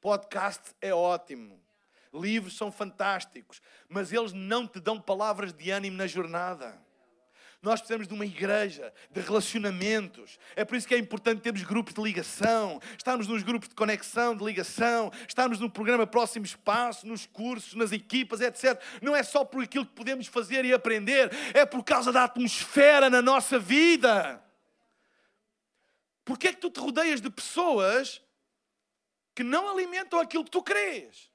Podcast 0.00 0.74
é 0.80 0.94
ótimo. 0.94 1.60
Livros 2.12 2.56
são 2.56 2.72
fantásticos, 2.72 3.60
mas 3.88 4.12
eles 4.12 4.32
não 4.32 4.66
te 4.66 4.80
dão 4.80 5.00
palavras 5.00 5.52
de 5.52 5.70
ânimo 5.70 5.96
na 5.96 6.06
jornada. 6.06 6.80
Nós 7.62 7.78
precisamos 7.78 8.08
de 8.08 8.14
uma 8.14 8.24
igreja, 8.24 8.90
de 9.10 9.20
relacionamentos. 9.20 10.38
É 10.56 10.64
por 10.64 10.76
isso 10.76 10.88
que 10.88 10.94
é 10.94 10.98
importante 10.98 11.42
termos 11.42 11.62
grupos 11.62 11.92
de 11.92 12.00
ligação, 12.00 12.80
estarmos 12.96 13.26
nos 13.26 13.42
grupos 13.42 13.68
de 13.68 13.74
conexão, 13.74 14.34
de 14.34 14.42
ligação, 14.42 15.12
estarmos 15.28 15.60
no 15.60 15.68
programa 15.68 16.06
Próximo 16.06 16.46
Espaço, 16.46 17.06
nos 17.06 17.26
cursos, 17.26 17.74
nas 17.74 17.92
equipas, 17.92 18.40
etc. 18.40 18.80
Não 19.02 19.14
é 19.14 19.22
só 19.22 19.44
por 19.44 19.62
aquilo 19.62 19.84
que 19.84 19.92
podemos 19.92 20.26
fazer 20.26 20.64
e 20.64 20.72
aprender, 20.72 21.30
é 21.52 21.66
por 21.66 21.84
causa 21.84 22.10
da 22.10 22.24
atmosfera 22.24 23.10
na 23.10 23.20
nossa 23.20 23.58
vida. 23.58 24.42
Porquê 26.24 26.48
é 26.48 26.52
que 26.54 26.60
tu 26.60 26.70
te 26.70 26.80
rodeias 26.80 27.20
de 27.20 27.28
pessoas 27.28 28.22
que 29.34 29.42
não 29.42 29.68
alimentam 29.68 30.18
aquilo 30.18 30.44
que 30.44 30.50
tu 30.50 30.62
crês? 30.62 31.30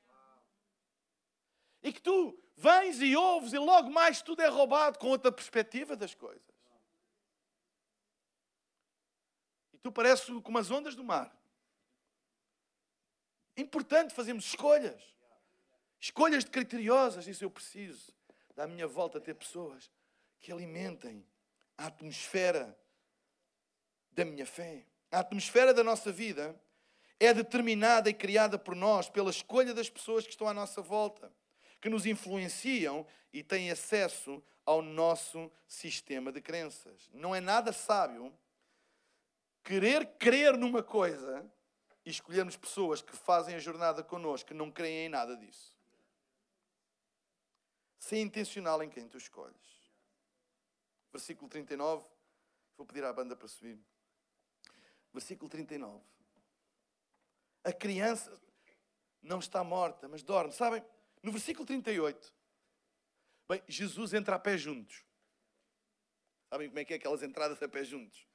E 1.81 1.93
que 1.93 2.01
tu 2.01 2.37
vens 2.57 3.01
e 3.01 3.15
ouves 3.15 3.53
e 3.53 3.57
logo 3.57 3.89
mais 3.89 4.21
tudo 4.21 4.41
é 4.41 4.47
roubado 4.47 4.97
com 4.97 5.07
outra 5.07 5.31
perspectiva 5.31 5.95
das 5.95 6.15
coisas. 6.15 6.41
E 9.73 9.77
tu 9.77 9.91
pareces 9.91 10.25
como 10.43 10.57
as 10.57 10.71
ondas 10.71 10.95
do 10.95 11.03
mar. 11.03 11.35
É 13.55 13.61
importante 13.61 14.13
fazermos 14.13 14.45
escolhas. 14.45 15.01
Escolhas 15.99 16.43
de 16.43 16.51
criteriosas. 16.51 17.27
Isso 17.27 17.43
eu 17.43 17.51
preciso 17.51 18.13
da 18.55 18.67
minha 18.67 18.87
volta 18.87 19.19
ter 19.19 19.33
pessoas 19.35 19.91
que 20.39 20.51
alimentem 20.51 21.25
a 21.77 21.87
atmosfera 21.87 22.77
da 24.11 24.25
minha 24.25 24.45
fé. 24.45 24.85
A 25.11 25.19
atmosfera 25.19 25.73
da 25.73 25.83
nossa 25.83 26.11
vida 26.11 26.59
é 27.19 27.33
determinada 27.33 28.09
e 28.09 28.13
criada 28.13 28.57
por 28.57 28.75
nós 28.75 29.09
pela 29.09 29.29
escolha 29.29 29.73
das 29.73 29.89
pessoas 29.89 30.25
que 30.25 30.31
estão 30.31 30.47
à 30.47 30.53
nossa 30.53 30.81
volta 30.81 31.31
que 31.79 31.89
nos 31.89 32.05
influenciam 32.05 33.05
e 33.31 33.43
têm 33.43 33.69
acesso 33.69 34.43
ao 34.65 34.81
nosso 34.81 35.51
sistema 35.67 36.31
de 36.31 36.41
crenças. 36.41 37.09
Não 37.13 37.35
é 37.35 37.39
nada 37.39 37.71
sábio 37.71 38.33
querer 39.63 40.17
crer 40.17 40.57
numa 40.57 40.81
coisa 40.81 41.45
e 42.03 42.09
escolhermos 42.09 42.57
pessoas 42.57 43.01
que 43.01 43.15
fazem 43.15 43.55
a 43.55 43.59
jornada 43.59 44.03
connosco 44.03 44.47
que 44.47 44.53
não 44.53 44.71
creem 44.71 45.05
em 45.05 45.09
nada 45.09 45.37
disso. 45.37 45.75
Ser 47.99 48.19
intencional 48.19 48.81
em 48.83 48.89
quem 48.89 49.07
tu 49.07 49.17
escolhes. 49.17 49.55
Versículo 51.11 51.49
39. 51.49 52.05
Vou 52.77 52.85
pedir 52.85 53.03
à 53.03 53.13
banda 53.13 53.35
para 53.35 53.47
subir. 53.47 53.79
Versículo 55.13 55.49
39. 55.49 56.03
A 57.65 57.73
criança 57.73 58.31
não 59.23 59.39
está 59.39 59.63
morta, 59.63 60.07
mas 60.07 60.21
dorme. 60.21 60.53
Sabem? 60.53 60.85
No 61.23 61.31
versículo 61.31 61.65
38, 61.65 62.31
bem, 63.49 63.63
Jesus 63.67 64.13
entra 64.13 64.35
a 64.35 64.39
pé 64.39 64.55
juntos. 64.55 65.03
Sabem 66.47 66.69
como 66.69 66.79
é 66.79 66.85
que 66.85 66.93
é 66.93 66.97
aquelas 66.97 67.23
entradas 67.23 67.61
a 67.63 67.67
pé 67.67 67.83
juntos? 67.83 68.27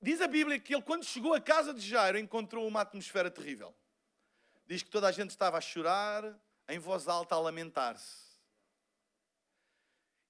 Diz 0.00 0.22
a 0.22 0.26
Bíblia 0.26 0.58
que 0.58 0.74
ele, 0.74 0.82
quando 0.82 1.04
chegou 1.04 1.34
à 1.34 1.40
casa 1.40 1.74
de 1.74 1.86
Jairo, 1.86 2.18
encontrou 2.18 2.66
uma 2.66 2.80
atmosfera 2.80 3.30
terrível. 3.30 3.76
Diz 4.66 4.82
que 4.82 4.88
toda 4.90 5.06
a 5.06 5.12
gente 5.12 5.30
estava 5.30 5.58
a 5.58 5.60
chorar, 5.60 6.24
em 6.66 6.78
voz 6.78 7.06
alta, 7.06 7.34
a 7.34 7.38
lamentar-se. 7.38 8.40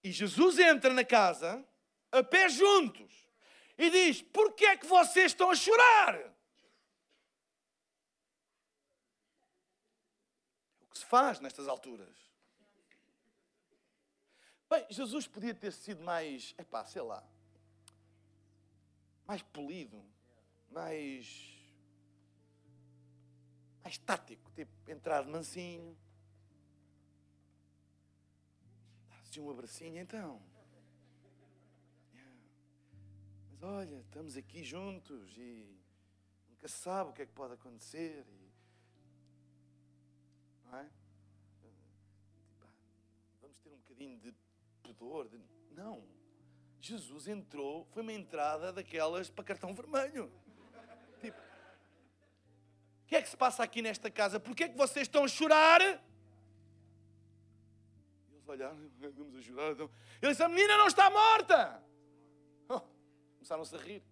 E 0.02 0.10
Jesus 0.10 0.58
entra 0.58 0.92
na 0.92 1.04
casa, 1.04 1.64
a 2.10 2.24
pé 2.24 2.48
juntos, 2.48 3.28
e 3.78 3.90
diz: 3.90 4.22
Porquê 4.22 4.66
é 4.66 4.76
que 4.76 4.86
vocês 4.86 5.26
estão 5.26 5.52
a 5.52 5.54
chorar? 5.54 6.36
que 10.95 10.95
se 10.95 10.95
faz 11.08 11.40
nestas 11.40 11.68
alturas. 11.68 12.16
Bem, 14.68 14.84
Jesus 14.90 15.28
podia 15.28 15.54
ter 15.54 15.72
sido 15.72 16.02
mais, 16.02 16.54
epá, 16.58 16.84
sei 16.84 17.02
lá, 17.02 17.24
mais 19.24 19.40
polido, 19.42 20.04
mais, 20.70 21.56
mais 23.82 23.96
tático, 23.98 24.50
tipo, 24.52 24.72
entrar 24.90 25.22
de 25.22 25.30
mansinho, 25.30 25.96
dar-se 29.08 29.40
um 29.40 29.48
abracinho, 29.48 30.00
então. 30.00 30.42
Mas 33.50 33.62
olha, 33.62 34.00
estamos 34.00 34.36
aqui 34.36 34.64
juntos 34.64 35.38
e 35.38 35.78
nunca 36.48 36.66
se 36.66 36.76
sabe 36.76 37.10
o 37.10 37.12
que 37.12 37.22
é 37.22 37.26
que 37.26 37.32
pode 37.32 37.54
acontecer. 37.54 38.26
Não 40.66 40.78
é? 40.78 40.86
Vamos 43.40 43.58
ter 43.58 43.70
um 43.72 43.76
bocadinho 43.76 44.18
de 44.18 44.34
pudor. 44.82 45.28
De... 45.28 45.40
Não. 45.72 46.04
Jesus 46.80 47.26
entrou, 47.26 47.84
foi 47.86 48.02
uma 48.02 48.12
entrada 48.12 48.72
daquelas 48.72 49.30
para 49.30 49.44
cartão 49.44 49.74
vermelho. 49.74 50.30
Tipo, 51.20 51.38
o 51.38 53.06
que 53.06 53.16
é 53.16 53.22
que 53.22 53.28
se 53.28 53.36
passa 53.36 53.62
aqui 53.62 53.82
nesta 53.82 54.10
casa? 54.10 54.38
Porquê 54.38 54.64
é 54.64 54.68
que 54.68 54.76
vocês 54.76 55.06
estão 55.06 55.24
a 55.24 55.28
chorar? 55.28 55.80
Eles 55.80 56.02
olharam, 58.46 58.76
vamos 58.98 59.36
a 59.36 59.42
chorar. 59.42 59.72
Então... 59.72 59.90
Ele 60.20 60.32
disse: 60.32 60.42
A 60.42 60.48
menina 60.48 60.76
não 60.76 60.86
está 60.86 61.10
morta. 61.10 61.82
Oh, 62.68 62.80
Começaram-se 63.36 63.74
a 63.74 63.78
rir, 63.78 64.02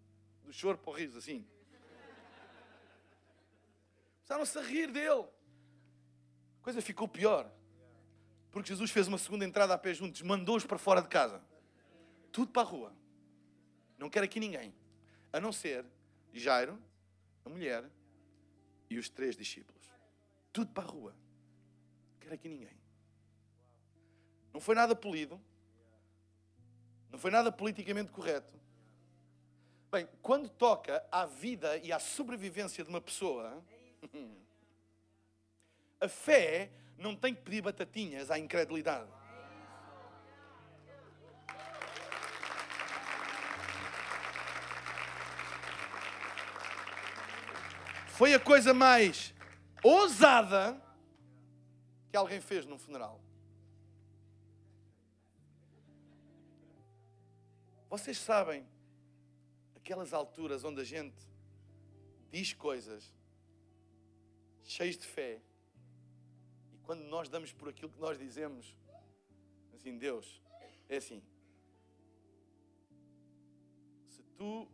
do 0.43 0.53
choro 0.53 0.79
para 0.79 0.91
o 0.91 0.95
riso, 0.95 1.19
assim. 1.19 1.47
Começaram-se 4.23 4.59
a 4.59 4.63
rir 4.63 4.91
dele 4.91 5.29
coisa 6.65 6.81
ficou 6.81 7.07
pior. 7.07 7.49
Porque 8.51 8.69
Jesus 8.69 8.91
fez 8.91 9.07
uma 9.07 9.19
segunda 9.19 9.45
entrada 9.45 9.75
a 9.75 9.79
pé 9.79 9.93
juntos, 9.93 10.23
mandou-os 10.23 10.65
para 10.65 10.79
fora 10.79 11.03
de 11.03 11.09
casa. 11.09 11.43
Tudo 12.33 12.51
para 12.51 12.63
a 12.63 12.65
rua. 12.65 12.93
Não 13.99 14.09
quer 14.09 14.25
aqui 14.25 14.41
ninguém. 14.41 14.75
A 15.33 15.39
não 15.39 15.53
ser 15.53 15.85
Jairo, 16.33 16.81
a 17.45 17.49
mulher 17.51 17.85
e 18.89 18.99
os 18.99 19.09
três 19.09 19.37
discípulos. 19.37 19.83
Tudo 20.53 20.73
para 20.73 20.85
a 20.85 20.87
rua. 20.87 21.15
quero 22.19 22.35
aqui 22.35 22.49
ninguém. 22.49 22.77
Não 24.53 24.61
foi 24.61 24.75
nada 24.75 24.97
polido. 24.97 25.41
Não 27.11 27.19
foi 27.19 27.31
nada 27.31 27.53
politicamente 27.53 28.11
correto. 28.11 28.55
Bem, 29.91 30.09
quando 30.23 30.49
toca 30.49 31.07
à 31.11 31.27
vida 31.27 31.77
e 31.79 31.93
à 31.93 31.99
sobrevivência 31.99 32.83
de 32.83 32.91
uma 32.91 33.01
pessoa, 33.01 33.63
a 36.05 36.09
fé 36.09 36.71
não 36.99 37.17
tem 37.17 37.35
que 37.35 37.43
pedir 37.43 37.63
batatinhas 37.63 38.31
à 38.31 38.39
incredulidade. 38.39 39.11
Foi 48.09 48.33
a 48.33 48.39
coisa 48.39 48.73
mais 48.73 49.35
ousada 49.83 50.81
que 52.11 52.17
alguém 52.17 52.41
fez 52.41 52.65
num 52.65 52.79
funeral. 52.79 53.21
Vocês 57.91 58.19
sabem 58.19 58.67
aquelas 59.75 60.13
alturas 60.13 60.65
onde 60.65 60.81
a 60.81 60.85
gente 60.85 61.17
diz 62.31 62.53
coisas 62.53 63.13
cheias 64.63 64.97
de 64.97 65.07
fé 65.07 65.41
quando 66.85 67.03
nós 67.05 67.29
damos 67.29 67.53
por 67.53 67.69
aquilo 67.69 67.91
que 67.91 68.01
nós 68.01 68.19
dizemos, 68.19 68.75
assim, 69.75 69.97
Deus, 69.97 70.41
é 70.89 70.99
assim. 70.99 71.23
Se 74.09 74.23
tu 74.37 74.69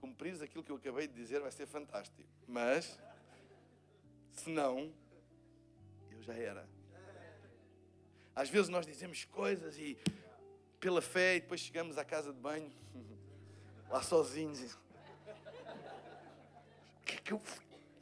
cumprires 0.00 0.42
aquilo 0.42 0.62
que 0.62 0.70
eu 0.70 0.76
acabei 0.76 1.06
de 1.06 1.14
dizer, 1.14 1.40
vai 1.40 1.50
ser 1.50 1.66
fantástico. 1.66 2.28
Mas, 2.46 2.98
se 4.32 4.50
não, 4.50 4.92
eu 6.10 6.22
já 6.22 6.34
era. 6.34 6.68
Às 8.34 8.50
vezes 8.50 8.68
nós 8.68 8.84
dizemos 8.84 9.24
coisas 9.24 9.78
e 9.78 9.96
pela 10.80 11.00
fé 11.00 11.36
e 11.36 11.40
depois 11.40 11.60
chegamos 11.60 11.96
à 11.96 12.04
casa 12.04 12.32
de 12.32 12.38
banho, 12.38 12.70
lá 13.88 14.02
sozinhos. 14.02 14.60
E... 14.60 14.68
Que 17.06 17.14
é 17.14 17.18
que 17.18 17.32
eu? 17.32 17.40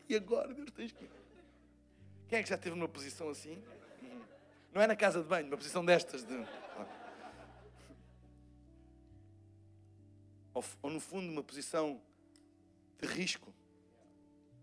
E 0.09 0.17
agora, 0.17 0.55
Deus, 0.55 0.71
tens 0.71 0.93
que. 0.93 1.22
Quem 2.33 2.39
é 2.39 2.43
que 2.43 2.49
já 2.49 2.55
esteve 2.55 2.75
numa 2.75 2.89
posição 2.89 3.29
assim? 3.29 3.63
Não 4.73 4.81
é 4.81 4.87
na 4.87 4.97
casa 4.97 5.23
de 5.23 5.29
banho, 5.29 5.45
numa 5.45 5.59
posição 5.59 5.85
destas. 5.85 6.25
De... 6.25 6.35
Ou, 10.55 10.65
ou 10.81 10.91
no 10.91 10.99
fundo, 10.99 11.31
uma 11.31 11.43
posição 11.43 12.01
de 12.99 13.07
risco, 13.07 13.53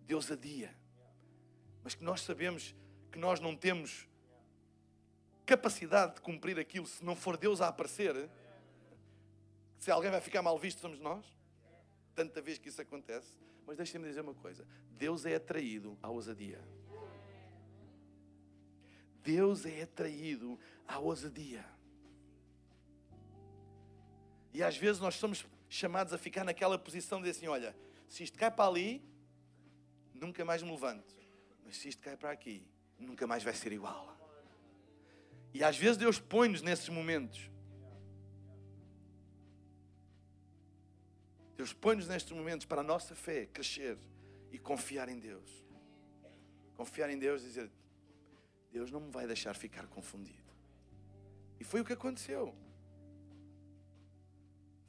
de 0.04 0.16
ousadia. 0.16 0.76
Mas 1.84 1.94
que 1.94 2.04
nós 2.04 2.22
sabemos 2.22 2.74
que 3.12 3.20
nós 3.20 3.40
não 3.40 3.56
temos 3.56 4.10
capacidade 5.46 6.16
de 6.16 6.22
cumprir 6.22 6.58
aquilo 6.58 6.88
se 6.88 7.06
não 7.06 7.16
for 7.16 7.38
Deus 7.38 7.62
a 7.62 7.68
aparecer. 7.68 8.32
Se 9.78 9.92
alguém 9.92 10.10
vai 10.10 10.22
ficar 10.22 10.42
mal 10.42 10.58
visto, 10.58 10.82
somos 10.82 11.00
nós. 11.00 11.24
Tanta 12.16 12.42
vez 12.42 12.58
que 12.58 12.70
isso 12.70 12.82
acontece. 12.82 13.32
Mas 13.68 13.78
deixem-me 13.78 14.08
dizer 14.08 14.22
uma 14.22 14.34
coisa: 14.34 14.66
Deus 14.90 15.24
é 15.24 15.36
atraído 15.36 15.96
à 16.02 16.10
ousadia. 16.10 16.60
Deus 19.24 19.66
é 19.66 19.84
atraído 19.84 20.60
à 20.88 21.00
ousadia. 21.00 21.66
E 24.54 24.64
às 24.64 24.76
vezes 24.78 25.00
nós 25.00 25.16
somos 25.16 25.46
chamados 25.70 26.14
a 26.14 26.18
ficar 26.18 26.44
naquela 26.44 26.78
posição 26.78 27.22
de 27.22 27.30
assim: 27.30 27.48
olha, 27.48 27.76
se 28.08 28.24
isto 28.24 28.38
cai 28.38 28.50
para 28.50 28.68
ali, 28.70 29.04
nunca 30.14 30.44
mais 30.44 30.64
me 30.64 30.72
levanto. 30.72 31.16
Mas 31.64 31.78
se 31.78 31.90
isto 31.90 32.02
cai 32.02 32.18
para 32.18 32.32
aqui, 32.32 32.66
nunca 32.98 33.28
mais 33.28 33.44
vai 33.44 33.54
ser 33.54 33.72
igual. 33.72 34.18
E 35.54 35.64
às 35.64 35.78
vezes 35.78 35.98
Deus 35.98 36.20
põe-nos 36.20 36.62
nesses 36.62 36.90
momentos. 36.90 37.50
Deus 41.56 41.74
põe-nos 41.74 42.08
nestes 42.08 42.32
momentos 42.32 42.66
para 42.66 42.82
a 42.82 42.84
nossa 42.84 43.16
fé 43.16 43.46
crescer 43.46 43.98
e 44.52 44.58
confiar 44.58 45.10
em 45.10 45.20
Deus. 45.20 45.66
Confiar 46.76 47.10
em 47.10 47.20
Deus 47.20 47.42
e 47.44 47.46
dizer: 47.46 47.72
Deus 48.72 48.92
não 48.92 49.02
me 49.02 49.12
vai 49.12 49.26
deixar 49.28 49.56
ficar 49.56 49.88
confundido. 49.88 50.54
E 51.60 51.64
foi 51.64 51.82
o 51.82 51.86
que 51.86 51.94
aconteceu. 51.94 52.56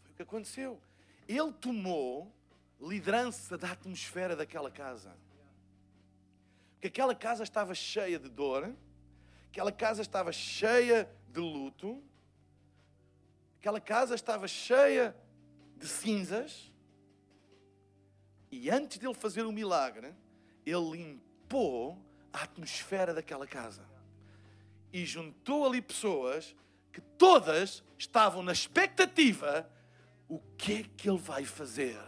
Foi 0.02 0.12
o 0.12 0.14
que 0.14 0.22
aconteceu. 0.22 0.80
Ele 1.26 1.52
tomou 1.52 2.32
liderança 2.80 3.56
da 3.58 3.72
atmosfera 3.72 4.36
daquela 4.36 4.70
casa. 4.70 5.16
Porque 6.74 6.88
aquela 6.88 7.14
casa 7.14 7.42
estava 7.42 7.74
cheia 7.74 8.18
de 8.18 8.28
dor 8.28 8.74
Aquela 9.50 9.72
casa 9.72 10.00
estava 10.00 10.30
cheia 10.30 11.10
de 11.28 11.40
luto. 11.40 12.00
Aquela 13.58 13.80
casa 13.80 14.14
estava 14.14 14.46
cheia 14.46 15.14
de 15.76 15.88
cinzas. 15.88 16.72
E 18.50 18.70
antes 18.70 18.98
dele 18.98 19.14
fazer 19.14 19.42
o 19.42 19.50
milagre, 19.50 20.14
ele 20.64 20.90
limpou 20.92 21.98
a 22.32 22.42
atmosfera 22.42 23.14
daquela 23.14 23.46
casa. 23.46 23.82
E 24.92 25.04
juntou 25.04 25.66
ali 25.66 25.80
pessoas 25.80 26.54
que 26.92 27.00
todas 27.00 27.82
estavam 27.98 28.42
na 28.42 28.52
expectativa 28.52 29.68
o 30.28 30.38
que 30.56 30.80
é 30.80 30.82
que 30.96 31.08
ele 31.08 31.18
vai 31.18 31.44
fazer. 31.44 31.98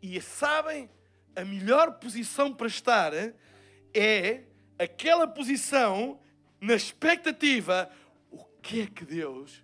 E 0.00 0.20
sabem, 0.20 0.90
a 1.34 1.44
melhor 1.44 1.98
posição 1.98 2.52
para 2.52 2.66
estar 2.66 3.12
é 3.14 4.44
aquela 4.78 5.26
posição 5.26 6.20
na 6.60 6.74
expectativa: 6.74 7.90
o 8.30 8.44
que 8.60 8.82
é 8.82 8.86
que 8.86 9.04
Deus 9.04 9.62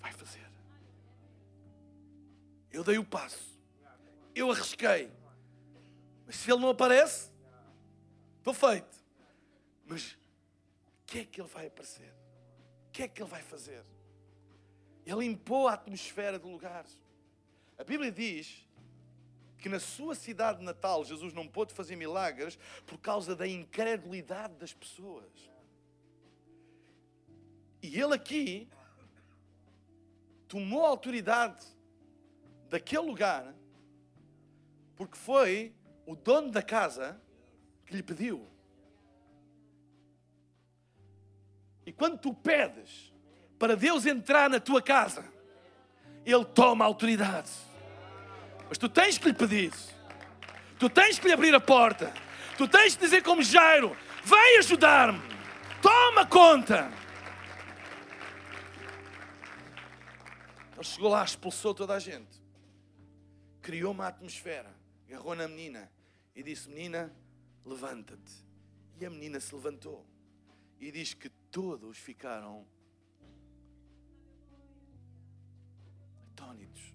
vai 0.00 0.12
fazer? 0.12 0.46
Eu 2.70 2.84
dei 2.84 2.98
o 2.98 3.04
passo, 3.04 3.58
eu 4.34 4.50
arrisquei, 4.50 5.10
mas 6.26 6.36
se 6.36 6.50
Ele 6.50 6.60
não 6.60 6.70
aparece, 6.70 7.30
estou 8.46 8.54
feito. 8.54 9.04
Mas 9.84 10.12
o 10.12 10.16
que 11.06 11.18
é 11.18 11.24
que 11.24 11.40
Ele 11.40 11.48
vai 11.48 11.66
aparecer? 11.66 12.14
O 12.88 12.92
que 12.92 13.02
é 13.02 13.08
que 13.08 13.20
Ele 13.20 13.28
vai 13.28 13.42
fazer? 13.42 13.84
Ele 15.04 15.18
limpou 15.20 15.66
a 15.66 15.74
atmosfera 15.74 16.38
do 16.38 16.48
lugar. 16.48 16.86
A 17.76 17.82
Bíblia 17.82 18.12
diz 18.12 18.64
que 19.58 19.68
na 19.68 19.80
sua 19.80 20.14
cidade 20.14 20.62
natal 20.62 21.04
Jesus 21.04 21.32
não 21.32 21.48
pôde 21.48 21.74
fazer 21.74 21.96
milagres 21.96 22.56
por 22.86 22.98
causa 22.98 23.34
da 23.34 23.48
incredulidade 23.48 24.54
das 24.54 24.72
pessoas. 24.72 25.50
E 27.82 28.00
ele 28.00 28.14
aqui 28.14 28.68
tomou 30.46 30.84
a 30.84 30.88
autoridade 30.88 31.66
daquele 32.68 33.06
lugar 33.06 33.54
porque 34.94 35.16
foi 35.16 35.74
o 36.06 36.14
dono 36.14 36.50
da 36.50 36.62
casa 36.62 37.20
que 37.86 37.94
lhe 37.94 38.02
pediu. 38.02 38.46
E 41.86 41.92
quando 41.92 42.18
tu 42.18 42.34
pedes 42.34 43.14
para 43.58 43.76
Deus 43.76 44.04
entrar 44.04 44.50
na 44.50 44.58
tua 44.58 44.82
casa, 44.82 45.24
Ele 46.24 46.44
toma 46.44 46.84
autoridade. 46.84 47.50
Mas 48.68 48.76
tu 48.76 48.88
tens 48.88 49.16
que 49.16 49.28
lhe 49.28 49.34
pedir. 49.34 49.72
Tu 50.78 50.90
tens 50.90 51.18
que 51.18 51.28
lhe 51.28 51.32
abrir 51.32 51.54
a 51.54 51.60
porta. 51.60 52.12
Tu 52.58 52.66
tens 52.66 52.96
que 52.96 53.04
dizer 53.04 53.22
como 53.22 53.42
Jairo: 53.42 53.96
vem 54.24 54.58
ajudar-me. 54.58 55.20
Toma 55.80 56.26
conta. 56.26 56.90
Ele 60.74 60.84
chegou 60.84 61.10
lá, 61.10 61.24
expulsou 61.24 61.72
toda 61.72 61.94
a 61.94 61.98
gente. 62.00 62.42
Criou 63.62 63.92
uma 63.92 64.08
atmosfera. 64.08 64.74
Agarrou 65.08 65.36
na 65.36 65.46
menina 65.46 65.90
e 66.34 66.42
disse: 66.42 66.68
Menina, 66.68 67.14
levanta-te. 67.66 68.32
E 68.98 69.04
a 69.04 69.10
menina 69.10 69.40
se 69.40 69.54
levantou. 69.54 70.06
E 70.80 70.90
diz 70.90 71.12
que 71.12 71.28
todos 71.50 71.98
ficaram 71.98 72.66
atónitos. 76.32 76.94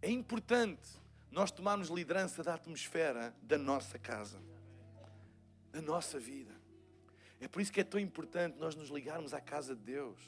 É 0.00 0.10
importante 0.10 0.88
nós 1.30 1.50
tomarmos 1.50 1.88
liderança 1.88 2.42
da 2.42 2.54
atmosfera 2.54 3.34
da 3.42 3.56
nossa 3.56 3.98
casa, 3.98 4.40
da 5.70 5.80
nossa 5.80 6.18
vida. 6.18 6.52
É 7.40 7.48
por 7.48 7.60
isso 7.60 7.72
que 7.72 7.80
é 7.80 7.84
tão 7.84 7.98
importante 7.98 8.58
nós 8.58 8.74
nos 8.74 8.88
ligarmos 8.88 9.34
à 9.34 9.40
casa 9.40 9.74
de 9.74 9.82
Deus, 9.82 10.18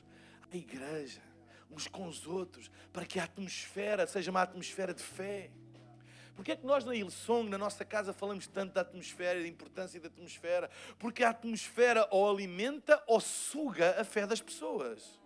à 0.50 0.56
igreja, 0.56 1.22
uns 1.70 1.86
com 1.86 2.08
os 2.08 2.26
outros, 2.26 2.70
para 2.92 3.04
que 3.04 3.20
a 3.20 3.24
atmosfera 3.24 4.06
seja 4.06 4.30
uma 4.30 4.42
atmosfera 4.42 4.92
de 4.92 5.02
fé. 5.02 5.50
Porque 6.34 6.52
é 6.52 6.56
que 6.56 6.66
nós 6.66 6.84
na 6.84 6.94
Ilsong, 6.94 7.48
na 7.48 7.58
nossa 7.58 7.84
casa, 7.84 8.12
falamos 8.12 8.46
tanto 8.46 8.72
da 8.72 8.80
atmosfera, 8.80 9.40
da 9.40 9.46
importância 9.46 10.00
da 10.00 10.08
atmosfera? 10.08 10.70
Porque 10.98 11.22
a 11.22 11.30
atmosfera 11.30 12.08
ou 12.10 12.28
alimenta 12.28 13.02
ou 13.06 13.20
suga 13.20 14.00
a 14.00 14.04
fé 14.04 14.26
das 14.26 14.40
pessoas. 14.40 15.18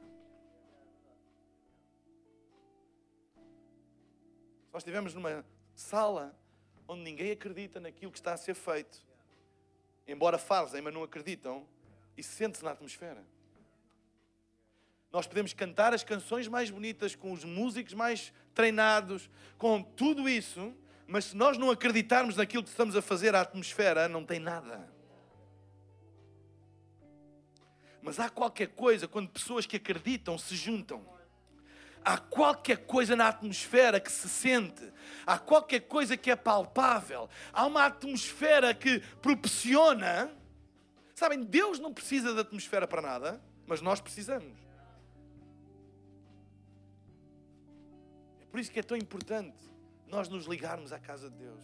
nós 4.78 4.82
estivermos 4.82 5.12
numa 5.12 5.44
sala 5.74 6.38
onde 6.86 7.02
ninguém 7.02 7.32
acredita 7.32 7.80
naquilo 7.80 8.12
que 8.12 8.18
está 8.18 8.32
a 8.32 8.36
ser 8.36 8.54
feito, 8.54 9.04
embora 10.06 10.38
fazem, 10.38 10.80
mas 10.80 10.94
não 10.94 11.02
acreditam, 11.02 11.66
e 12.16 12.22
sente-se 12.22 12.62
na 12.64 12.70
atmosfera. 12.70 13.24
Nós 15.10 15.26
podemos 15.26 15.52
cantar 15.52 15.92
as 15.92 16.04
canções 16.04 16.46
mais 16.46 16.70
bonitas, 16.70 17.16
com 17.16 17.32
os 17.32 17.42
músicos 17.42 17.92
mais 17.92 18.32
treinados, 18.54 19.28
com 19.58 19.82
tudo 19.82 20.28
isso, 20.28 20.72
mas 21.08 21.24
se 21.24 21.36
nós 21.36 21.56
não 21.56 21.70
acreditarmos 21.70 22.36
naquilo 22.36 22.62
que 22.62 22.68
estamos 22.68 22.94
a 22.94 23.00
fazer, 23.00 23.34
a 23.34 23.40
atmosfera 23.40 24.06
não 24.08 24.26
tem 24.26 24.38
nada. 24.38 24.86
Mas 28.02 28.20
há 28.20 28.28
qualquer 28.28 28.68
coisa 28.68 29.08
quando 29.08 29.30
pessoas 29.30 29.64
que 29.64 29.76
acreditam 29.76 30.36
se 30.36 30.54
juntam. 30.54 31.02
Há 32.04 32.18
qualquer 32.18 32.84
coisa 32.84 33.16
na 33.16 33.26
atmosfera 33.28 33.98
que 33.98 34.12
se 34.12 34.28
sente, 34.28 34.92
há 35.26 35.38
qualquer 35.38 35.80
coisa 35.80 36.16
que 36.16 36.30
é 36.30 36.36
palpável, 36.36 37.28
há 37.52 37.66
uma 37.66 37.86
atmosfera 37.86 38.72
que 38.74 39.00
proporciona. 39.20 40.30
Sabem, 41.14 41.42
Deus 41.42 41.78
não 41.78 41.92
precisa 41.92 42.34
da 42.34 42.42
atmosfera 42.42 42.86
para 42.86 43.00
nada, 43.00 43.42
mas 43.66 43.80
nós 43.80 43.98
precisamos. 44.00 44.56
É 48.42 48.44
por 48.50 48.60
isso 48.60 48.70
que 48.70 48.78
é 48.78 48.82
tão 48.82 48.96
importante 48.96 49.68
nós 50.08 50.28
nos 50.28 50.46
ligarmos 50.46 50.92
à 50.92 50.98
casa 50.98 51.30
de 51.30 51.36
Deus. 51.36 51.62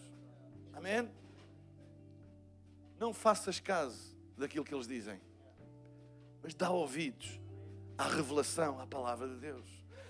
Amém? 0.72 1.10
Não 2.98 3.12
faças 3.12 3.58
caso 3.58 4.16
daquilo 4.36 4.64
que 4.64 4.74
eles 4.74 4.86
dizem, 4.86 5.20
mas 6.42 6.54
dá 6.54 6.70
ouvidos 6.70 7.40
à 7.96 8.08
revelação, 8.08 8.80
à 8.80 8.86
palavra 8.86 9.28
de 9.28 9.36
Deus. 9.36 9.66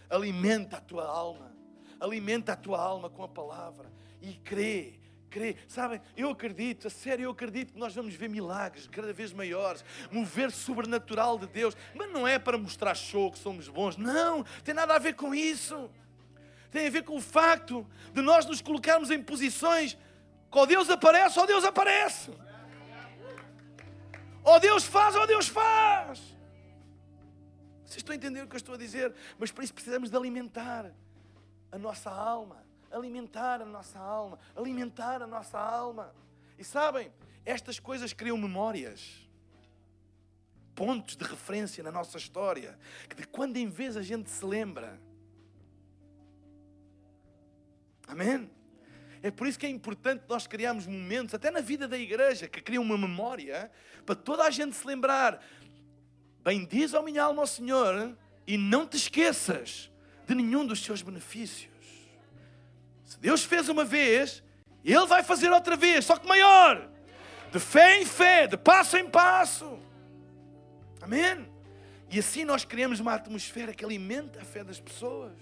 Alimenta 0.09 0.79
a 0.79 0.81
tua 0.81 1.07
alma, 1.07 1.53
alimenta 2.01 2.53
a 2.53 2.57
tua 2.57 2.81
alma 2.81 3.09
com 3.09 3.23
a 3.23 3.29
palavra 3.29 3.91
e 4.21 4.35
crê. 4.35 5.01
Crê, 5.31 5.57
sabem, 5.67 6.01
eu 6.17 6.31
acredito, 6.31 6.87
a 6.87 6.91
sério, 6.91 7.25
eu 7.25 7.31
acredito 7.33 7.73
que 7.73 7.79
nós 7.79 7.93
vamos 7.93 8.15
ver 8.15 8.29
milagres 8.29 8.87
cada 8.87 9.13
vez 9.13 9.33
maiores, 9.33 9.85
mover 10.13 10.53
sobrenatural 10.53 11.37
de 11.41 11.49
Deus, 11.49 11.77
mas 11.93 12.09
não 12.13 12.25
é 12.25 12.39
para 12.39 12.57
mostrar 12.57 12.95
show 12.95 13.33
que 13.33 13.39
somos 13.41 13.69
bons, 13.69 13.97
não, 13.97 14.45
tem 14.63 14.73
nada 14.73 14.95
a 14.95 14.99
ver 15.01 15.15
com 15.15 15.35
isso 15.35 15.91
tem 16.75 16.89
a 16.89 16.91
ver 16.91 17.05
com 17.05 17.17
o 17.17 17.21
facto 17.21 17.87
de 18.13 18.21
nós 18.21 18.45
nos 18.47 18.61
colocarmos 18.61 19.09
em 19.09 19.23
posições 19.23 19.97
que 20.51 20.59
ou 20.59 20.67
Deus 20.67 20.91
aparece 20.91 21.39
ou 21.39 21.47
Deus 21.47 21.65
aparece. 21.65 22.33
Ou 24.43 24.59
Deus 24.59 24.83
faz 24.83 25.15
ou 25.15 25.25
Deus 25.25 25.47
faz. 25.47 26.19
Vocês 27.85 27.99
estão 27.99 28.13
a 28.13 28.17
entender 28.17 28.43
o 28.43 28.49
que 28.49 28.57
eu 28.57 28.59
estou 28.59 28.75
a 28.75 28.79
dizer? 28.79 29.15
Mas 29.39 29.53
para 29.53 29.63
isso 29.63 29.73
precisamos 29.73 30.11
de 30.11 30.17
alimentar 30.17 30.93
a 31.71 31.79
nossa 31.79 32.11
alma. 32.11 32.65
Alimentar 32.91 33.63
a 33.63 33.65
nossa 33.65 34.01
alma. 34.01 34.37
Alimentar 34.57 35.23
a 35.23 35.29
nossa 35.29 35.59
alma. 35.59 36.13
E 36.59 36.65
sabem, 36.65 37.13
estas 37.47 37.79
coisas 37.79 38.13
criam 38.13 38.37
memórias 38.37 39.25
pontos 40.75 41.15
de 41.15 41.25
referência 41.25 41.85
na 41.85 41.93
nossa 41.93 42.19
história, 42.19 42.77
que 43.09 43.15
de 43.15 43.27
quando 43.29 43.57
em 43.59 43.69
vez 43.69 43.97
a 43.97 44.03
gente 44.03 44.29
se 44.29 44.45
lembra, 44.45 45.01
Amém? 48.07 48.51
É 49.23 49.31
por 49.31 49.47
isso 49.47 49.59
que 49.59 49.65
é 49.65 49.71
importante 49.71 50.25
nós 50.29 50.47
criarmos 50.47 50.87
momentos, 50.87 51.35
até 51.35 51.51
na 51.51 51.61
vida 51.61 51.89
da 51.89 51.99
igreja, 51.99 52.47
que 52.47 52.61
criam 52.61 52.83
uma 52.83 52.99
memória, 52.99 53.71
para 54.05 54.15
toda 54.15 54.43
a 54.45 54.51
gente 54.51 54.77
se 54.77 54.87
lembrar. 54.87 55.43
Bendiz 56.43 56.93
ao 56.93 57.03
minha 57.03 57.23
alma 57.23 57.43
ao 57.43 57.47
Senhor 57.47 58.15
e 58.47 58.59
não 58.59 58.87
te 58.87 58.99
esqueças 58.99 59.91
de 60.27 60.35
nenhum 60.35 60.67
dos 60.67 60.85
seus 60.85 61.01
benefícios. 61.01 61.73
Se 63.05 63.19
Deus 63.19 63.43
fez 63.45 63.69
uma 63.71 63.85
vez, 63.85 64.43
Ele 64.85 65.07
vai 65.07 65.23
fazer 65.23 65.51
outra 65.51 65.75
vez, 65.75 66.05
só 66.05 66.17
que 66.17 66.29
maior. 66.29 66.91
De 67.51 67.59
fé 67.59 68.01
em 68.01 68.05
fé, 68.05 68.47
de 68.47 68.59
passo 68.59 68.99
em 68.99 69.09
passo. 69.09 69.79
Amém? 71.01 71.49
E 72.11 72.19
assim 72.19 72.45
nós 72.45 72.65
criamos 72.65 73.01
uma 73.01 73.15
atmosfera 73.15 73.73
que 73.73 73.85
alimenta 73.85 74.43
a 74.43 74.45
fé 74.45 74.63
das 74.63 74.81
pessoas. 74.81 75.33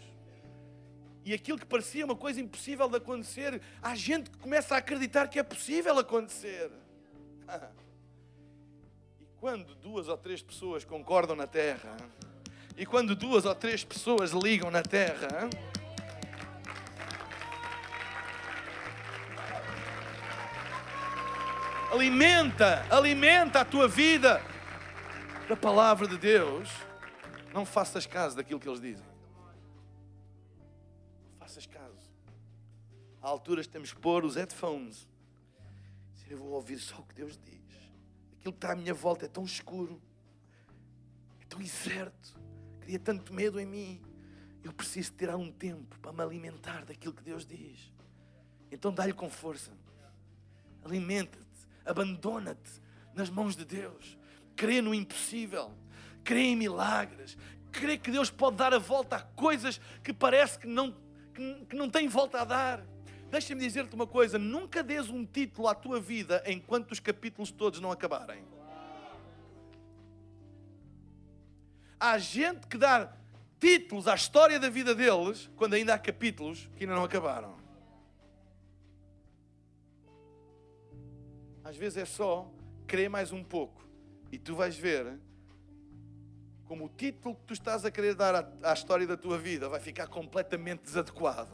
E 1.24 1.32
aquilo 1.32 1.58
que 1.58 1.66
parecia 1.66 2.04
uma 2.04 2.16
coisa 2.16 2.40
impossível 2.40 2.88
de 2.88 2.96
acontecer, 2.96 3.60
há 3.80 3.94
gente 3.94 4.30
que 4.30 4.38
começa 4.38 4.74
a 4.74 4.78
acreditar 4.78 5.28
que 5.28 5.38
é 5.38 5.42
possível 5.42 5.98
acontecer. 5.98 6.70
E 9.20 9.26
quando 9.42 9.74
duas 9.76 10.08
ou 10.08 10.16
três 10.16 10.42
pessoas 10.42 10.84
concordam 10.84 11.36
na 11.36 11.46
terra, 11.46 11.96
e 12.76 12.86
quando 12.86 13.14
duas 13.14 13.44
ou 13.44 13.54
três 13.54 13.84
pessoas 13.84 14.30
ligam 14.30 14.70
na 14.70 14.82
terra, 14.82 15.48
alimenta, 21.92 22.86
alimenta 22.90 23.60
a 23.60 23.64
tua 23.64 23.86
vida 23.86 24.42
da 25.48 25.56
palavra 25.56 26.08
de 26.08 26.16
Deus. 26.16 26.70
Não 27.52 27.66
faças 27.66 28.06
caso 28.06 28.36
daquilo 28.36 28.58
que 28.58 28.68
eles 28.68 28.80
dizem. 28.80 29.11
Há 33.20 33.28
alturas 33.28 33.66
temos 33.66 33.92
que 33.92 34.00
pôr 34.00 34.24
os 34.24 34.36
headphones. 34.36 35.09
Eu 36.28 36.38
vou 36.38 36.53
ouvir 36.53 36.78
só 36.78 36.98
o 36.98 37.03
que 37.03 37.14
Deus 37.14 37.38
diz. 37.44 37.62
Aquilo 38.38 38.53
que 38.53 38.59
está 38.59 38.72
à 38.72 38.76
minha 38.76 38.94
volta 38.94 39.26
é 39.26 39.28
tão 39.28 39.44
escuro, 39.44 40.00
é 41.40 41.44
tão 41.44 41.61
incerto, 41.61 42.40
cria 42.80 42.98
tanto 42.98 43.34
medo 43.34 43.61
em 43.61 43.66
mim. 43.66 44.03
Eu 44.64 44.72
preciso 44.72 45.12
tirar 45.12 45.36
um 45.36 45.53
tempo 45.53 45.98
para 46.00 46.12
me 46.12 46.22
alimentar 46.22 46.84
daquilo 46.84 47.12
que 47.12 47.22
Deus 47.22 47.44
diz. 47.44 47.92
Então 48.70 48.92
dá-lhe 48.92 49.12
com 49.12 49.28
força. 49.28 49.72
Alimenta-te, 50.82 51.68
abandona-te 51.84 52.80
nas 53.14 53.28
mãos 53.28 53.55
de 53.55 53.64
Deus. 53.64 54.18
Crê 54.57 54.80
no 54.80 54.94
impossível, 54.94 55.72
crê 56.24 56.40
em 56.40 56.57
milagres, 56.57 57.36
crê 57.70 57.98
que 57.98 58.11
Deus 58.11 58.30
pode 58.30 58.57
dar 58.57 58.72
a 58.72 58.78
volta 58.78 59.16
a 59.16 59.22
coisas 59.22 59.80
que 60.03 60.12
parece 60.12 60.59
que 60.59 60.66
não, 60.66 60.96
que, 61.34 61.66
que 61.66 61.76
não 61.76 61.88
tem 61.88 62.08
volta 62.08 62.40
a 62.40 62.44
dar. 62.44 62.84
Deixa-me 63.30 63.60
dizer-te 63.60 63.94
uma 63.94 64.06
coisa: 64.06 64.38
nunca 64.38 64.82
dês 64.82 65.08
um 65.08 65.24
título 65.24 65.68
à 65.68 65.74
tua 65.74 66.00
vida 66.00 66.42
enquanto 66.46 66.92
os 66.92 67.00
capítulos 67.00 67.50
todos 67.50 67.80
não 67.80 67.90
acabarem. 67.90 68.44
Há 71.98 72.18
gente 72.18 72.66
que 72.66 72.76
dá 72.76 73.12
títulos 73.60 74.08
à 74.08 74.14
história 74.14 74.58
da 74.58 74.68
vida 74.68 74.94
deles 74.94 75.48
quando 75.56 75.74
ainda 75.74 75.94
há 75.94 75.98
capítulos 75.98 76.68
que 76.76 76.84
ainda 76.84 76.96
não 76.96 77.04
acabaram. 77.04 77.56
Às 81.64 81.76
vezes 81.76 81.98
é 81.98 82.04
só 82.04 82.50
crer 82.86 83.08
mais 83.08 83.32
um 83.32 83.42
pouco 83.42 83.86
e 84.32 84.38
tu 84.38 84.56
vais 84.56 84.76
ver 84.76 85.16
como 86.72 86.86
o 86.86 86.88
título 86.88 87.34
que 87.34 87.42
tu 87.42 87.52
estás 87.52 87.84
a 87.84 87.90
querer 87.90 88.14
dar 88.14 88.34
à, 88.34 88.70
à 88.70 88.72
história 88.72 89.06
da 89.06 89.14
tua 89.14 89.36
vida 89.36 89.68
vai 89.68 89.78
ficar 89.78 90.06
completamente 90.06 90.80
desadequado. 90.80 91.52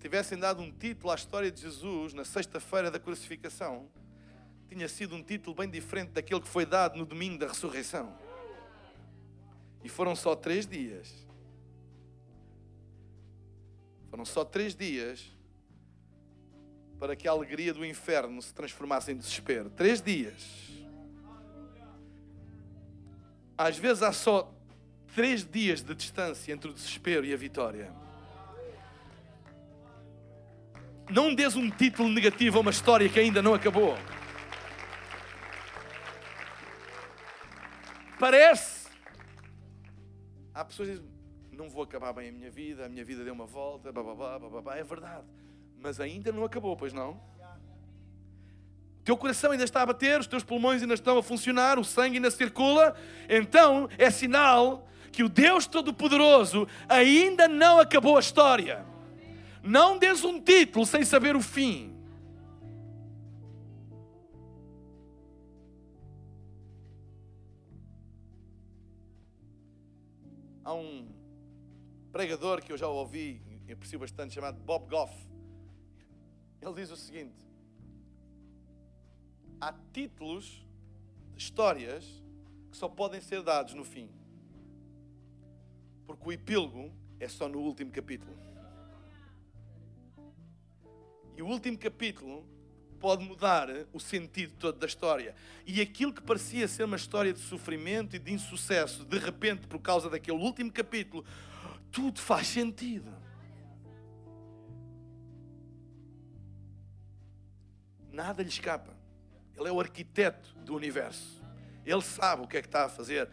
tivessem 0.00 0.36
dado 0.36 0.60
um 0.60 0.72
título 0.72 1.12
à 1.12 1.14
história 1.14 1.48
de 1.48 1.60
Jesus 1.60 2.12
na 2.12 2.24
sexta-feira 2.24 2.90
da 2.90 2.98
crucificação, 2.98 3.88
tinha 4.68 4.88
sido 4.88 5.14
um 5.14 5.22
título 5.22 5.54
bem 5.54 5.70
diferente 5.70 6.10
daquele 6.10 6.40
que 6.40 6.48
foi 6.48 6.66
dado 6.66 6.98
no 6.98 7.06
domingo 7.06 7.38
da 7.38 7.46
ressurreição. 7.46 8.12
E 9.84 9.88
foram 9.88 10.16
só 10.16 10.34
três 10.34 10.66
dias. 10.66 11.24
Foram 14.10 14.24
só 14.24 14.44
três 14.44 14.74
dias 14.74 15.30
para 17.02 17.16
que 17.16 17.26
a 17.26 17.32
alegria 17.32 17.74
do 17.74 17.84
inferno 17.84 18.40
se 18.40 18.54
transformasse 18.54 19.10
em 19.10 19.16
desespero. 19.16 19.68
Três 19.70 20.00
dias. 20.00 20.70
Às 23.58 23.76
vezes 23.76 24.04
há 24.04 24.12
só 24.12 24.54
três 25.12 25.44
dias 25.44 25.82
de 25.82 25.96
distância 25.96 26.52
entre 26.52 26.70
o 26.70 26.72
desespero 26.72 27.26
e 27.26 27.34
a 27.34 27.36
vitória. 27.36 27.92
Não 31.10 31.34
des 31.34 31.56
um 31.56 31.68
título 31.68 32.08
negativo 32.08 32.58
a 32.58 32.60
uma 32.60 32.70
história 32.70 33.08
que 33.08 33.18
ainda 33.18 33.42
não 33.42 33.52
acabou. 33.52 33.98
Parece. 38.16 38.88
Há 40.54 40.64
pessoas 40.64 40.88
que 40.88 40.94
dizem: 40.94 41.10
Não 41.50 41.68
vou 41.68 41.82
acabar 41.82 42.12
bem 42.12 42.28
a 42.28 42.32
minha 42.32 42.48
vida, 42.48 42.86
a 42.86 42.88
minha 42.88 43.04
vida 43.04 43.24
deu 43.24 43.34
uma 43.34 43.46
volta, 43.46 43.90
bababá, 43.90 44.38
bababá. 44.38 44.76
É 44.76 44.84
verdade. 44.84 45.41
Mas 45.82 45.98
ainda 45.98 46.30
não 46.30 46.44
acabou, 46.44 46.76
pois 46.76 46.92
não? 46.92 47.20
O 49.00 49.04
teu 49.04 49.16
coração 49.16 49.50
ainda 49.50 49.64
está 49.64 49.82
a 49.82 49.86
bater, 49.86 50.20
os 50.20 50.28
teus 50.28 50.44
pulmões 50.44 50.80
ainda 50.80 50.94
estão 50.94 51.18
a 51.18 51.22
funcionar, 51.24 51.76
o 51.76 51.82
sangue 51.82 52.16
ainda 52.16 52.30
circula. 52.30 52.94
Então 53.28 53.88
é 53.98 54.08
sinal 54.08 54.86
que 55.10 55.24
o 55.24 55.28
Deus 55.28 55.66
Todo-Poderoso 55.66 56.68
ainda 56.88 57.48
não 57.48 57.80
acabou 57.80 58.16
a 58.16 58.20
história. 58.20 58.86
Não 59.60 59.98
des 59.98 60.22
um 60.22 60.40
título 60.40 60.86
sem 60.86 61.04
saber 61.04 61.34
o 61.34 61.40
fim. 61.40 61.92
Há 70.64 70.74
um 70.74 71.08
pregador 72.12 72.62
que 72.62 72.70
eu 72.70 72.78
já 72.78 72.86
ouvi, 72.86 73.42
eu 73.66 73.74
aprecio 73.74 73.98
bastante, 73.98 74.34
chamado 74.34 74.60
Bob 74.60 74.88
Goff. 74.88 75.31
Ele 76.62 76.74
diz 76.74 76.90
o 76.90 76.96
seguinte: 76.96 77.44
há 79.60 79.74
títulos 79.92 80.64
histórias 81.36 82.22
que 82.70 82.76
só 82.76 82.88
podem 82.88 83.20
ser 83.20 83.42
dados 83.42 83.74
no 83.74 83.84
fim. 83.84 84.08
Porque 86.06 86.28
o 86.28 86.32
epílogo 86.32 86.92
é 87.18 87.28
só 87.28 87.48
no 87.48 87.58
último 87.58 87.90
capítulo. 87.90 88.32
E 91.36 91.42
o 91.42 91.46
último 91.46 91.76
capítulo 91.76 92.46
pode 93.00 93.24
mudar 93.24 93.68
o 93.92 93.98
sentido 93.98 94.54
todo 94.56 94.78
da 94.78 94.86
história. 94.86 95.34
E 95.66 95.80
aquilo 95.80 96.12
que 96.12 96.22
parecia 96.22 96.68
ser 96.68 96.84
uma 96.84 96.96
história 96.96 97.32
de 97.32 97.40
sofrimento 97.40 98.14
e 98.14 98.18
de 98.20 98.32
insucesso, 98.32 99.04
de 99.04 99.18
repente, 99.18 99.66
por 99.66 99.80
causa 99.80 100.08
daquele 100.08 100.38
último 100.38 100.70
capítulo, 100.70 101.24
tudo 101.90 102.20
faz 102.20 102.46
sentido. 102.46 103.12
Nada 108.12 108.42
lhe 108.42 108.48
escapa. 108.48 108.92
Ele 109.56 109.68
é 109.68 109.72
o 109.72 109.80
arquiteto 109.80 110.54
do 110.64 110.74
universo. 110.74 111.42
Ele 111.84 112.02
sabe 112.02 112.42
o 112.42 112.46
que 112.46 112.56
é 112.56 112.60
que 112.60 112.68
está 112.68 112.84
a 112.84 112.88
fazer. 112.88 113.28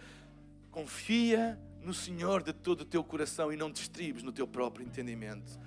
Confia 0.71 1.59
no 1.81 1.93
Senhor 1.93 2.43
de 2.43 2.53
todo 2.53 2.81
o 2.81 2.85
teu 2.85 3.03
coração 3.03 3.51
e 3.51 3.57
não 3.57 3.71
te 3.71 3.81
estribes 3.81 4.23
no 4.23 4.31
teu 4.31 4.47
próprio 4.47 4.85
entendimento. 4.85 5.59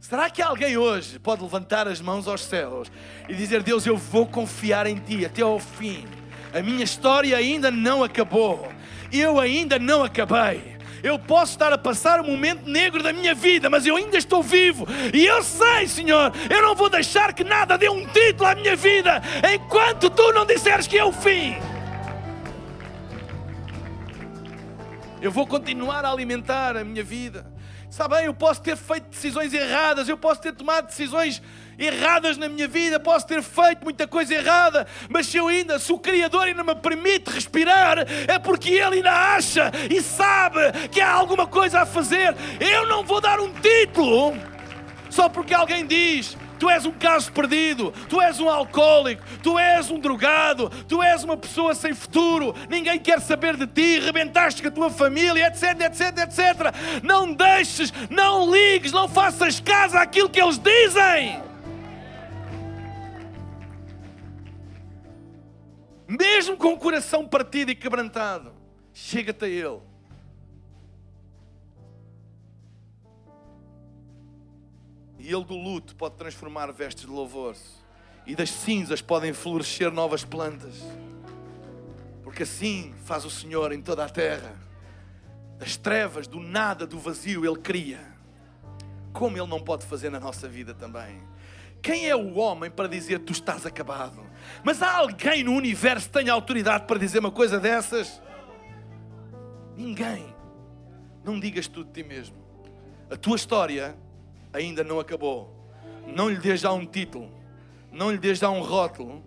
Será 0.00 0.28
que 0.28 0.42
alguém 0.42 0.76
hoje 0.76 1.18
pode 1.18 1.42
levantar 1.42 1.86
as 1.86 2.00
mãos 2.00 2.26
aos 2.26 2.44
céus 2.44 2.90
e 3.28 3.34
dizer: 3.34 3.62
Deus, 3.62 3.86
eu 3.86 3.96
vou 3.96 4.26
confiar 4.26 4.86
em 4.86 4.96
Ti 4.96 5.24
até 5.24 5.42
ao 5.42 5.60
fim? 5.60 6.06
A 6.52 6.60
minha 6.60 6.84
história 6.84 7.36
ainda 7.36 7.70
não 7.70 8.02
acabou. 8.02 8.68
Eu 9.12 9.38
ainda 9.38 9.78
não 9.78 10.02
acabei. 10.02 10.71
Eu 11.02 11.18
posso 11.18 11.52
estar 11.52 11.72
a 11.72 11.78
passar 11.78 12.20
um 12.20 12.26
momento 12.26 12.68
negro 12.68 13.02
da 13.02 13.12
minha 13.12 13.34
vida, 13.34 13.68
mas 13.68 13.84
eu 13.84 13.96
ainda 13.96 14.16
estou 14.16 14.42
vivo. 14.42 14.86
E 15.12 15.26
eu 15.26 15.42
sei, 15.42 15.88
Senhor, 15.88 16.32
eu 16.48 16.62
não 16.62 16.74
vou 16.74 16.88
deixar 16.88 17.32
que 17.32 17.42
nada 17.42 17.76
dê 17.76 17.88
um 17.88 18.06
título 18.06 18.48
à 18.48 18.54
minha 18.54 18.76
vida 18.76 19.20
enquanto 19.52 20.08
tu 20.08 20.32
não 20.32 20.46
disseres 20.46 20.86
que 20.86 20.96
é 20.96 21.04
o 21.04 21.12
fim. 21.12 21.56
Eu 25.20 25.30
vou 25.30 25.46
continuar 25.46 26.04
a 26.04 26.10
alimentar 26.10 26.76
a 26.76 26.84
minha 26.84 27.02
vida. 27.02 27.51
Sabe, 27.92 28.24
eu 28.24 28.32
posso 28.32 28.62
ter 28.62 28.74
feito 28.74 29.10
decisões 29.10 29.52
erradas, 29.52 30.08
eu 30.08 30.16
posso 30.16 30.40
ter 30.40 30.54
tomado 30.54 30.86
decisões 30.86 31.42
erradas 31.78 32.38
na 32.38 32.48
minha 32.48 32.66
vida, 32.66 32.98
posso 32.98 33.26
ter 33.26 33.42
feito 33.42 33.84
muita 33.84 34.08
coisa 34.08 34.32
errada, 34.32 34.86
mas 35.10 35.26
se 35.26 35.36
eu 35.36 35.46
ainda, 35.46 35.78
se 35.78 35.92
o 35.92 35.98
Criador 35.98 36.44
ainda 36.44 36.64
me 36.64 36.74
permite 36.74 37.28
respirar, 37.28 37.98
é 38.26 38.38
porque 38.38 38.70
Ele 38.70 38.96
ainda 38.96 39.12
acha 39.12 39.70
e 39.90 40.00
sabe 40.00 40.72
que 40.90 41.02
há 41.02 41.12
alguma 41.12 41.46
coisa 41.46 41.82
a 41.82 41.86
fazer. 41.86 42.34
Eu 42.58 42.86
não 42.86 43.04
vou 43.04 43.20
dar 43.20 43.38
um 43.38 43.52
título 43.52 44.38
só 45.10 45.28
porque 45.28 45.52
alguém 45.52 45.86
diz 45.86 46.34
tu 46.62 46.70
és 46.70 46.86
um 46.86 46.92
caso 46.92 47.32
perdido, 47.32 47.92
tu 48.08 48.20
és 48.20 48.38
um 48.38 48.48
alcoólico, 48.48 49.24
tu 49.42 49.58
és 49.58 49.90
um 49.90 49.98
drogado, 49.98 50.70
tu 50.86 51.02
és 51.02 51.24
uma 51.24 51.36
pessoa 51.36 51.74
sem 51.74 51.92
futuro, 51.92 52.54
ninguém 52.68 53.00
quer 53.00 53.20
saber 53.20 53.56
de 53.56 53.66
ti, 53.66 53.98
rebentaste 53.98 54.62
com 54.62 54.68
a 54.68 54.70
tua 54.70 54.88
família, 54.88 55.48
etc, 55.48 55.80
etc, 55.80 56.18
etc. 56.18 57.02
Não 57.02 57.32
deixes, 57.32 57.92
não 58.08 58.48
ligues, 58.48 58.92
não 58.92 59.08
faças 59.08 59.58
caso 59.58 59.98
àquilo 59.98 60.30
que 60.30 60.40
eles 60.40 60.56
dizem. 60.56 61.42
Mesmo 66.06 66.56
com 66.56 66.74
o 66.74 66.78
coração 66.78 67.26
partido 67.26 67.72
e 67.72 67.74
quebrantado, 67.74 68.52
chega-te 68.92 69.46
a 69.46 69.48
Ele. 69.48 69.91
E 75.22 75.32
Ele 75.32 75.44
do 75.44 75.56
luto 75.56 75.94
pode 75.94 76.16
transformar 76.16 76.72
vestes 76.72 77.04
de 77.04 77.10
louvor. 77.10 77.54
E 78.26 78.34
das 78.34 78.50
cinzas 78.50 79.00
podem 79.00 79.32
florescer 79.32 79.92
novas 79.92 80.24
plantas. 80.24 80.74
Porque 82.24 82.42
assim 82.42 82.92
faz 83.04 83.24
o 83.24 83.30
Senhor 83.30 83.70
em 83.72 83.80
toda 83.80 84.04
a 84.04 84.08
terra. 84.08 84.52
Das 85.60 85.76
trevas, 85.76 86.26
do 86.26 86.40
nada, 86.40 86.88
do 86.88 86.98
vazio, 86.98 87.46
Ele 87.46 87.60
cria. 87.60 88.00
Como 89.12 89.38
Ele 89.38 89.46
não 89.46 89.60
pode 89.60 89.86
fazer 89.86 90.10
na 90.10 90.18
nossa 90.18 90.48
vida 90.48 90.74
também. 90.74 91.22
Quem 91.80 92.08
é 92.08 92.16
o 92.16 92.34
homem 92.34 92.68
para 92.68 92.88
dizer 92.88 93.20
tu 93.20 93.30
estás 93.30 93.64
acabado? 93.64 94.26
Mas 94.64 94.82
há 94.82 94.96
alguém 94.96 95.44
no 95.44 95.52
universo 95.52 96.08
que 96.08 96.18
tenha 96.18 96.32
autoridade 96.32 96.84
para 96.84 96.98
dizer 96.98 97.20
uma 97.20 97.30
coisa 97.30 97.60
dessas? 97.60 98.20
Ninguém. 99.76 100.34
Não 101.22 101.38
digas 101.38 101.68
tudo 101.68 101.92
de 101.92 102.02
ti 102.02 102.08
mesmo. 102.08 102.36
A 103.08 103.16
tua 103.16 103.36
história 103.36 103.96
ainda 104.52 104.84
não 104.84 105.00
acabou. 105.00 105.52
Não 106.06 106.28
lhe 106.28 106.36
dês 106.36 106.60
já 106.60 106.72
um 106.72 106.84
título, 106.84 107.30
não 107.90 108.10
lhe 108.10 108.18
dês 108.18 108.38
já 108.38 108.50
um 108.50 108.62
rótulo, 108.62 109.22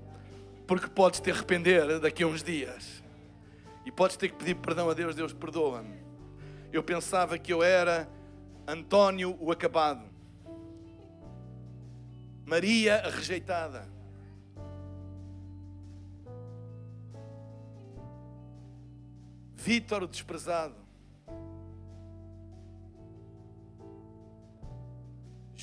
porque 0.68 0.88
podes 0.88 1.20
te 1.20 1.32
arrepender 1.32 2.00
daqui 2.00 2.24
a 2.24 2.28
uns 2.28 2.44
dias. 2.44 3.04
E 3.86 3.92
podes 3.92 4.18
ter 4.18 4.30
que 4.30 4.36
pedir 4.36 4.56
perdão 4.56 4.90
a 4.90 4.94
Deus, 4.94 5.16
Deus 5.16 5.32
perdoa-me. 5.32 6.04
Eu 6.74 6.84
pensava 6.84 7.38
que 7.38 7.54
eu 7.54 7.64
era 7.64 8.10
António 8.68 9.38
o 9.40 9.52
acabado. 9.52 10.04
Maria 12.46 12.98
a 12.98 13.10
rejeitada. 13.10 13.88
Vítor 19.56 20.04
o 20.04 20.08
desprezado. 20.08 20.85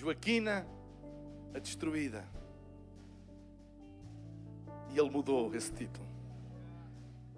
Joaquina, 0.02 0.66
a 1.54 1.60
destruída. 1.60 2.24
E 4.92 4.98
ele 4.98 5.08
mudou 5.08 5.54
esse 5.54 5.70
título. 5.72 6.04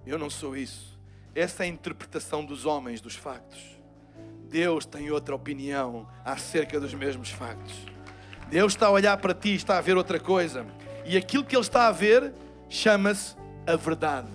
Eu 0.07 0.19
não 0.19 0.31
sou 0.31 0.57
isso. 0.57 0.99
Essa 1.35 1.65
é 1.65 1.67
a 1.67 1.69
interpretação 1.69 2.43
dos 2.43 2.65
homens 2.65 3.03
dos 3.03 3.15
factos. 3.15 3.63
Deus 4.49 4.87
tem 4.87 5.11
outra 5.11 5.35
opinião 5.35 6.09
acerca 6.25 6.81
dos 6.81 6.95
mesmos 6.95 7.29
factos. 7.29 7.75
Deus 8.49 8.73
está 8.73 8.87
a 8.87 8.91
olhar 8.91 9.19
para 9.19 9.35
ti 9.35 9.55
está 9.55 9.77
a 9.77 9.83
ver 9.83 9.99
outra 9.99 10.19
coisa. 10.19 10.65
E 11.05 11.19
aquilo 11.19 11.45
que 11.45 11.55
Ele 11.55 11.61
está 11.61 11.87
a 11.87 11.93
ver 11.93 12.33
chama-se 12.71 13.37
a 13.67 13.77
verdade. 13.77 14.31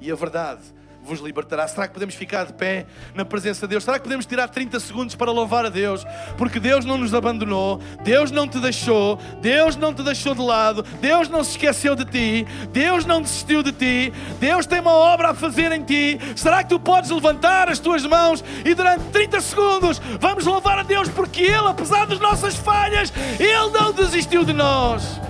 E 0.00 0.10
a 0.10 0.14
verdade 0.14 0.62
vos 1.02 1.20
libertará. 1.20 1.66
Será 1.66 1.88
que 1.88 1.94
podemos 1.94 2.14
ficar 2.14 2.44
de 2.44 2.52
pé 2.52 2.86
na 3.14 3.24
presença 3.24 3.66
de 3.66 3.70
Deus? 3.70 3.84
Será 3.84 3.98
que 3.98 4.04
podemos 4.04 4.26
tirar 4.26 4.48
30 4.48 4.78
segundos 4.80 5.14
para 5.14 5.30
louvar 5.30 5.64
a 5.64 5.68
Deus? 5.68 6.04
Porque 6.36 6.60
Deus 6.60 6.84
não 6.84 6.98
nos 6.98 7.14
abandonou, 7.14 7.80
Deus 8.02 8.30
não 8.30 8.46
te 8.46 8.58
deixou, 8.58 9.18
Deus 9.40 9.76
não 9.76 9.94
te 9.94 10.02
deixou 10.02 10.34
de 10.34 10.42
lado, 10.42 10.82
Deus 11.00 11.28
não 11.28 11.42
se 11.42 11.52
esqueceu 11.52 11.96
de 11.96 12.04
ti, 12.04 12.46
Deus 12.72 13.04
não 13.04 13.22
desistiu 13.22 13.62
de 13.62 13.72
ti, 13.72 14.12
Deus 14.38 14.66
tem 14.66 14.80
uma 14.80 14.92
obra 14.92 15.30
a 15.30 15.34
fazer 15.34 15.72
em 15.72 15.82
ti. 15.82 16.18
Será 16.36 16.62
que 16.62 16.70
tu 16.70 16.80
podes 16.80 17.10
levantar 17.10 17.68
as 17.68 17.78
tuas 17.78 18.04
mãos 18.04 18.44
e 18.64 18.74
durante 18.74 19.04
30 19.04 19.40
segundos 19.40 20.00
vamos 20.20 20.44
louvar 20.44 20.78
a 20.78 20.82
Deus 20.82 21.08
porque 21.08 21.42
Ele, 21.42 21.68
apesar 21.68 22.06
das 22.06 22.20
nossas 22.20 22.54
falhas, 22.56 23.12
Ele 23.38 23.70
não 23.72 23.92
desistiu 23.92 24.44
de 24.44 24.52
nós. 24.52 25.29